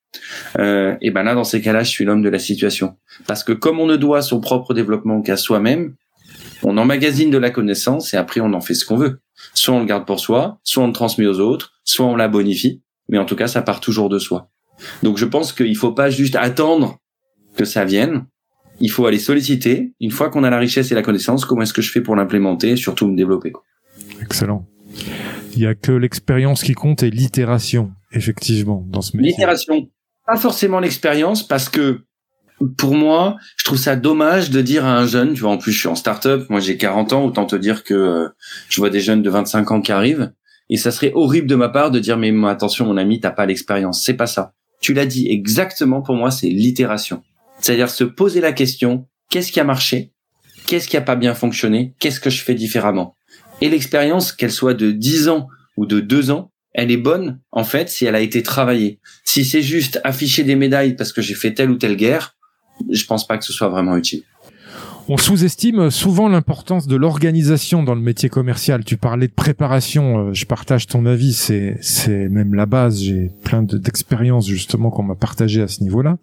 euh, 0.59 0.97
et 1.01 1.11
ben 1.11 1.23
là, 1.23 1.35
dans 1.35 1.45
ces 1.45 1.61
cas-là, 1.61 1.83
je 1.83 1.91
suis 1.91 2.05
l'homme 2.05 2.23
de 2.23 2.29
la 2.29 2.39
situation. 2.39 2.97
Parce 3.27 3.45
que 3.45 3.53
comme 3.53 3.81
on 3.81 3.87
ne 3.87 3.97
doit 3.97 4.23
son 4.23 4.41
propre 4.41 4.75
développement 4.75 5.23
qu'à 5.23 5.37
soi-même, 5.37 5.95
on 6.63 6.77
emmagasine 6.79 7.31
de 7.31 7.39
la 7.39 7.51
connaissance 7.51 8.15
et 8.15 8.17
après 8.17 8.41
on 8.41 8.53
en 8.55 8.61
fait 8.61 8.75
ce 8.75 8.85
qu'on 8.85 8.97
veut. 8.97 9.21
Soit 9.55 9.75
on 9.75 9.81
le 9.81 9.87
garde 9.87 10.07
pour 10.07 10.21
soi, 10.21 10.59
soit 10.65 10.83
on 10.83 10.89
le 10.89 10.93
transmet 10.93 11.27
aux 11.27 11.41
autres, 11.41 11.73
soit 11.85 12.07
on 12.07 12.17
la 12.17 12.29
bonifie, 12.29 12.83
mais 13.09 13.19
en 13.19 13.25
tout 13.25 13.37
cas 13.37 13.47
ça 13.47 13.63
part 13.63 13.81
toujours 13.81 14.09
de 14.09 14.19
soi. 14.19 14.51
Donc 15.03 15.19
je 15.19 15.25
pense 15.25 15.53
qu'il 15.53 15.77
faut 15.77 15.93
pas 15.93 16.11
juste 16.11 16.37
attendre 16.37 16.99
que 17.57 17.65
ça 17.65 17.85
vienne, 17.85 18.27
il 18.81 18.91
faut 18.91 19.07
aller 19.07 19.19
solliciter. 19.19 19.93
Une 20.01 20.11
fois 20.11 20.31
qu'on 20.31 20.45
a 20.45 20.51
la 20.51 20.59
richesse 20.59 20.93
et 20.93 20.95
la 20.95 21.03
connaissance, 21.03 21.45
comment 21.45 21.63
est-ce 21.63 21.73
que 21.73 21.83
je 21.83 21.91
fais 21.91 22.01
pour 22.01 22.17
l'implémenter 22.17 22.71
et 22.71 22.77
surtout 22.77 23.07
me 23.07 23.17
développer 23.17 23.53
Excellent. 24.21 24.67
Il 25.57 25.63
y 25.63 25.67
a 25.67 25.75
que 25.75 25.93
l'expérience 25.93 26.63
qui 26.63 26.75
compte 26.75 27.03
et 27.03 27.11
l'itération, 27.11 27.93
effectivement, 28.13 28.85
dans 28.89 29.01
ce 29.01 29.17
métier. 29.17 29.33
L'itération, 29.33 29.89
pas 30.27 30.37
forcément 30.37 30.81
l'expérience, 30.81 31.43
parce 31.43 31.71
que 31.71 32.03
pour 32.77 32.95
moi, 32.95 33.37
je 33.57 33.65
trouve 33.65 33.79
ça 33.79 33.97
dommage 33.97 34.51
de 34.51 34.61
dire 34.61 34.85
à 34.85 34.99
un 34.99 35.07
jeune, 35.07 35.33
tu 35.33 35.41
vois, 35.41 35.51
en 35.51 35.59
plus 35.59 35.73
je 35.73 35.79
suis 35.79 35.89
en 35.89 35.95
start-up, 35.95 36.47
moi 36.51 36.61
j'ai 36.61 36.77
40 36.77 37.13
ans, 37.15 37.25
autant 37.25 37.47
te 37.47 37.57
dire 37.57 37.85
que 37.85 37.95
euh, 37.95 38.29
je 38.69 38.81
vois 38.81 38.91
des 38.91 39.01
jeunes 39.01 39.23
de 39.23 39.31
25 39.31 39.71
ans 39.71 39.81
qui 39.81 39.93
arrivent, 39.93 40.33
et 40.69 40.77
ça 40.77 40.91
serait 40.91 41.13
horrible 41.15 41.47
de 41.47 41.55
ma 41.55 41.69
part 41.69 41.91
de 41.91 41.99
dire, 41.99 42.17
mais 42.17 42.33
attention 42.49 42.87
mon 42.87 42.97
ami, 42.97 43.21
t'as 43.21 43.31
pas 43.31 43.47
l'expérience. 43.47 44.05
C'est 44.05 44.15
pas 44.15 44.27
ça. 44.27 44.53
Tu 44.81 44.93
l'as 44.93 45.07
dit 45.07 45.29
exactement, 45.31 46.03
pour 46.03 46.17
moi, 46.17 46.31
c'est 46.31 46.49
l'itération. 46.49 47.23
C'est-à-dire 47.61 47.89
se 47.89 48.05
poser 48.05 48.41
la 48.41 48.53
question, 48.53 49.07
qu'est-ce 49.31 49.53
qui 49.53 49.61
a 49.61 49.65
marché? 49.65 50.13
Qu'est-ce 50.67 50.89
qui 50.89 50.97
a 50.97 51.01
pas 51.01 51.17
bien 51.17 51.35
fonctionné? 51.35 51.95
Qu'est-ce 51.99 52.21
que 52.21 52.31
je 52.31 52.43
fais 52.43 52.55
différemment? 52.55 53.17
Et 53.61 53.69
l'expérience, 53.69 54.33
qu'elle 54.33 54.53
soit 54.53 54.75
de 54.75 54.91
10 54.91 55.29
ans 55.29 55.49
ou 55.77 55.87
de 55.87 56.01
2 56.01 56.31
ans, 56.31 56.53
elle 56.75 56.91
est 56.91 56.99
bonne, 56.99 57.41
en 57.53 57.65
fait, 57.65 57.89
si 57.89 58.05
elle 58.05 58.15
a 58.15 58.21
été 58.21 58.43
travaillée. 58.43 59.01
Si 59.25 59.45
c'est 59.45 59.63
juste 59.63 59.99
afficher 60.05 60.45
des 60.45 60.57
médailles 60.57 60.95
parce 60.95 61.13
que 61.13 61.23
j'ai 61.23 61.35
fait 61.35 61.55
telle 61.55 61.71
ou 61.71 61.77
telle 61.77 61.97
guerre, 61.97 62.37
je 62.91 63.05
pense 63.07 63.27
pas 63.27 63.39
que 63.39 63.45
ce 63.45 63.53
soit 63.53 63.69
vraiment 63.69 63.97
utile. 63.97 64.23
On 65.09 65.17
sous-estime 65.17 65.89
souvent 65.89 66.29
l'importance 66.29 66.89
de 66.89 66.97
l'organisation 66.97 67.85
dans 67.85 67.95
le 67.95 68.01
métier 68.01 68.29
commercial. 68.29 68.85
Tu 68.85 68.97
parlais 68.97 69.29
de 69.29 69.33
préparation, 69.33 70.19
euh, 70.19 70.33
je 70.33 70.45
partage 70.47 70.89
ton 70.89 71.07
avis, 71.07 71.33
c'est 71.33 71.79
c'est 71.81 72.29
même 72.29 72.55
la 72.55 72.67
base. 72.67 73.01
J'ai 73.01 73.31
plein 73.45 73.63
d'expériences 73.63 74.49
justement 74.49 74.91
qu'on 74.91 75.05
m'a 75.05 75.15
partagé 75.15 75.63
à 75.63 75.69
ce 75.69 75.85
niveau-là. 75.85 76.19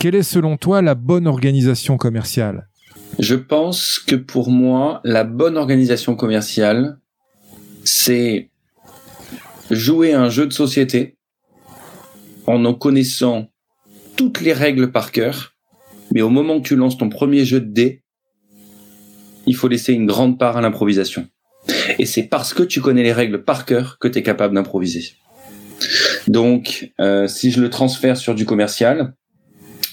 Quelle 0.00 0.16
est 0.16 0.24
selon 0.24 0.56
toi 0.56 0.82
la 0.82 0.96
bonne 0.96 1.28
organisation 1.28 1.96
commerciale? 1.96 2.66
Je 3.18 3.34
pense 3.34 3.98
que 3.98 4.16
pour 4.16 4.50
moi, 4.50 5.00
la 5.04 5.24
bonne 5.24 5.56
organisation 5.56 6.16
commerciale, 6.16 6.98
c'est 7.84 8.50
jouer 9.70 10.12
un 10.12 10.28
jeu 10.28 10.46
de 10.46 10.52
société 10.52 11.16
en 12.46 12.64
en 12.64 12.74
connaissant 12.74 13.48
toutes 14.16 14.40
les 14.40 14.52
règles 14.52 14.92
par 14.92 15.12
cœur 15.12 15.56
mais 16.12 16.22
au 16.22 16.30
moment 16.30 16.56
où 16.56 16.60
tu 16.60 16.76
lances 16.76 16.96
ton 16.96 17.08
premier 17.08 17.44
jeu 17.44 17.60
de 17.60 17.72
dés, 17.72 18.02
il 19.46 19.54
faut 19.54 19.68
laisser 19.68 19.92
une 19.92 20.06
grande 20.06 20.38
part 20.38 20.56
à 20.56 20.60
l'improvisation. 20.60 21.28
Et 21.98 22.06
c'est 22.06 22.24
parce 22.24 22.54
que 22.54 22.62
tu 22.62 22.80
connais 22.80 23.02
les 23.02 23.12
règles 23.12 23.44
par 23.44 23.64
cœur 23.64 23.98
que 23.98 24.08
tu 24.08 24.18
es 24.18 24.22
capable 24.22 24.54
d'improviser. 24.54 25.12
Donc, 26.26 26.92
euh, 27.00 27.28
si 27.28 27.50
je 27.50 27.60
le 27.60 27.70
transfère 27.70 28.16
sur 28.16 28.34
du 28.34 28.44
commercial, 28.46 29.14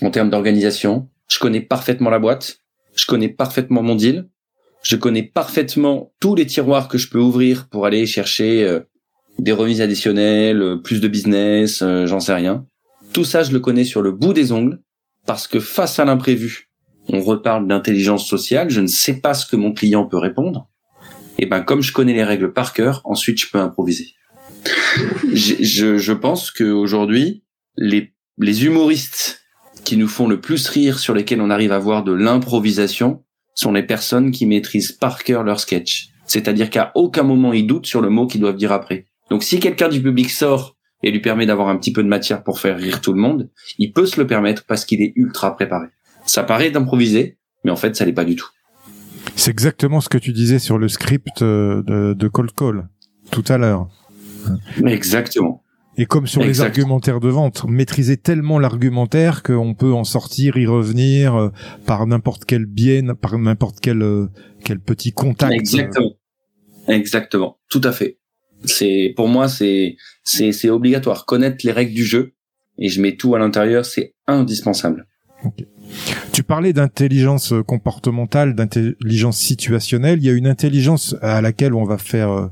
en 0.02 0.10
termes 0.10 0.30
d'organisation, 0.30 1.10
je 1.30 1.40
connais 1.40 1.62
parfaitement 1.62 2.10
la 2.10 2.20
boîte, 2.20 2.60
je 2.95 3.06
connais 3.06 3.29
parfaitement 3.29 3.82
mon 3.82 3.95
deal, 3.95 4.29
je 4.84 4.95
connais 4.95 5.23
parfaitement 5.23 6.13
tous 6.19 6.36
les 6.36 6.45
tiroirs 6.45 6.88
que 6.88 6.97
je 6.97 7.10
peux 7.10 7.19
ouvrir 7.19 7.67
pour 7.69 7.86
aller 7.86 8.06
chercher 8.06 8.63
euh, 8.63 8.82
des 9.39 9.51
remises 9.51 9.82
additionnelles, 9.82 10.62
euh, 10.62 10.77
plus 10.77 11.01
de 11.01 11.08
business, 11.08 11.84
j'en 12.06 12.19
sais 12.19 12.34
rien. 12.34 12.65
Tout 13.13 13.23
ça, 13.23 13.43
je 13.43 13.51
le 13.51 13.60
connais 13.60 13.86
sur 13.86 14.01
le 14.01 14.12
bout 14.12 14.34
des 14.34 14.51
ongles 14.51 14.82
parce 15.25 15.47
que 15.47 15.60
face 15.60 15.99
à 15.99 16.06
l'imprévu, 16.06 16.69
on 17.08 17.21
reparle 17.21 17.67
d'intelligence 17.67 18.27
sociale, 18.27 18.69
je 18.69 18.82
ne 18.82 18.88
sais 18.88 19.19
pas 19.19 19.34
ce 19.34 19.45
que 19.45 19.56
mon 19.56 19.73
client 19.73 20.06
peut 20.06 20.17
répondre. 20.17 20.69
Et 21.39 21.45
ben 21.45 21.62
comme 21.62 21.82
je 21.82 21.91
connais 21.91 22.13
les 22.13 22.23
règles 22.23 22.53
par 22.53 22.73
cœur, 22.73 23.01
ensuite 23.06 23.39
je 23.39 23.49
peux 23.51 23.60
improviser. 23.60 24.13
je, 25.34 25.97
je 25.97 26.13
pense 26.13 26.51
qu'aujourd'hui, 26.51 27.43
les, 27.75 28.13
les 28.38 28.65
humoristes 28.65 29.42
qui 29.84 29.98
nous 29.98 30.08
font 30.08 30.28
le 30.28 30.39
plus 30.39 30.67
rire, 30.67 31.00
sur 31.00 31.13
lesquels 31.13 31.41
on 31.41 31.50
arrive 31.50 31.72
à 31.72 31.80
voir 31.80 32.04
de 32.04 32.12
l'improvisation, 32.13 33.24
sont 33.56 33.72
les 33.72 33.84
personnes 33.84 34.32
qui 34.32 34.46
maîtrisent 34.46 34.91
par 34.91 35.24
cœur 35.24 35.43
leur 35.43 35.60
sketch. 35.60 36.10
C'est-à-dire 36.26 36.69
qu'à 36.69 36.91
aucun 36.96 37.24
moment 37.24 37.54
ils 37.54 37.67
doutent 37.67 37.86
sur 37.86 38.02
le 38.02 38.10
mot 38.10 38.28
qu'ils 38.28 38.41
doivent 38.41 38.56
dire 38.56 38.72
après. 38.72 39.06
Donc 39.30 39.43
si 39.43 39.60
quelqu'un 39.60 39.89
du 39.89 40.02
public 40.02 40.30
sort 40.30 40.76
et 41.04 41.12
lui 41.12 41.19
permet 41.19 41.46
d'avoir 41.46 41.67
un 41.67 41.78
petit 41.78 41.91
peu 41.91 42.02
de 42.02 42.08
matière 42.08 42.43
pour 42.43 42.60
faire 42.60 42.78
rire 42.78 43.02
tout 43.02 43.13
le 43.13 43.19
monde, 43.19 43.50
il 43.78 43.91
peut 43.91 44.06
se 44.06 44.19
le 44.19 44.26
permettre 44.26 44.65
parce 44.65 44.86
qu'il 44.86 45.02
est 45.02 45.13
ultra 45.15 45.56
préparé. 45.56 45.88
Ça 46.26 46.43
paraît 46.43 46.72
d'improviser, 46.72 47.38
mais 47.65 47.72
en 47.72 47.76
fait, 47.76 47.96
ça 47.96 48.06
l'est 48.06 48.13
pas 48.13 48.26
du 48.26 48.36
tout. 48.36 48.48
C'est 49.36 49.52
exactement 49.52 50.00
ce 50.00 50.10
que 50.10 50.17
tu 50.17 50.32
disais 50.32 50.60
sur 50.60 50.78
le 50.78 50.88
script 50.88 51.41
euh, 51.41 51.82
de, 51.84 52.13
de 52.13 52.28
Cold 52.28 52.52
Call 52.56 52.88
tout 53.32 53.43
à 53.48 53.58
l'heure. 53.58 53.88
Exactement. 54.86 55.62
Et 55.97 56.06
comme 56.06 56.25
sur 56.25 56.41
les 56.41 56.62
argumentaires 56.62 57.19
de 57.19 57.29
vente, 57.29 57.65
maîtriser 57.67 58.17
tellement 58.17 58.58
l'argumentaire 58.58 59.43
qu'on 59.43 59.75
peut 59.75 59.93
en 59.93 60.03
sortir, 60.03 60.58
y 60.58 60.65
revenir 60.65 61.36
euh, 61.36 61.49
par 61.86 62.08
n'importe 62.08 62.45
quel 62.45 62.65
biais, 62.65 63.03
par 63.21 63.38
n'importe 63.38 63.79
quel 63.79 64.01
euh, 64.01 64.27
quel 64.63 64.79
petit 64.79 65.12
contact. 65.12 65.53
Exactement. 65.53 66.13
Exactement. 66.88 67.60
Tout 67.69 67.82
à 67.84 67.91
fait. 67.91 68.17
C'est 68.65 69.13
pour 69.15 69.27
moi 69.27 69.47
c'est 69.47 69.97
c'est 70.23 70.51
c'est 70.51 70.69
obligatoire 70.69 71.25
connaître 71.25 71.65
les 71.65 71.71
règles 71.71 71.93
du 71.93 72.06
jeu 72.06 72.34
et 72.77 72.88
je 72.89 73.01
mets 73.01 73.15
tout 73.15 73.36
à 73.36 73.39
l'intérieur, 73.39 73.86
c'est 73.86 74.15
indispensable. 74.25 75.06
Tu 76.32 76.43
parlais 76.43 76.73
d'intelligence 76.73 77.53
comportementale, 77.67 78.56
d'intelligence 78.56 79.38
situationnelle. 79.38 80.19
Il 80.19 80.25
y 80.25 80.29
a 80.29 80.34
une 80.34 80.47
intelligence 80.47 81.15
à 81.21 81.41
laquelle 81.41 81.73
on 81.73 81.84
va 81.84 81.97
faire, 81.97 82.49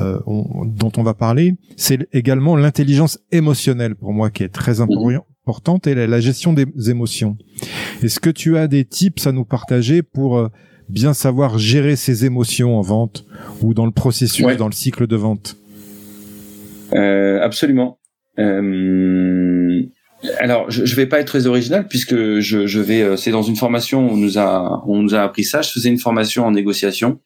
euh, 0.00 0.18
euh 0.26 0.42
dont 0.66 0.92
on 0.96 1.02
va 1.02 1.14
parler. 1.14 1.54
C'est 1.76 2.08
également 2.12 2.56
l'intelligence 2.56 3.18
émotionnelle 3.30 3.94
pour 3.94 4.12
moi 4.12 4.30
qui 4.30 4.42
est 4.42 4.48
très 4.48 4.80
importante 4.80 5.86
et 5.86 5.94
la 5.94 6.20
gestion 6.20 6.52
des 6.52 6.66
émotions. 6.88 7.36
Est-ce 8.02 8.20
que 8.20 8.30
tu 8.30 8.56
as 8.56 8.68
des 8.68 8.84
tips 8.84 9.26
à 9.26 9.32
nous 9.32 9.44
partager 9.44 10.02
pour 10.02 10.38
euh, 10.38 10.48
bien 10.88 11.14
savoir 11.14 11.58
gérer 11.58 11.96
ses 11.96 12.24
émotions 12.24 12.78
en 12.78 12.82
vente 12.82 13.26
ou 13.60 13.74
dans 13.74 13.86
le 13.86 13.92
processus, 13.92 14.56
dans 14.56 14.66
le 14.66 14.72
cycle 14.72 15.06
de 15.06 15.16
vente? 15.16 15.56
Euh, 16.94 17.40
Absolument. 17.40 17.98
Euh, 18.38 19.82
alors, 20.38 20.70
je, 20.70 20.84
je 20.84 20.94
vais 20.94 21.06
pas 21.06 21.20
être 21.20 21.26
très 21.26 21.46
original 21.46 21.86
puisque 21.88 22.14
je, 22.14 22.66
je 22.66 22.80
vais. 22.80 23.02
Euh, 23.02 23.16
c'est 23.16 23.30
dans 23.30 23.42
une 23.42 23.56
formation 23.56 24.06
où 24.08 24.12
on 24.12 24.16
nous 24.16 24.38
a 24.38 24.82
on 24.86 25.02
nous 25.02 25.14
a 25.14 25.20
appris 25.20 25.44
ça. 25.44 25.62
Je 25.62 25.70
faisais 25.70 25.88
une 25.88 25.98
formation 25.98 26.46
en 26.46 26.52
négociation 26.52 27.20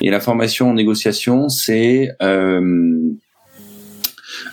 et 0.00 0.10
la 0.10 0.20
formation 0.20 0.70
en 0.70 0.74
négociation, 0.74 1.48
c'est 1.48 2.10
euh, 2.22 3.10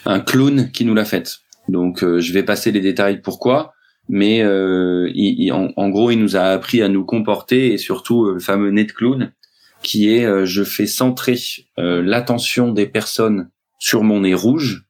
un 0.05 0.19
clown 0.19 0.71
qui 0.71 0.85
nous 0.85 0.93
l'a 0.93 1.05
faite. 1.05 1.37
Donc, 1.69 2.03
euh, 2.03 2.19
je 2.19 2.33
vais 2.33 2.43
passer 2.43 2.71
les 2.71 2.81
détails 2.81 3.21
pourquoi 3.21 3.73
mais 4.09 4.41
euh, 4.41 5.11
il, 5.13 5.51
en, 5.51 5.89
gros, 5.89 6.11
il 6.11 6.19
nous 6.19 6.35
a 6.35 6.43
appris 6.43 6.81
à 6.81 6.87
nous 6.87 7.05
comporter 7.05 7.73
et 7.73 7.77
surtout 7.77 8.25
euh, 8.25 8.33
le 8.35 8.39
fameux 8.39 8.71
net 8.71 8.93
clown, 8.93 9.33
qui 9.83 10.13
est 10.13 10.25
euh, 10.25 10.45
je 10.45 10.63
fais 10.63 10.87
centrer 10.87 11.37
l'attention 11.77 12.71
des 12.71 12.87
personnes 12.87 13.49
sur 13.79 14.03
mon 14.03 14.21
nez 14.21 14.33
rouge. 14.33 14.86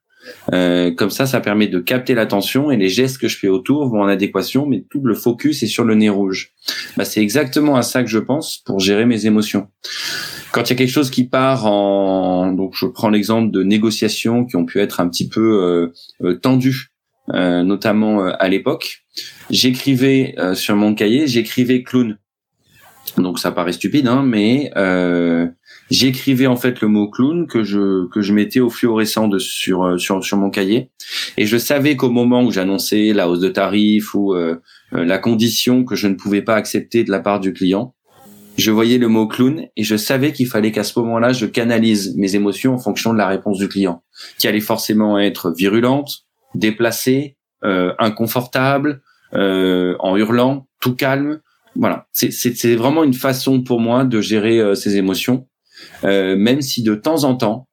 Comme 0.51 1.09
ça, 1.09 1.25
ça 1.25 1.39
permet 1.39 1.67
de 1.67 1.79
capter 1.79 2.13
l'attention 2.13 2.71
et 2.71 2.77
les 2.77 2.89
gestes 2.89 3.17
que 3.17 3.27
je 3.27 3.37
fais 3.37 3.47
autour 3.47 3.87
vont 3.89 4.01
en 4.01 4.07
adéquation, 4.07 4.65
mais 4.65 4.83
tout 4.89 5.01
le 5.03 5.13
focus 5.13 5.63
est 5.63 5.67
sur 5.67 5.83
le 5.83 5.95
nez 5.95 6.09
rouge. 6.09 6.53
Bah, 6.95 7.05
c'est 7.05 7.21
exactement 7.21 7.75
à 7.75 7.81
ça 7.81 8.03
que 8.03 8.09
je 8.09 8.19
pense 8.19 8.57
pour 8.65 8.79
gérer 8.79 9.05
mes 9.05 9.25
émotions. 9.25 9.67
Quand 10.51 10.63
il 10.63 10.69
y 10.69 10.73
a 10.73 10.75
quelque 10.75 10.91
chose 10.91 11.09
qui 11.09 11.25
part 11.25 11.65
en, 11.65 12.51
donc 12.51 12.73
je 12.75 12.85
prends 12.85 13.09
l'exemple 13.09 13.51
de 13.51 13.63
négociations 13.63 14.45
qui 14.45 14.55
ont 14.55 14.65
pu 14.65 14.79
être 14.79 14.99
un 14.99 15.09
petit 15.09 15.27
peu 15.29 15.91
euh, 16.21 16.35
tendues 16.35 16.91
notamment 17.29 18.25
à 18.25 18.47
l'époque. 18.47 19.03
J'écrivais 19.49 20.35
sur 20.53 20.77
mon 20.77 20.95
cahier, 20.95 21.27
j'écrivais 21.27 21.83
clown. 21.83 22.17
Donc 23.17 23.39
ça 23.39 23.51
paraît 23.51 23.73
stupide, 23.73 24.07
hein, 24.07 24.23
mais 24.25 24.71
j'écrivais 25.89 26.47
en 26.47 26.55
fait 26.55 26.81
le 26.81 26.87
mot 26.87 27.09
clown 27.09 27.47
que 27.47 27.63
je 27.63 28.07
que 28.09 28.21
je 28.21 28.33
mettais 28.33 28.59
au 28.59 28.69
fluorescent 28.69 29.27
de, 29.27 29.39
sur 29.39 29.83
euh, 29.83 29.97
sur 29.97 30.23
sur 30.23 30.37
mon 30.37 30.49
cahier. 30.49 30.89
Et 31.37 31.45
je 31.45 31.57
savais 31.57 31.95
qu'au 31.95 32.09
moment 32.09 32.43
où 32.43 32.51
j'annonçais 32.51 33.13
la 33.13 33.29
hausse 33.29 33.39
de 33.39 33.49
tarif 33.49 34.13
ou 34.13 34.33
euh, 34.33 34.55
euh, 34.93 35.05
la 35.05 35.17
condition 35.17 35.83
que 35.83 35.95
je 35.95 36.07
ne 36.07 36.15
pouvais 36.15 36.41
pas 36.41 36.55
accepter 36.55 37.03
de 37.03 37.11
la 37.11 37.19
part 37.19 37.39
du 37.39 37.53
client 37.53 37.93
je 38.57 38.71
voyais 38.71 38.97
le 38.97 39.07
mot 39.07 39.27
clown 39.27 39.67
et 39.75 39.83
je 39.83 39.95
savais 39.95 40.31
qu'il 40.31 40.47
fallait 40.47 40.71
qu'à 40.71 40.83
ce 40.83 40.97
moment-là 40.99 41.31
je 41.31 41.45
canalise 41.45 42.15
mes 42.17 42.35
émotions 42.35 42.73
en 42.73 42.79
fonction 42.79 43.13
de 43.13 43.17
la 43.19 43.27
réponse 43.27 43.59
du 43.59 43.67
client 43.67 44.01
qui 44.39 44.47
allait 44.47 44.61
forcément 44.61 45.19
être 45.19 45.53
virulente 45.55 46.25
déplacée 46.55 47.37
inconfortable 47.61 49.03
en 49.31 50.17
hurlant 50.17 50.67
tout 50.81 50.95
calme. 50.95 51.39
Voilà. 51.75 52.07
C'est 52.13 52.75
vraiment 52.75 53.03
une 53.03 53.13
façon 53.13 53.61
pour 53.61 53.79
moi 53.79 54.05
de 54.05 54.21
gérer 54.21 54.75
ces 54.75 54.97
émotions. 54.97 55.45
euh, 55.45 55.56
même 56.03 56.61
si 56.61 56.83
de 56.83 56.95
temps 56.95 57.23
en 57.23 57.35
temps, 57.35 57.67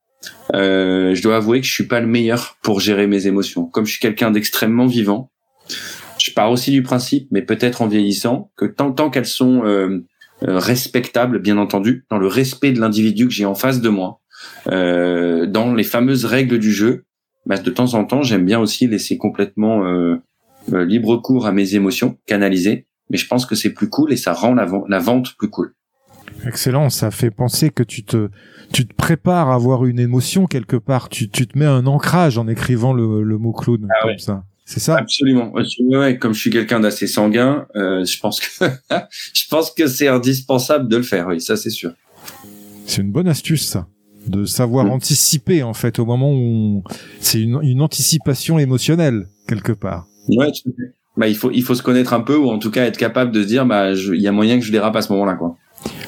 euh, 0.55 1.15
je 1.15 1.23
dois 1.23 1.37
avouer 1.37 1.61
que 1.61 1.67
je 1.67 1.73
suis 1.73 1.87
pas 1.87 2.01
le 2.01 2.07
meilleur 2.07 2.57
pour 2.63 2.81
gérer 2.81 3.07
mes 3.07 3.27
émotions. 3.27 3.67
Comme 3.67 3.87
je 3.87 3.93
suis 3.93 4.01
quelqu'un 4.01 4.31
d'extrêmement 4.31 4.87
vivant, 4.87 5.31
je 6.19 6.33
pars 6.33 6.51
aussi 6.51 6.71
du 6.71 6.83
principe, 6.83 7.29
mais 7.31 7.43
peut-être 7.43 7.83
en 7.83 7.87
vieillissant, 7.87 8.51
que 8.57 8.65
tant, 8.65 8.93
tant 8.93 9.11
qu'elles 9.11 9.27
sont 9.27 9.65
euh, 9.65 10.05
respectables, 10.43 11.41
bien 11.41 11.59
entendu, 11.59 12.05
dans 12.11 12.19
le 12.19 12.27
respect 12.27 12.73
de 12.73 12.81
l'individu 12.81 13.27
que 13.27 13.33
j'ai 13.33 13.47
en 13.47 13.55
face 13.55 13.81
de 13.81 13.89
moi, 13.89 14.21
dans 14.67 15.75
les 15.75 15.85
fameuses 15.85 16.25
règles 16.25 16.59
du 16.59 16.73
jeu, 16.73 17.05
bah, 17.47 17.59
de 17.59 17.71
temps 17.71 17.95
en 17.95 18.05
temps, 18.05 18.23
j'aime 18.23 18.45
bien 18.45 18.61
aussi 18.61 18.87
laisser 18.87 19.17
complètement 19.17 19.83
libre 20.69 21.17
cours 21.19 21.47
à 21.47 21.53
mes 21.53 21.75
émotions, 21.75 22.19
canaliser. 22.27 22.87
Mais 23.11 23.19
je 23.19 23.27
pense 23.27 23.45
que 23.47 23.55
c'est 23.55 23.73
plus 23.73 23.89
cool 23.91 24.13
et 24.13 24.17
ça 24.17 24.33
rend 24.33 24.55
la 24.55 24.99
vente 24.99 25.37
plus 25.37 25.51
cool. 25.51 25.75
Excellent, 26.47 26.91
ça 26.91 27.11
fait 27.11 27.31
penser 27.31 27.71
que 27.71 27.83
tu 27.83 28.05
te 28.05 28.29
tu 28.73 28.87
te 28.87 28.95
prépares 28.95 29.51
à 29.51 29.55
avoir 29.55 29.85
une 29.85 29.99
émotion 29.99 30.47
quelque 30.47 30.77
part, 30.77 31.09
tu, 31.09 31.29
tu 31.29 31.47
te 31.47 31.59
mets 31.59 31.67
un 31.67 31.87
ancrage 31.87 32.39
en 32.39 32.49
écrivant 32.49 32.93
le, 32.93 33.23
le 33.23 33.39
mot 33.39 33.53
clown 33.53 33.89
ah 33.91 34.03
comme 34.03 34.19
ça. 34.19 34.45
C'est 34.65 34.81
ça? 34.81 34.97
Absolument. 34.97 35.53
Ouais, 35.53 36.17
comme 36.19 36.33
je 36.33 36.41
suis 36.41 36.51
quelqu'un 36.51 36.81
d'assez 36.81 37.07
sanguin, 37.07 37.67
euh, 37.77 38.05
je 38.05 38.19
pense 38.19 38.41
que 38.41 38.65
je 39.35 39.49
pense 39.49 39.71
que 39.71 39.87
c'est 39.87 40.09
indispensable 40.09 40.89
de 40.89 40.97
le 40.97 41.03
faire. 41.03 41.29
Oui, 41.29 41.41
ça 41.41 41.57
c'est 41.57 41.71
sûr. 41.71 41.93
C'est 42.87 43.03
une 43.03 43.13
bonne 43.13 43.29
astuce 43.29 43.67
ça, 43.67 43.87
de 44.27 44.45
savoir 44.45 44.87
mm. 44.87 44.91
anticiper 44.91 45.63
en 45.63 45.75
fait 45.75 45.99
au 45.99 46.07
moment 46.07 46.33
où 46.33 46.83
c'est 47.21 47.41
une, 47.41 47.61
une 47.63 47.83
anticipation 47.83 48.59
émotionnelle 48.59 49.29
quelque 49.47 49.73
part. 49.73 50.07
Ouais, 50.29 50.51
bah 51.17 51.29
il 51.29 51.37
faut 51.37 51.51
il 51.51 51.63
faut 51.63 51.75
se 51.75 51.83
connaître 51.83 52.15
un 52.15 52.21
peu 52.21 52.37
ou 52.37 52.49
en 52.49 52.59
tout 52.59 52.71
cas 52.71 52.85
être 52.87 52.97
capable 52.97 53.31
de 53.33 53.43
se 53.43 53.47
dire 53.47 53.67
bah 53.67 53.93
il 53.93 54.21
y 54.21 54.29
a 54.29 54.33
moyen 54.33 54.59
que 54.59 54.65
je 54.65 54.73
dérape 54.73 54.97
à 54.97 55.03
ce 55.03 55.13
moment-là 55.13 55.35
quoi. 55.35 55.57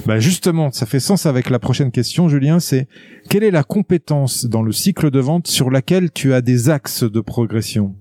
Bah 0.06 0.20
justement, 0.20 0.70
ça 0.70 0.86
fait 0.86 1.00
sens 1.00 1.26
avec 1.26 1.50
la 1.50 1.58
prochaine 1.58 1.90
question, 1.90 2.28
Julien. 2.28 2.60
C'est 2.60 2.86
quelle 3.28 3.42
est 3.42 3.50
la 3.50 3.64
compétence 3.64 4.44
dans 4.44 4.62
le 4.62 4.72
cycle 4.72 5.10
de 5.10 5.18
vente 5.18 5.48
sur 5.48 5.70
laquelle 5.70 6.12
tu 6.12 6.32
as 6.32 6.40
des 6.40 6.70
axes 6.70 7.02
de 7.02 7.20
progression? 7.20 7.96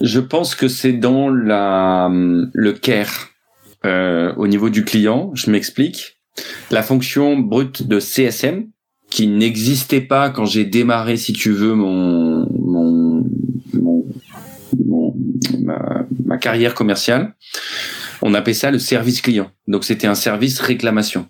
Je 0.00 0.18
pense 0.18 0.56
que 0.56 0.66
c'est 0.66 0.94
dans 0.94 1.28
la 1.28 2.10
le 2.52 2.72
care 2.72 3.28
euh, 3.84 4.34
au 4.36 4.48
niveau 4.48 4.70
du 4.70 4.84
client. 4.84 5.30
Je 5.34 5.50
m'explique. 5.50 6.18
La 6.70 6.82
fonction 6.82 7.38
brute 7.38 7.86
de 7.86 8.00
CSM 8.00 8.64
qui 9.10 9.26
n'existait 9.28 10.00
pas 10.00 10.30
quand 10.30 10.46
j'ai 10.46 10.64
démarré, 10.64 11.16
si 11.16 11.32
tu 11.32 11.52
veux, 11.52 11.74
mon, 11.74 12.48
mon, 12.50 13.24
mon, 13.74 15.14
ma 16.24 16.38
carrière 16.38 16.74
commerciale 16.74 17.34
on 18.22 18.34
appelait 18.34 18.54
ça 18.54 18.70
le 18.70 18.78
service 18.78 19.20
client. 19.20 19.50
Donc 19.66 19.84
c'était 19.84 20.06
un 20.06 20.14
service 20.14 20.60
réclamation. 20.60 21.26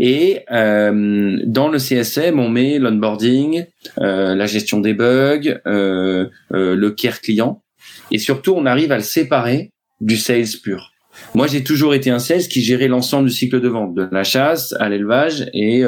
Et 0.00 0.40
euh, 0.50 1.38
dans 1.46 1.68
le 1.68 1.78
CSM, 1.78 2.38
on 2.38 2.48
met 2.48 2.78
l'onboarding, 2.78 3.64
euh, 3.98 4.34
la 4.34 4.46
gestion 4.46 4.80
des 4.80 4.94
bugs, 4.94 5.60
euh, 5.66 6.26
le 6.50 6.90
care 6.90 7.20
client, 7.20 7.62
et 8.10 8.18
surtout 8.18 8.54
on 8.54 8.66
arrive 8.66 8.92
à 8.92 8.96
le 8.96 9.02
séparer 9.02 9.72
du 10.00 10.16
sales 10.16 10.44
pur. 10.62 10.92
Moi, 11.34 11.46
j'ai 11.46 11.64
toujours 11.64 11.94
été 11.94 12.10
un 12.10 12.18
sales 12.18 12.46
qui 12.46 12.60
gérait 12.60 12.88
l'ensemble 12.88 13.28
du 13.28 13.34
cycle 13.34 13.58
de 13.58 13.68
vente, 13.68 13.94
de 13.94 14.06
la 14.12 14.22
chasse 14.22 14.74
à 14.78 14.90
l'élevage 14.90 15.48
et 15.54 15.82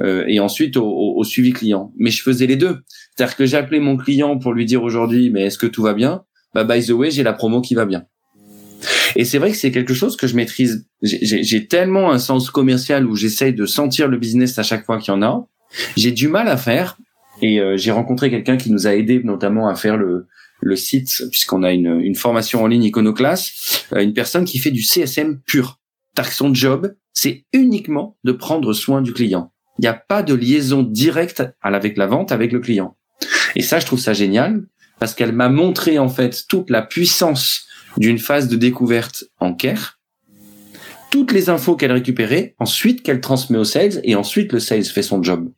et 0.00 0.40
ensuite 0.40 0.76
au, 0.76 0.86
au, 0.86 1.24
suivi 1.24 1.52
client. 1.52 1.92
Mais 1.98 2.10
je 2.10 2.22
faisais 2.22 2.46
les 2.46 2.54
deux. 2.54 2.78
C'est-à-dire 3.16 3.34
que 3.34 3.46
j'appelais 3.46 3.80
mon 3.80 3.96
client 3.96 4.38
pour 4.38 4.52
lui 4.52 4.64
dire 4.64 4.84
aujourd'hui, 4.84 5.30
mais 5.30 5.46
est-ce 5.46 5.58
que 5.58 5.66
tout 5.66 5.82
va 5.82 5.92
bien? 5.92 6.22
Bah 6.54 6.62
by 6.62 6.86
the 6.86 6.90
way, 6.90 7.10
j'ai 7.10 7.24
la 7.24 7.32
promo 7.32 7.60
qui 7.60 7.74
va 7.74 7.84
bien. 7.84 8.04
Et 9.16 9.24
c'est 9.24 9.38
vrai 9.38 9.50
que 9.50 9.56
c'est 9.56 9.72
quelque 9.72 9.94
chose 9.94 10.16
que 10.16 10.26
je 10.26 10.36
maîtrise. 10.36 10.86
J'ai 11.02 11.66
tellement 11.66 12.10
un 12.12 12.18
sens 12.18 12.50
commercial 12.50 13.06
où 13.06 13.16
j'essaye 13.16 13.52
de 13.52 13.66
sentir 13.66 14.08
le 14.08 14.18
business 14.18 14.58
à 14.58 14.62
chaque 14.62 14.84
fois 14.84 14.98
qu'il 14.98 15.12
y 15.12 15.16
en 15.16 15.22
a. 15.22 15.46
J'ai 15.96 16.12
du 16.12 16.28
mal 16.28 16.48
à 16.48 16.56
faire. 16.56 16.98
Et 17.40 17.60
euh, 17.60 17.76
j'ai 17.76 17.92
rencontré 17.92 18.30
quelqu'un 18.30 18.56
qui 18.56 18.72
nous 18.72 18.88
a 18.88 18.94
aidé 18.94 19.20
notamment 19.22 19.68
à 19.68 19.76
faire 19.76 19.96
le, 19.96 20.26
le 20.60 20.76
site, 20.76 21.22
puisqu'on 21.30 21.62
a 21.62 21.72
une, 21.72 22.00
une 22.00 22.16
formation 22.16 22.64
en 22.64 22.66
ligne 22.66 22.84
Iconoclass, 22.84 23.86
euh, 23.92 24.00
une 24.00 24.12
personne 24.12 24.44
qui 24.44 24.58
fait 24.58 24.72
du 24.72 24.82
CSM 24.82 25.40
pur. 25.46 25.78
Car 26.16 26.32
son 26.32 26.52
job, 26.52 26.94
c'est 27.12 27.44
uniquement 27.52 28.16
de 28.24 28.32
prendre 28.32 28.72
soin 28.72 29.02
du 29.02 29.12
client. 29.12 29.52
Il 29.78 29.82
n'y 29.82 29.88
a 29.88 29.94
pas 29.94 30.24
de 30.24 30.34
liaison 30.34 30.82
directe 30.82 31.44
avec 31.62 31.96
la 31.96 32.06
vente 32.06 32.32
avec 32.32 32.50
le 32.50 32.58
client. 32.58 32.96
Et 33.54 33.62
ça, 33.62 33.78
je 33.78 33.86
trouve 33.86 34.00
ça 34.00 34.12
génial 34.12 34.64
parce 34.98 35.14
qu'elle 35.14 35.32
m'a 35.32 35.48
montré 35.48 35.98
en 35.98 36.08
fait 36.08 36.44
toute 36.48 36.70
la 36.70 36.82
puissance 36.82 37.67
d'une 37.98 38.18
phase 38.18 38.48
de 38.48 38.56
découverte 38.56 39.24
en 39.38 39.52
care, 39.54 39.98
toutes 41.10 41.32
les 41.32 41.48
infos 41.48 41.76
qu'elle 41.76 41.92
récupérait, 41.92 42.54
ensuite 42.58 43.02
qu'elle 43.02 43.20
transmet 43.20 43.58
au 43.58 43.64
sales, 43.64 44.00
et 44.04 44.14
ensuite 44.14 44.52
le 44.52 44.60
sales 44.60 44.84
fait 44.84 45.02
son 45.02 45.22
job. 45.22 45.50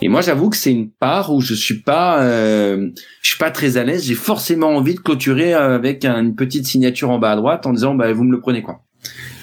Et 0.00 0.08
moi, 0.08 0.20
j'avoue 0.20 0.48
que 0.50 0.56
c'est 0.56 0.70
une 0.70 0.90
part 0.90 1.32
où 1.32 1.40
je 1.40 1.54
suis 1.54 1.82
pas, 1.82 2.22
euh, 2.22 2.90
je 3.20 3.30
suis 3.30 3.38
pas 3.38 3.50
très 3.50 3.76
à 3.76 3.84
l'aise. 3.84 4.04
J'ai 4.04 4.14
forcément 4.14 4.68
envie 4.68 4.94
de 4.94 5.00
clôturer 5.00 5.54
avec 5.54 6.04
une 6.04 6.36
petite 6.36 6.66
signature 6.66 7.10
en 7.10 7.18
bas 7.18 7.32
à 7.32 7.36
droite 7.36 7.66
en 7.66 7.72
disant, 7.72 7.96
bah, 7.96 8.12
vous 8.12 8.22
me 8.22 8.30
le 8.30 8.40
prenez 8.40 8.62
quoi. 8.62 8.84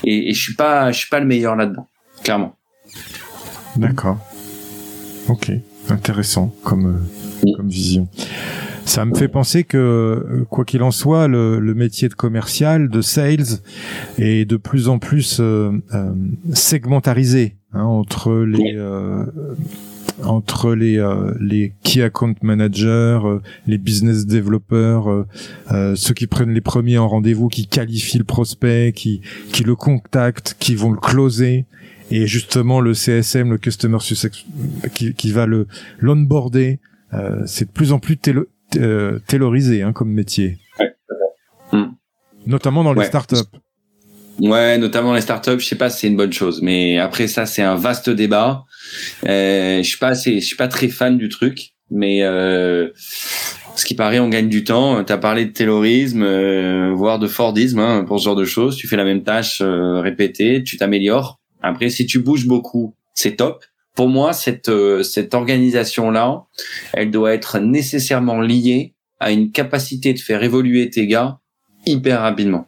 Et, 0.06 0.30
et 0.30 0.34
je 0.34 0.42
suis 0.42 0.54
pas, 0.56 0.92
je 0.92 0.98
suis 1.00 1.10
pas 1.10 1.20
le 1.20 1.26
meilleur 1.26 1.58
là-dedans, 1.58 1.88
clairement. 2.24 2.58
D'accord. 3.76 4.18
Ok, 5.28 5.52
intéressant 5.90 6.56
comme 6.64 7.04
euh, 7.46 7.52
comme 7.58 7.68
vision. 7.68 8.08
Ça 8.86 9.04
me 9.04 9.16
fait 9.16 9.28
penser 9.28 9.64
que, 9.64 10.46
quoi 10.50 10.64
qu'il 10.64 10.84
en 10.84 10.92
soit, 10.92 11.28
le, 11.28 11.60
le, 11.60 11.74
métier 11.74 12.08
de 12.08 12.14
commercial, 12.14 12.90
de 12.90 13.02
sales, 13.02 13.60
est 14.18 14.46
de 14.46 14.58
plus 14.58 14.90
en 14.90 15.00
plus 15.00 15.40
euh, 15.40 15.72
euh 15.94 16.14
segmentarisé 16.54 17.56
hein, 17.74 17.84
entre 17.84 18.36
les 18.36 18.76
euh, 18.76 19.26
entre 20.24 20.76
les 20.76 20.98
euh, 20.98 21.34
les 21.42 21.74
key 21.84 22.04
account 22.04 22.36
managers, 22.42 23.20
les 23.68 23.78
business 23.78 24.26
developers, 24.26 25.26
ceux 25.96 26.14
qui 26.14 26.28
prennent 26.28 26.54
les 26.54 26.62
premiers 26.62 26.98
en 26.98 27.08
rendez-vous, 27.08 27.50
qui 27.50 27.68
qualifient 27.68 28.20
le 28.20 28.24
prospect, 28.24 28.94
qui 28.96 29.22
qui 29.52 29.64
le 29.64 29.76
contactent, 29.76 30.56
qui 30.60 30.76
vont 30.76 30.92
le 30.92 31.00
closer 31.00 31.66
et 32.12 32.28
justement 32.28 32.82
le 32.82 32.94
CSM, 32.94 33.50
le 33.50 33.58
customer 33.58 34.00
success, 34.00 34.32
qui, 34.94 35.14
qui 35.14 35.32
va 35.32 35.46
le 35.46 35.68
l'onboarder. 36.00 36.80
Euh, 37.14 37.44
c'est 37.46 37.66
de 37.66 37.72
plus 37.72 37.92
en 37.92 38.00
plus 38.00 38.18
euh, 38.28 38.50
taylorisé 39.28 39.82
hein, 39.82 39.94
comme 39.94 40.12
métier. 40.12 40.58
Hmm. 41.72 41.92
Notamment 42.46 42.84
dans 42.84 42.94
les 42.94 43.06
startups. 43.06 43.36
Ouais, 44.40 44.78
notamment 44.78 45.14
les 45.14 45.22
startups, 45.22 45.60
je 45.60 45.66
sais 45.66 45.78
pas 45.78 45.90
si 45.90 46.02
c'est 46.02 46.08
une 46.08 46.18
bonne 46.18 46.34
chose, 46.34 46.62
mais 46.62 47.00
après 47.00 47.28
ça 47.28 47.46
c'est 47.46 47.62
un 47.62 47.76
vaste 47.76 48.10
débat. 48.10 48.66
Euh, 49.26 49.78
je 49.78 49.88
suis 49.88 49.98
pas 49.98 50.10
assez, 50.10 50.42
je 50.42 50.46
suis 50.46 50.58
pas 50.58 50.68
très 50.68 50.90
fan 50.90 51.18
du 51.18 51.30
truc, 51.30 51.74
mais 51.90 52.22
euh, 52.24 52.90
ce 53.76 53.86
qui 53.86 53.96
paraît, 53.96 54.20
on 54.20 54.30
gagne 54.30 54.50
du 54.50 54.64
temps. 54.64 55.04
Tu 55.04 55.12
as 55.12 55.18
parlé 55.18 55.46
de 55.46 55.52
taylorisme, 55.52 56.24
euh, 56.24 56.94
voire 56.94 57.20
de 57.20 57.28
Fordisme 57.28 57.80
hein, 57.80 58.06
pour 58.06 58.20
ce 58.20 58.26
genre 58.26 58.36
de 58.36 58.46
choses. 58.46 58.76
Tu 58.76 58.88
fais 58.88 58.96
la 58.96 59.04
même 59.04 59.24
tâche 59.24 59.62
euh, 59.62 60.00
répétée, 60.02 60.64
tu 60.64 60.78
t'améliores. 60.78 61.40
Après, 61.62 61.90
si 61.90 62.06
tu 62.06 62.20
bouges 62.20 62.48
beaucoup, 62.48 62.96
c'est 63.14 63.36
top 63.36 63.64
pour 63.96 64.10
moi, 64.10 64.34
cette, 64.34 64.70
euh, 64.70 65.04
cette 65.04 65.34
organisation-là, 65.34 66.44
elle 66.94 67.12
doit 67.12 67.34
être 67.34 67.60
nécessairement 67.60 68.42
liée 68.42 68.94
à 69.20 69.32
une 69.32 69.52
capacité 69.52 70.14
de 70.14 70.20
faire 70.20 70.44
évoluer 70.44 70.90
tes 70.90 71.08
gars 71.08 71.40
hyper 71.86 72.22
rapidement. 72.22 72.68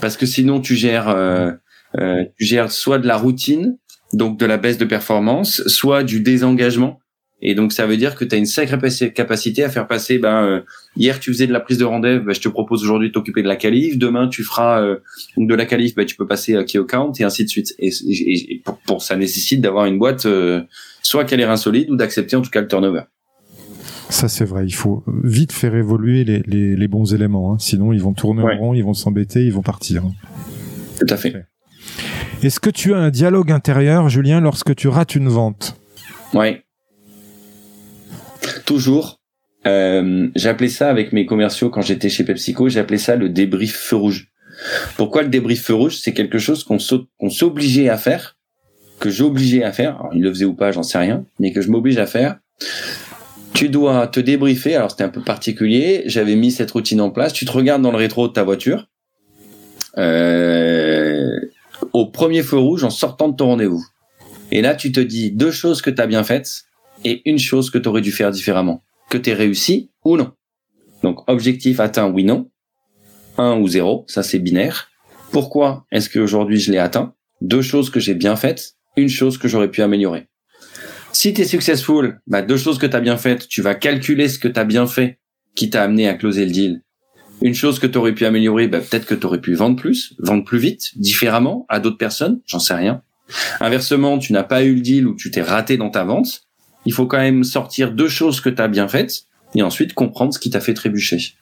Parce 0.00 0.16
que 0.16 0.26
sinon, 0.26 0.60
tu 0.60 0.76
gères, 0.76 1.08
euh, 1.08 1.50
euh, 1.98 2.24
tu 2.38 2.44
gères 2.44 2.70
soit 2.70 2.98
de 2.98 3.06
la 3.06 3.16
routine, 3.16 3.76
donc 4.12 4.38
de 4.38 4.46
la 4.46 4.56
baisse 4.56 4.78
de 4.78 4.84
performance, 4.84 5.66
soit 5.66 6.04
du 6.04 6.20
désengagement. 6.20 7.00
Et 7.42 7.54
donc 7.54 7.72
ça 7.72 7.86
veut 7.86 7.96
dire 7.96 8.14
que 8.14 8.24
tu 8.24 8.34
as 8.34 8.38
une 8.38 8.46
sacrée 8.46 8.78
capacité 9.12 9.64
à 9.64 9.68
faire 9.68 9.86
passer. 9.86 10.18
Ben 10.18 10.44
euh, 10.44 10.60
hier 10.96 11.20
tu 11.20 11.32
faisais 11.32 11.46
de 11.46 11.52
la 11.52 11.60
prise 11.60 11.78
de 11.78 11.84
rendez-vous, 11.84 12.24
ben, 12.24 12.34
je 12.34 12.40
te 12.40 12.48
propose 12.48 12.82
aujourd'hui 12.82 13.08
de 13.08 13.12
t'occuper 13.12 13.42
de 13.42 13.48
la 13.48 13.56
qualif. 13.56 13.98
Demain 13.98 14.28
tu 14.28 14.42
feras 14.42 14.82
euh, 14.82 14.96
de 15.36 15.54
la 15.54 15.66
qualif, 15.66 15.94
ben, 15.94 16.06
tu 16.06 16.16
peux 16.16 16.26
passer 16.26 16.56
à 16.56 16.64
key 16.64 16.78
account 16.78 17.12
et 17.18 17.24
ainsi 17.24 17.44
de 17.44 17.50
suite. 17.50 17.74
Et, 17.78 17.90
pour, 18.86 19.02
ça 19.02 19.16
nécessite 19.16 19.60
d'avoir 19.60 19.86
une 19.86 19.98
boîte 19.98 20.26
euh, 20.26 20.62
soit 21.02 21.24
qu'elle 21.24 21.40
est 21.40 21.44
insolide 21.44 21.90
ou 21.90 21.96
d'accepter 21.96 22.36
en 22.36 22.42
tout 22.42 22.50
cas 22.50 22.60
le 22.60 22.68
turnover. 22.68 23.02
Ça 24.08 24.28
c'est 24.28 24.44
vrai, 24.44 24.64
il 24.66 24.74
faut 24.74 25.02
vite 25.24 25.52
faire 25.52 25.74
évoluer 25.74 26.24
les, 26.24 26.42
les, 26.46 26.76
les 26.76 26.88
bons 26.88 27.14
éléments, 27.14 27.54
hein. 27.54 27.56
sinon 27.58 27.92
ils 27.92 28.00
vont 28.00 28.12
tourner 28.12 28.42
en 28.42 28.58
rond, 28.58 28.74
ils 28.74 28.84
vont 28.84 28.94
s'embêter, 28.94 29.44
ils 29.44 29.52
vont 29.52 29.62
partir. 29.62 30.04
Tout 31.00 31.06
à 31.12 31.16
fait. 31.16 31.34
Est-ce 32.42 32.60
que 32.60 32.70
tu 32.70 32.94
as 32.94 32.98
un 32.98 33.10
dialogue 33.10 33.50
intérieur, 33.50 34.08
Julien, 34.08 34.40
lorsque 34.40 34.74
tu 34.76 34.88
rates 34.88 35.14
une 35.14 35.28
vente? 35.28 35.76
Oui. 36.34 36.58
Toujours. 38.64 39.20
Euh, 39.66 40.28
j'appelais 40.34 40.68
ça 40.68 40.90
avec 40.90 41.12
mes 41.12 41.24
commerciaux 41.26 41.70
quand 41.70 41.80
j'étais 41.80 42.10
chez 42.10 42.24
PepsiCo, 42.24 42.68
j'appelais 42.68 42.98
ça 42.98 43.16
le 43.16 43.28
débrief 43.28 43.74
feu 43.74 43.96
rouge. 43.96 44.28
Pourquoi 44.96 45.22
le 45.22 45.28
débrief 45.28 45.62
feu 45.62 45.74
rouge? 45.74 45.96
C'est 45.96 46.12
quelque 46.12 46.38
chose 46.38 46.64
qu'on 46.64 46.78
s'obligeait 47.30 47.88
à 47.88 47.96
faire, 47.96 48.36
que 49.00 49.10
j'obligeais 49.10 49.64
à 49.64 49.72
faire. 49.72 49.96
Alors, 50.00 50.14
il 50.14 50.22
le 50.22 50.30
faisait 50.30 50.44
ou 50.44 50.54
pas, 50.54 50.70
j'en 50.70 50.82
sais 50.82 50.98
rien, 50.98 51.24
mais 51.38 51.52
que 51.52 51.60
je 51.60 51.70
m'oblige 51.70 51.98
à 51.98 52.06
faire. 52.06 52.38
Tu 53.54 53.68
dois 53.68 54.06
te 54.08 54.20
débriefer. 54.20 54.74
Alors 54.74 54.90
c'était 54.90 55.04
un 55.04 55.08
peu 55.08 55.22
particulier. 55.22 56.02
J'avais 56.06 56.34
mis 56.34 56.50
cette 56.50 56.70
routine 56.72 57.00
en 57.00 57.10
place. 57.10 57.32
Tu 57.32 57.44
te 57.44 57.52
regardes 57.52 57.82
dans 57.82 57.92
le 57.92 57.96
rétro 57.96 58.26
de 58.26 58.32
ta 58.32 58.42
voiture. 58.42 58.88
Euh, 59.96 61.38
au 61.92 62.06
premier 62.06 62.42
feu 62.42 62.58
rouge 62.58 62.82
en 62.82 62.90
sortant 62.90 63.28
de 63.28 63.36
ton 63.36 63.46
rendez-vous. 63.46 63.84
Et 64.50 64.60
là, 64.60 64.74
tu 64.74 64.90
te 64.90 65.00
dis 65.00 65.30
deux 65.30 65.52
choses 65.52 65.82
que 65.82 65.90
tu 65.90 66.02
as 66.02 66.06
bien 66.06 66.24
faites 66.24 66.64
et 67.04 67.22
une 67.28 67.38
chose 67.38 67.70
que 67.70 67.78
tu 67.78 67.88
aurais 67.88 68.00
dû 68.00 68.12
faire 68.12 68.30
différemment. 68.30 68.84
Que 69.10 69.18
tu 69.18 69.32
réussi 69.32 69.90
ou 70.04 70.16
non. 70.16 70.32
Donc, 71.02 71.28
objectif 71.28 71.80
atteint, 71.80 72.08
oui, 72.08 72.24
non. 72.24 72.50
1 73.36 73.58
ou 73.58 73.68
0, 73.68 74.04
ça 74.08 74.22
c'est 74.22 74.38
binaire. 74.38 74.90
Pourquoi 75.32 75.86
est-ce 75.90 76.08
qu'aujourd'hui 76.08 76.60
je 76.60 76.70
l'ai 76.70 76.78
atteint? 76.78 77.14
Deux 77.40 77.62
choses 77.62 77.90
que 77.90 78.00
j'ai 78.00 78.14
bien 78.14 78.36
faites, 78.36 78.74
une 78.96 79.08
chose 79.08 79.38
que 79.38 79.48
j'aurais 79.48 79.70
pu 79.70 79.82
améliorer. 79.82 80.28
Si 81.12 81.34
tu 81.34 81.42
es 81.42 81.44
successful, 81.44 82.20
bah 82.26 82.42
deux 82.42 82.56
choses 82.56 82.78
que 82.78 82.86
tu 82.86 82.96
as 82.96 83.00
bien 83.00 83.16
faites, 83.16 83.48
tu 83.48 83.60
vas 83.60 83.74
calculer 83.74 84.28
ce 84.28 84.38
que 84.38 84.48
tu 84.48 84.58
as 84.58 84.64
bien 84.64 84.86
fait 84.86 85.18
qui 85.54 85.70
t'a 85.70 85.82
amené 85.82 86.08
à 86.08 86.14
closer 86.14 86.44
le 86.44 86.52
deal. 86.52 86.82
Une 87.42 87.54
chose 87.54 87.78
que 87.78 87.86
tu 87.86 87.98
aurais 87.98 88.14
pu 88.14 88.24
améliorer, 88.24 88.68
bah 88.68 88.80
peut-être 88.80 89.06
que 89.06 89.14
tu 89.14 89.26
aurais 89.26 89.40
pu 89.40 89.54
vendre 89.54 89.76
plus, 89.76 90.14
vendre 90.18 90.44
plus 90.44 90.58
vite, 90.58 90.90
différemment 90.96 91.66
à 91.68 91.80
d'autres 91.80 91.98
personnes, 91.98 92.40
j'en 92.46 92.60
sais 92.60 92.74
rien. 92.74 93.02
Inversement, 93.60 94.18
tu 94.18 94.32
n'as 94.32 94.42
pas 94.44 94.64
eu 94.64 94.74
le 94.74 94.80
deal 94.80 95.06
ou 95.06 95.14
tu 95.14 95.30
t'es 95.30 95.42
raté 95.42 95.76
dans 95.76 95.90
ta 95.90 96.04
vente, 96.04 96.43
il 96.84 96.92
faut 96.92 97.06
quand 97.06 97.18
même 97.18 97.44
sortir 97.44 97.92
deux 97.92 98.08
choses 98.08 98.40
que 98.40 98.48
tu 98.48 98.60
as 98.60 98.68
bien 98.68 98.88
faites 98.88 99.24
et 99.54 99.62
ensuite 99.62 99.94
comprendre 99.94 100.34
ce 100.34 100.38
qui 100.38 100.50
t'a 100.50 100.60
fait 100.60 100.74
trébucher. 100.74 101.34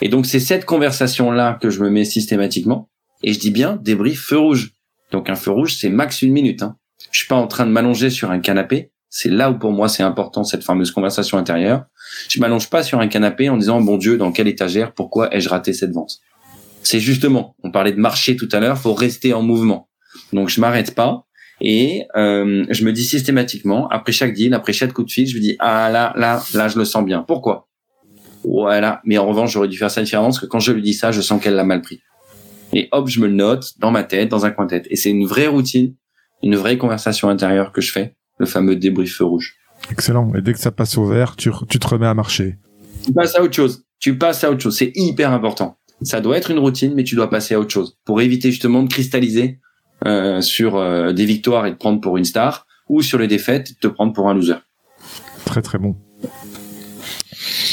Et 0.00 0.08
donc 0.08 0.26
c'est 0.26 0.40
cette 0.40 0.64
conversation-là 0.64 1.58
que 1.60 1.70
je 1.70 1.82
me 1.82 1.90
mets 1.90 2.04
systématiquement. 2.04 2.88
Et 3.22 3.32
je 3.32 3.38
dis 3.38 3.50
bien 3.50 3.78
débrief 3.82 4.20
feu 4.20 4.38
rouge. 4.38 4.72
Donc 5.10 5.30
un 5.30 5.34
feu 5.34 5.50
rouge, 5.50 5.74
c'est 5.74 5.88
max 5.88 6.22
une 6.22 6.32
minute. 6.32 6.62
Hein. 6.62 6.76
Je 7.10 7.18
suis 7.18 7.28
pas 7.28 7.36
en 7.36 7.46
train 7.46 7.66
de 7.66 7.70
m'allonger 7.70 8.10
sur 8.10 8.30
un 8.30 8.40
canapé. 8.40 8.90
C'est 9.08 9.30
là 9.30 9.50
où 9.50 9.58
pour 9.58 9.72
moi 9.72 9.88
c'est 9.88 10.02
important 10.02 10.44
cette 10.44 10.64
fameuse 10.64 10.90
conversation 10.90 11.38
intérieure. 11.38 11.84
Je 12.28 12.40
m'allonge 12.40 12.68
pas 12.68 12.82
sur 12.82 13.00
un 13.00 13.08
canapé 13.08 13.48
en 13.48 13.56
disant 13.56 13.80
bon 13.80 13.96
Dieu 13.96 14.18
dans 14.18 14.32
quelle 14.32 14.48
étagère 14.48 14.92
pourquoi 14.92 15.34
ai-je 15.34 15.48
raté 15.48 15.72
cette 15.72 15.92
vente? 15.92 16.18
C'est 16.82 17.00
justement, 17.00 17.56
on 17.64 17.70
parlait 17.70 17.92
de 17.92 17.98
marcher 17.98 18.36
tout 18.36 18.48
à 18.52 18.60
l'heure, 18.60 18.78
faut 18.78 18.94
rester 18.94 19.32
en 19.32 19.42
mouvement. 19.42 19.88
Donc 20.32 20.48
je 20.48 20.60
m'arrête 20.60 20.94
pas 20.94 21.25
et 21.60 22.04
euh, 22.16 22.64
je 22.68 22.84
me 22.84 22.92
dis 22.92 23.04
systématiquement 23.04 23.88
après 23.88 24.12
chaque 24.12 24.34
deal, 24.34 24.52
après 24.54 24.72
chaque 24.72 24.92
coup 24.92 25.04
de 25.04 25.10
fil, 25.10 25.26
je 25.26 25.36
me 25.36 25.40
dis 25.40 25.56
ah 25.58 25.90
là 25.90 26.12
là 26.16 26.42
là 26.54 26.68
je 26.68 26.78
le 26.78 26.84
sens 26.84 27.04
bien. 27.04 27.22
Pourquoi? 27.22 27.68
Voilà. 28.44 29.00
Mais 29.04 29.18
en 29.18 29.26
revanche, 29.26 29.52
j'aurais 29.52 29.68
dû 29.68 29.76
faire 29.76 29.90
ça 29.90 30.02
différemment 30.02 30.28
parce 30.28 30.40
que 30.40 30.46
quand 30.46 30.60
je 30.60 30.72
lui 30.72 30.82
dis 30.82 30.94
ça, 30.94 31.10
je 31.10 31.20
sens 31.20 31.42
qu'elle 31.42 31.54
l'a 31.54 31.64
mal 31.64 31.82
pris. 31.82 32.00
Et 32.72 32.88
hop, 32.92 33.08
je 33.08 33.20
me 33.20 33.26
le 33.26 33.32
note 33.32 33.72
dans 33.78 33.90
ma 33.90 34.04
tête, 34.04 34.28
dans 34.28 34.44
un 34.44 34.50
coin 34.50 34.66
de 34.66 34.70
tête. 34.70 34.86
Et 34.90 34.96
c'est 34.96 35.10
une 35.10 35.26
vraie 35.26 35.46
routine, 35.46 35.94
une 36.42 36.56
vraie 36.56 36.78
conversation 36.78 37.28
intérieure 37.28 37.72
que 37.72 37.80
je 37.80 37.90
fais, 37.90 38.16
le 38.38 38.46
fameux 38.46 38.76
débrief 38.76 39.16
feu 39.16 39.24
rouge. 39.24 39.54
Excellent. 39.90 40.32
Et 40.34 40.42
dès 40.42 40.52
que 40.52 40.58
ça 40.58 40.70
passe 40.70 40.96
au 40.96 41.06
vert, 41.06 41.36
tu, 41.36 41.50
tu 41.68 41.78
te 41.78 41.86
remets 41.86 42.06
à 42.06 42.14
marcher. 42.14 42.56
Tu 43.04 43.12
passes 43.12 43.36
à 43.36 43.42
autre 43.42 43.54
chose. 43.54 43.84
Tu 43.98 44.18
passes 44.18 44.42
à 44.44 44.50
autre 44.50 44.60
chose. 44.60 44.76
C'est 44.76 44.92
hyper 44.94 45.32
important. 45.32 45.78
Ça 46.02 46.20
doit 46.20 46.36
être 46.36 46.50
une 46.50 46.58
routine, 46.58 46.94
mais 46.94 47.04
tu 47.04 47.14
dois 47.14 47.30
passer 47.30 47.54
à 47.54 47.60
autre 47.60 47.70
chose 47.70 47.98
pour 48.04 48.20
éviter 48.20 48.50
justement 48.50 48.82
de 48.82 48.88
cristalliser 48.88 49.60
euh, 50.06 50.40
sur 50.40 50.76
euh, 50.76 51.12
des 51.12 51.24
victoires 51.24 51.66
et 51.66 51.70
de 51.70 51.76
prendre 51.76 52.00
pour 52.00 52.16
une 52.16 52.24
star, 52.24 52.66
ou 52.88 53.02
sur 53.02 53.18
les 53.18 53.26
défaites 53.26 53.70
et 53.70 53.74
de 53.74 53.78
te 53.78 53.88
prendre 53.88 54.12
pour 54.12 54.28
un 54.30 54.34
loser. 54.34 54.56
Très 55.44 55.62
très 55.62 55.78
bon. 55.78 55.96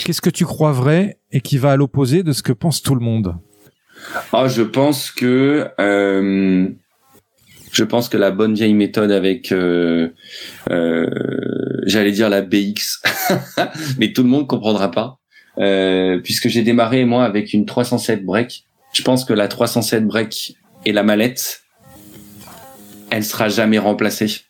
Qu'est-ce 0.04 0.22
que 0.22 0.30
tu 0.30 0.46
crois 0.46 0.74
vrai 0.74 1.20
et 1.32 1.40
qui 1.40 1.58
va 1.58 1.72
à 1.72 1.76
l'opposé 1.78 2.24
de 2.24 2.34
ce 2.34 2.44
que 2.44 2.52
pense 2.52 2.82
tout 2.82 2.96
le 2.96 3.02
monde? 3.02 3.36
Ah, 4.32 4.48
je 4.48 4.62
pense 4.62 5.12
que 5.12 5.68
euh, 5.80 6.68
je 7.72 7.84
pense 7.84 8.10
que 8.10 8.18
la 8.18 8.32
bonne 8.32 8.54
vieille 8.54 8.74
méthode 8.74 9.12
avec, 9.12 9.52
euh, 9.52 10.10
euh, 10.70 11.10
j'allais 11.86 12.12
dire 12.12 12.30
la 12.30 12.42
BX, 12.42 13.02
mais 13.98 14.14
tout 14.14 14.24
le 14.24 14.30
monde 14.30 14.48
comprendra 14.48 14.92
pas, 14.92 15.20
puisque 16.24 16.50
j'ai 16.50 16.64
démarré 16.64 17.06
moi 17.06 17.26
avec 17.26 17.54
une 17.54 17.66
307 17.66 18.26
break. 18.26 18.66
Je 18.94 19.02
pense 19.02 19.26
que 19.26 19.34
la 19.34 19.48
307 19.48 20.06
break 20.06 20.56
et 20.86 20.92
la 20.92 21.04
mallette, 21.04 21.63
elle 23.14 23.24
sera 23.24 23.48
jamais 23.48 23.78
remplacée. 23.78 24.42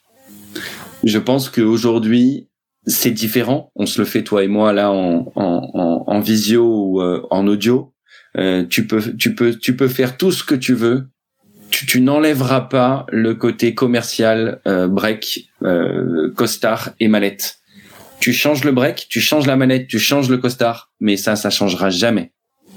Je 1.04 1.20
pense 1.20 1.50
qu'aujourd'hui, 1.50 2.48
c'est 2.88 3.12
différent. 3.12 3.74
On 3.76 3.86
se 3.86 4.00
le 4.00 4.06
fait 4.06 4.24
toi 4.24 4.42
et 4.42 4.48
moi 4.48 4.72
là 4.72 4.90
en, 4.90 5.34
en, 5.36 6.04
en, 6.08 6.20
visio 6.22 6.64
ou 6.64 7.02
euh, 7.02 7.28
en 7.30 7.46
audio. 7.46 7.94
Euh, 8.38 8.66
tu 8.66 8.88
peux 8.88 9.02
tu 9.18 9.36
peux 9.36 9.54
tu 9.54 9.76
peux 9.76 9.90
faire 9.90 10.16
tout 10.16 10.32
ce 10.32 10.46
que 10.46 10.56
tu 10.56 10.74
veux. 10.74 11.08
Tu, 11.72 11.86
tu 11.86 12.00
n'enlèveras 12.00 12.62
pas 12.62 13.06
le 13.12 13.36
côté 13.36 13.76
commercial 13.76 14.62
euh, 14.66 14.88
break, 14.88 15.50
euh, 15.64 16.32
costard 16.34 16.92
et 17.02 17.10
mallette. 17.10 17.60
Tu 18.22 18.32
changes 18.32 18.64
le 18.64 18.72
break, 18.72 19.08
tu 19.10 19.20
changes 19.20 19.46
la 19.46 19.58
manette, 19.58 19.88
tu 19.88 20.00
changes 20.00 20.30
le 20.30 20.38
costard, 20.38 20.94
mais 21.02 21.18
ça 21.18 21.36
ça 21.36 21.50
changera 21.50 21.90
jamais 21.90 22.32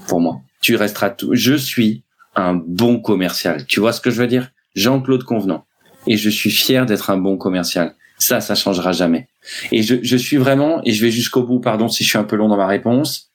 pour 0.09 0.19
moi. 0.19 0.41
Tu 0.59 0.75
resteras 0.75 1.11
tout. 1.11 1.33
Je 1.33 1.53
suis 1.53 2.03
un 2.35 2.55
bon 2.55 2.99
commercial. 2.99 3.65
Tu 3.65 3.79
vois 3.79 3.93
ce 3.93 4.01
que 4.01 4.09
je 4.09 4.21
veux 4.21 4.27
dire? 4.27 4.51
Jean-Claude 4.75 5.23
Convenant. 5.23 5.65
Et 6.07 6.17
je 6.17 6.29
suis 6.29 6.51
fier 6.51 6.85
d'être 6.85 7.09
un 7.09 7.17
bon 7.17 7.37
commercial. 7.37 7.95
Ça, 8.17 8.41
ça 8.41 8.55
changera 8.55 8.91
jamais. 8.91 9.27
Et 9.71 9.83
je, 9.83 9.95
je 10.01 10.17
suis 10.17 10.37
vraiment, 10.37 10.81
et 10.83 10.91
je 10.91 11.05
vais 11.05 11.11
jusqu'au 11.11 11.43
bout, 11.43 11.59
pardon 11.59 11.87
si 11.87 12.03
je 12.03 12.09
suis 12.09 12.17
un 12.17 12.23
peu 12.23 12.35
long 12.35 12.47
dans 12.47 12.57
ma 12.57 12.67
réponse, 12.67 13.29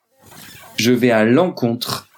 je 0.77 0.91
vais 0.91 1.11
à 1.11 1.23
l'encontre 1.23 2.09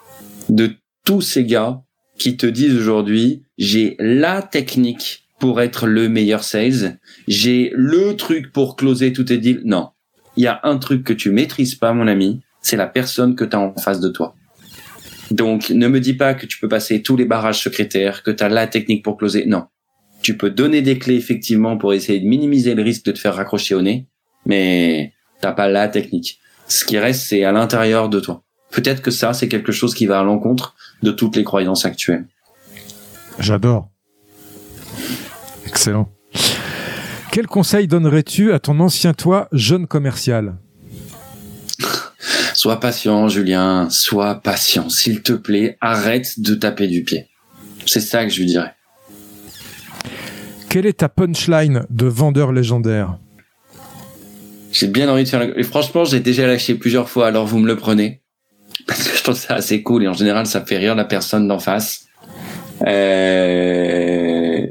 de 0.49 0.75
tous 1.03 1.21
ces 1.21 1.45
gars 1.45 1.81
qui 2.17 2.37
te 2.37 2.45
disent 2.45 2.75
aujourd'hui, 2.75 3.43
j'ai 3.57 3.95
la 3.99 4.41
technique 4.41 5.27
pour 5.39 5.61
être 5.61 5.85
le 5.85 6.09
meilleur 6.09 6.43
sales, 6.43 6.99
j'ai 7.27 7.71
le 7.75 8.15
truc 8.15 8.51
pour 8.51 8.75
closer 8.75 9.13
tous 9.13 9.25
tes 9.25 9.37
deals. 9.37 9.61
Non. 9.65 9.89
Il 10.37 10.43
y 10.43 10.47
a 10.47 10.59
un 10.63 10.77
truc 10.77 11.03
que 11.03 11.13
tu 11.13 11.29
maîtrises 11.29 11.75
pas, 11.75 11.93
mon 11.93 12.07
ami, 12.07 12.41
c'est 12.61 12.77
la 12.77 12.87
personne 12.87 13.35
que 13.35 13.45
tu 13.45 13.55
as 13.55 13.59
en 13.59 13.73
face 13.75 13.99
de 13.99 14.09
toi. 14.09 14.35
Donc, 15.31 15.69
ne 15.69 15.87
me 15.87 15.99
dis 15.99 16.13
pas 16.13 16.33
que 16.33 16.45
tu 16.45 16.59
peux 16.59 16.67
passer 16.67 17.01
tous 17.01 17.17
les 17.17 17.25
barrages 17.25 17.61
secrétaires, 17.61 18.23
que 18.23 18.31
tu 18.31 18.43
as 18.43 18.49
la 18.49 18.67
technique 18.67 19.03
pour 19.03 19.17
closer. 19.17 19.45
Non 19.45 19.65
tu 20.25 20.35
peux 20.35 20.49
donner 20.49 20.81
des 20.81 20.97
clés 20.97 21.17
effectivement 21.17 21.77
pour 21.77 21.93
essayer 21.93 22.19
de 22.19 22.25
minimiser 22.25 22.73
le 22.73 22.81
risque 22.81 23.05
de 23.05 23.11
te 23.11 23.19
faire 23.19 23.35
raccrocher 23.35 23.75
au 23.75 23.83
nez, 23.83 24.07
mais 24.47 25.13
t'as 25.39 25.51
pas 25.51 25.67
la 25.67 25.87
technique. 25.87 26.39
Ce 26.67 26.83
qui 26.83 26.97
reste, 26.97 27.27
c'est 27.27 27.43
à 27.43 27.51
l'intérieur 27.51 28.09
de 28.09 28.19
toi. 28.19 28.43
Peut-être 28.71 29.03
que 29.03 29.11
ça, 29.11 29.33
c'est 29.33 29.47
quelque 29.47 29.71
chose 29.71 29.93
qui 29.93 30.07
va 30.07 30.19
à 30.19 30.23
l'encontre 30.23 30.73
de 31.03 31.11
toutes 31.11 31.35
les 31.35 31.43
croyances 31.43 31.85
actuelles. 31.85 32.25
J'adore. 33.37 33.91
Excellent. 35.67 36.11
Quel 37.31 37.45
conseil 37.45 37.87
donnerais-tu 37.87 38.51
à 38.51 38.57
ton 38.57 38.79
ancien 38.79 39.13
toi, 39.13 39.47
jeune 39.51 39.85
commercial? 39.85 40.55
Sois 42.55 42.79
patient, 42.79 43.27
Julien. 43.27 43.91
Sois 43.91 44.41
patient. 44.41 44.89
S'il 44.89 45.21
te 45.21 45.33
plaît, 45.33 45.77
arrête 45.81 46.39
de 46.39 46.55
taper 46.55 46.87
du 46.87 47.03
pied. 47.03 47.27
C'est 47.85 48.01
ça 48.01 48.25
que 48.25 48.31
je 48.31 48.39
lui 48.39 48.47
dirais. 48.47 48.74
Quelle 50.75 50.87
est 50.87 50.97
ta 50.97 51.07
punchline 51.07 51.85
de 51.89 52.05
vendeur 52.05 52.51
légendaire 52.51 53.17
J'ai 54.73 54.87
bien 54.87 55.07
envie 55.07 55.23
de 55.23 55.29
faire. 55.29 55.57
Et 55.57 55.63
franchement, 55.63 56.03
j'ai 56.03 56.19
déjà 56.19 56.45
lâché 56.47 56.75
plusieurs 56.75 57.07
fois, 57.07 57.27
alors 57.27 57.45
vous 57.45 57.59
me 57.59 57.67
le 57.67 57.77
prenez. 57.77 58.21
Parce 58.85 59.07
que 59.07 59.17
je 59.17 59.23
trouve 59.23 59.37
ça 59.37 59.53
assez 59.53 59.83
cool 59.83 60.03
et 60.03 60.09
en 60.09 60.13
général, 60.13 60.45
ça 60.45 60.65
fait 60.65 60.77
rire 60.77 60.93
la 60.93 61.05
personne 61.05 61.47
d'en 61.47 61.59
face. 61.59 62.07
Euh... 62.85 64.67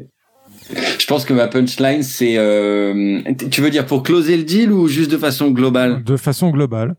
Je 0.99 1.07
pense 1.07 1.25
que 1.25 1.33
ma 1.33 1.49
punchline, 1.49 2.03
c'est. 2.03 2.37
Euh... 2.37 3.23
Tu 3.51 3.63
veux 3.63 3.71
dire 3.71 3.87
pour 3.87 4.03
closer 4.03 4.37
le 4.37 4.45
deal 4.45 4.73
ou 4.73 4.89
juste 4.89 5.11
de 5.11 5.17
façon 5.17 5.53
globale? 5.53 6.05
De 6.05 6.19
façon 6.19 6.51
globale. 6.51 6.97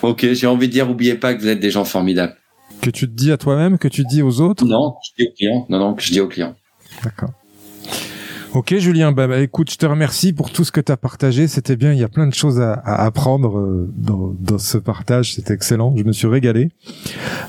Ok, 0.00 0.26
j'ai 0.32 0.46
envie 0.46 0.68
de 0.68 0.72
dire, 0.72 0.90
oubliez 0.90 1.16
pas 1.16 1.34
que 1.34 1.42
vous 1.42 1.48
êtes 1.48 1.60
des 1.60 1.70
gens 1.70 1.84
formidables. 1.84 2.36
Que 2.80 2.88
tu 2.88 3.06
te 3.06 3.12
dis 3.12 3.30
à 3.32 3.36
toi-même, 3.36 3.76
que 3.76 3.88
tu 3.88 4.04
dis 4.04 4.22
aux 4.22 4.40
autres? 4.40 4.64
Non, 4.64 4.94
je 5.04 5.22
dis 5.22 5.28
aux 5.28 5.34
clients. 5.34 5.66
Non, 5.68 5.78
non, 5.78 5.92
que 5.92 6.02
je 6.02 6.10
dis 6.10 6.20
aux 6.20 6.28
clients. 6.28 6.56
D'accord. 7.04 7.32
Ok 8.54 8.74
Julien, 8.76 9.12
bah, 9.12 9.26
bah, 9.26 9.40
écoute, 9.40 9.70
je 9.70 9.78
te 9.78 9.86
remercie 9.86 10.34
pour 10.34 10.50
tout 10.50 10.62
ce 10.62 10.70
que 10.70 10.80
tu 10.82 10.92
as 10.92 10.98
partagé. 10.98 11.48
C'était 11.48 11.74
bien, 11.74 11.94
il 11.94 11.98
y 11.98 12.04
a 12.04 12.08
plein 12.08 12.26
de 12.26 12.34
choses 12.34 12.60
à, 12.60 12.74
à 12.74 13.06
apprendre 13.06 13.58
euh, 13.58 13.90
dans, 13.96 14.34
dans, 14.38 14.58
ce 14.58 14.76
partage. 14.76 15.34
C'était 15.34 15.54
excellent, 15.54 15.94
je 15.96 16.04
me 16.04 16.12
suis 16.12 16.26
régalé. 16.26 16.68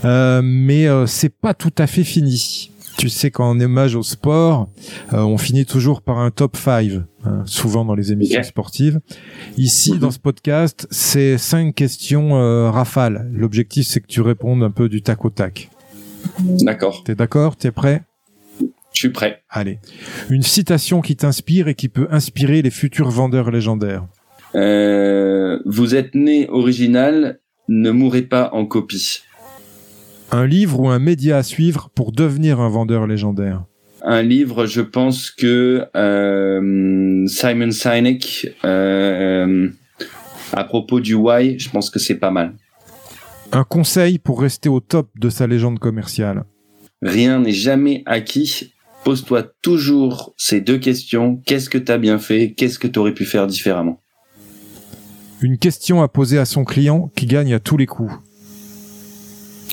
Euh, 0.05 0.41
mais 0.41 0.87
euh, 0.87 1.05
c'est 1.05 1.27
pas 1.27 1.53
tout 1.53 1.73
à 1.77 1.87
fait 1.87 2.05
fini. 2.05 2.71
tu 2.97 3.09
sais 3.09 3.31
qu'en 3.31 3.59
hommage 3.59 3.95
au 3.95 4.03
sport, 4.03 4.69
euh, 5.11 5.19
on 5.19 5.37
finit 5.37 5.65
toujours 5.65 6.01
par 6.01 6.19
un 6.19 6.31
top 6.31 6.55
5, 6.55 6.91
hein, 7.25 7.43
souvent 7.45 7.83
dans 7.83 7.95
les 7.95 8.13
émissions 8.13 8.43
sportives. 8.43 9.01
Ici, 9.57 9.99
dans 9.99 10.11
ce 10.11 10.19
podcast, 10.19 10.87
c'est 10.89 11.37
cinq 11.37 11.75
questions 11.75 12.37
euh, 12.37 12.71
rafales. 12.71 13.29
L'objectif, 13.33 13.87
c'est 13.87 13.99
que 13.99 14.07
tu 14.07 14.21
répondes 14.21 14.63
un 14.63 14.71
peu 14.71 14.87
du 14.87 15.01
tac 15.01 15.25
au 15.25 15.29
tac. 15.29 15.69
D'accord. 16.39 17.03
T'es 17.03 17.15
d'accord? 17.15 17.57
T'es 17.57 17.71
prêt? 17.71 18.03
Je 18.93 18.99
suis 18.99 19.09
prêt. 19.09 19.43
Allez. 19.49 19.79
Une 20.29 20.43
citation 20.43 21.01
qui 21.01 21.15
t'inspire 21.15 21.67
et 21.67 21.75
qui 21.75 21.89
peut 21.89 22.07
inspirer 22.11 22.61
les 22.61 22.69
futurs 22.69 23.09
vendeurs 23.09 23.51
légendaires. 23.51 24.05
Euh, 24.55 25.59
vous 25.65 25.95
êtes 25.95 26.13
né 26.13 26.47
original, 26.49 27.39
ne 27.67 27.91
mourrez 27.91 28.21
pas 28.21 28.51
en 28.53 28.65
copie. 28.65 29.23
Un 30.31 30.45
livre 30.45 30.79
ou 30.79 30.89
un 30.89 30.99
média 30.99 31.37
à 31.37 31.43
suivre 31.43 31.89
pour 31.93 32.11
devenir 32.11 32.59
un 32.59 32.69
vendeur 32.69 33.07
légendaire 33.07 33.65
Un 34.03 34.21
livre, 34.21 34.67
je 34.67 34.81
pense 34.81 35.31
que 35.31 35.85
euh, 35.95 37.27
Simon 37.27 37.71
Sinek, 37.71 38.55
euh, 38.63 39.69
à 40.53 40.63
propos 40.63 40.99
du 40.99 41.15
why, 41.15 41.57
je 41.57 41.69
pense 41.69 41.89
que 41.89 41.99
c'est 41.99 42.19
pas 42.19 42.31
mal. 42.31 42.53
Un 43.51 43.63
conseil 43.63 44.19
pour 44.19 44.41
rester 44.41 44.69
au 44.69 44.79
top 44.79 45.09
de 45.19 45.29
sa 45.29 45.45
légende 45.45 45.79
commerciale 45.79 46.45
Rien 47.03 47.39
n'est 47.39 47.51
jamais 47.51 48.01
acquis. 48.05 48.72
Pose-toi 49.03 49.43
toujours 49.61 50.33
ces 50.37 50.61
deux 50.61 50.77
questions. 50.77 51.41
Qu'est-ce 51.45 51.69
que 51.69 51.77
tu 51.77 51.91
as 51.91 51.97
bien 51.97 52.19
fait? 52.19 52.53
Qu'est-ce 52.53 52.79
que 52.79 52.87
tu 52.87 52.99
aurais 52.99 53.13
pu 53.13 53.25
faire 53.25 53.47
différemment? 53.47 53.99
Une 55.41 55.57
question 55.57 56.01
à 56.01 56.07
poser 56.07 56.39
à 56.39 56.45
son 56.45 56.63
client 56.63 57.11
qui 57.15 57.25
gagne 57.25 57.53
à 57.53 57.59
tous 57.59 57.75
les 57.75 57.85
coups. 57.85 58.13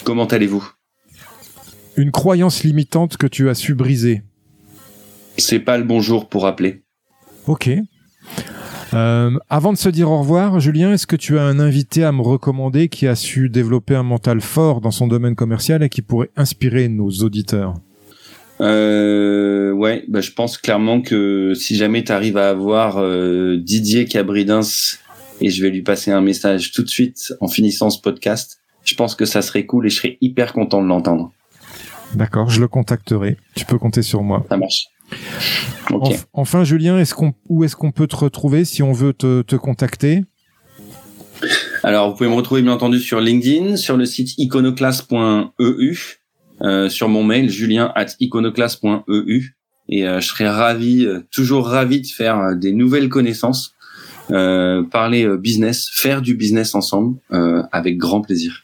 Comment 0.03 0.27
allez-vous? 0.27 0.69
Une 1.97 2.11
croyance 2.11 2.65
limitante 2.65 3.17
que 3.17 3.29
tu 3.29 3.49
as 3.49 3.55
su 3.55 3.75
briser. 3.75 4.23
C'est 5.39 5.61
pas 5.61 5.79
le 5.79 5.85
bon 5.85 6.01
jour 6.01 6.29
pour 6.29 6.47
appeler. 6.47 6.83
Ok. 7.47 7.71
Euh, 8.93 9.39
avant 9.49 9.73
de 9.73 9.79
se 9.79 9.89
dire 9.89 10.11
au 10.11 10.19
revoir, 10.19 10.59
Julien, 10.59 10.93
est-ce 10.93 11.07
que 11.07 11.15
tu 11.15 11.39
as 11.39 11.45
un 11.45 11.61
invité 11.61 12.03
à 12.03 12.11
me 12.11 12.23
recommander 12.23 12.89
qui 12.89 13.07
a 13.07 13.15
su 13.15 13.49
développer 13.49 13.95
un 13.95 14.03
mental 14.03 14.41
fort 14.41 14.81
dans 14.81 14.91
son 14.91 15.07
domaine 15.07 15.37
commercial 15.37 15.85
et 15.85 15.89
qui 15.89 16.03
pourrait 16.03 16.31
inspirer 16.37 16.89
nos 16.89 17.11
auditeurs? 17.11 17.75
Euh, 18.61 19.73
ouais, 19.73 20.05
bah, 20.09 20.21
je 20.21 20.33
pense 20.33 20.59
clairement 20.59 21.01
que 21.01 21.55
si 21.55 21.77
jamais 21.77 22.05
tu 22.05 22.13
arrives 22.13 22.37
à 22.37 22.51
avoir 22.51 22.99
euh, 22.99 23.57
Didier 23.57 24.05
Cabridins, 24.05 24.61
et 25.41 25.49
je 25.49 25.63
vais 25.63 25.71
lui 25.71 25.83
passer 25.83 26.11
un 26.11 26.21
message 26.21 26.73
tout 26.73 26.83
de 26.83 26.89
suite 26.89 27.33
en 27.41 27.49
finissant 27.49 27.91
ce 27.91 28.01
podcast, 28.01 28.61
je 28.85 28.95
pense 28.95 29.15
que 29.15 29.25
ça 29.25 29.43
serait 29.43 29.65
cool 29.67 29.87
et 29.87 29.91
je 29.91 29.97
serais 29.97 30.19
hyper 30.21 30.53
content 30.53 30.83
de 30.83 30.89
l'entendre. 30.89 31.33
D'accord, 32.15 32.51
je 32.51 32.61
le 32.61 32.69
contacterai. 32.69 33.37
Tu 33.55 33.65
peux 33.65 33.79
compter 33.79 34.03
sur 34.03 34.23
moi. 34.23 34.45
Ça 34.49 34.57
marche. 34.57 34.87
enfin, 36.33 36.65
Julien, 36.65 36.99
est-ce 36.99 37.15
qu'on, 37.15 37.33
où 37.49 37.65
est-ce 37.65 37.77
qu'on 37.77 37.93
peut 37.93 38.07
te 38.07 38.17
retrouver 38.17 38.65
si 38.65 38.83
on 38.83 38.93
veut 38.93 39.13
te, 39.13 39.43
te 39.43 39.57
contacter? 39.57 40.25
Alors, 41.83 42.11
vous 42.11 42.17
pouvez 42.17 42.29
me 42.29 42.35
retrouver 42.35 42.63
bien 42.63 42.73
entendu 42.73 42.99
sur 42.99 43.21
LinkedIn, 43.21 43.77
sur 43.77 43.97
le 43.97 44.05
site 44.05 44.37
iconoclass.eu, 44.39 45.15
euh, 45.61 45.95
sur 46.89 47.09
mon 47.09 47.25
mail 47.25 47.51
julien 47.51 47.93
at 47.95 48.07
iconoclass.eu 48.21 49.57
et 49.91 50.07
euh, 50.07 50.21
je 50.21 50.29
serais 50.29 50.49
ravi, 50.49 51.05
euh, 51.05 51.21
toujours 51.33 51.67
ravi 51.67 52.01
de 52.01 52.07
faire 52.07 52.39
euh, 52.39 52.55
des 52.55 52.73
nouvelles 52.73 53.09
connaissances, 53.09 53.75
parler 54.29 55.29
business, 55.39 55.91
faire 55.93 56.23
du 56.23 56.37
business 56.37 56.77
ensemble 56.77 57.19
avec 57.73 57.99
grand 57.99 58.21
plaisir. 58.21 58.63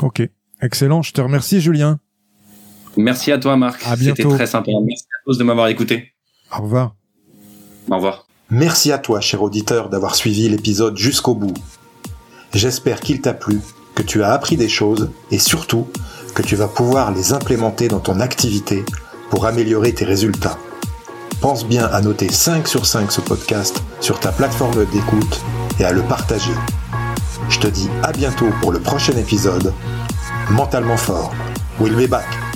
Ok, 0.00 0.20
excellent. 0.60 1.00
Je 1.00 1.14
te 1.14 1.22
remercie, 1.22 1.62
Julien. 1.62 1.98
Merci 2.98 3.32
à 3.32 3.38
toi, 3.38 3.56
Marc. 3.56 3.80
C'était 3.96 4.22
très 4.22 4.46
sympa. 4.46 4.70
Merci 4.84 5.04
à 5.04 5.18
tous 5.24 5.38
de 5.38 5.44
m'avoir 5.44 5.68
écouté. 5.68 6.12
Au 6.54 6.60
revoir. 6.64 6.94
Au 7.90 7.94
revoir. 7.94 8.26
Merci 8.50 8.92
à 8.92 8.98
toi, 8.98 9.22
cher 9.22 9.42
auditeur, 9.42 9.88
d'avoir 9.88 10.14
suivi 10.14 10.46
l'épisode 10.50 10.98
jusqu'au 10.98 11.34
bout. 11.34 11.54
J'espère 12.52 13.00
qu'il 13.00 13.22
t'a 13.22 13.32
plu, 13.32 13.60
que 13.94 14.02
tu 14.02 14.22
as 14.22 14.30
appris 14.30 14.58
des 14.58 14.68
choses 14.68 15.10
et 15.30 15.38
surtout 15.38 15.88
que 16.34 16.42
tu 16.42 16.56
vas 16.56 16.68
pouvoir 16.68 17.12
les 17.12 17.32
implémenter 17.32 17.88
dans 17.88 18.00
ton 18.00 18.20
activité 18.20 18.84
pour 19.30 19.46
améliorer 19.46 19.92
tes 19.92 20.04
résultats. 20.04 20.58
Pense 21.40 21.66
bien 21.66 21.86
à 21.86 22.00
noter 22.00 22.30
5 22.30 22.68
sur 22.68 22.86
5 22.86 23.10
ce 23.10 23.20
podcast 23.20 23.82
sur 24.00 24.20
ta 24.20 24.30
plateforme 24.30 24.84
d'écoute 24.86 25.40
et 25.78 25.84
à 25.84 25.92
le 25.92 26.02
partager. 26.02 26.52
Je 27.48 27.58
te 27.58 27.66
dis 27.66 27.88
à 28.02 28.12
bientôt 28.12 28.48
pour 28.60 28.72
le 28.72 28.78
prochain 28.78 29.16
épisode. 29.16 29.72
Mentalement 30.50 30.96
fort. 30.96 31.32
We'll 31.80 31.96
be 31.96 32.08
back. 32.08 32.51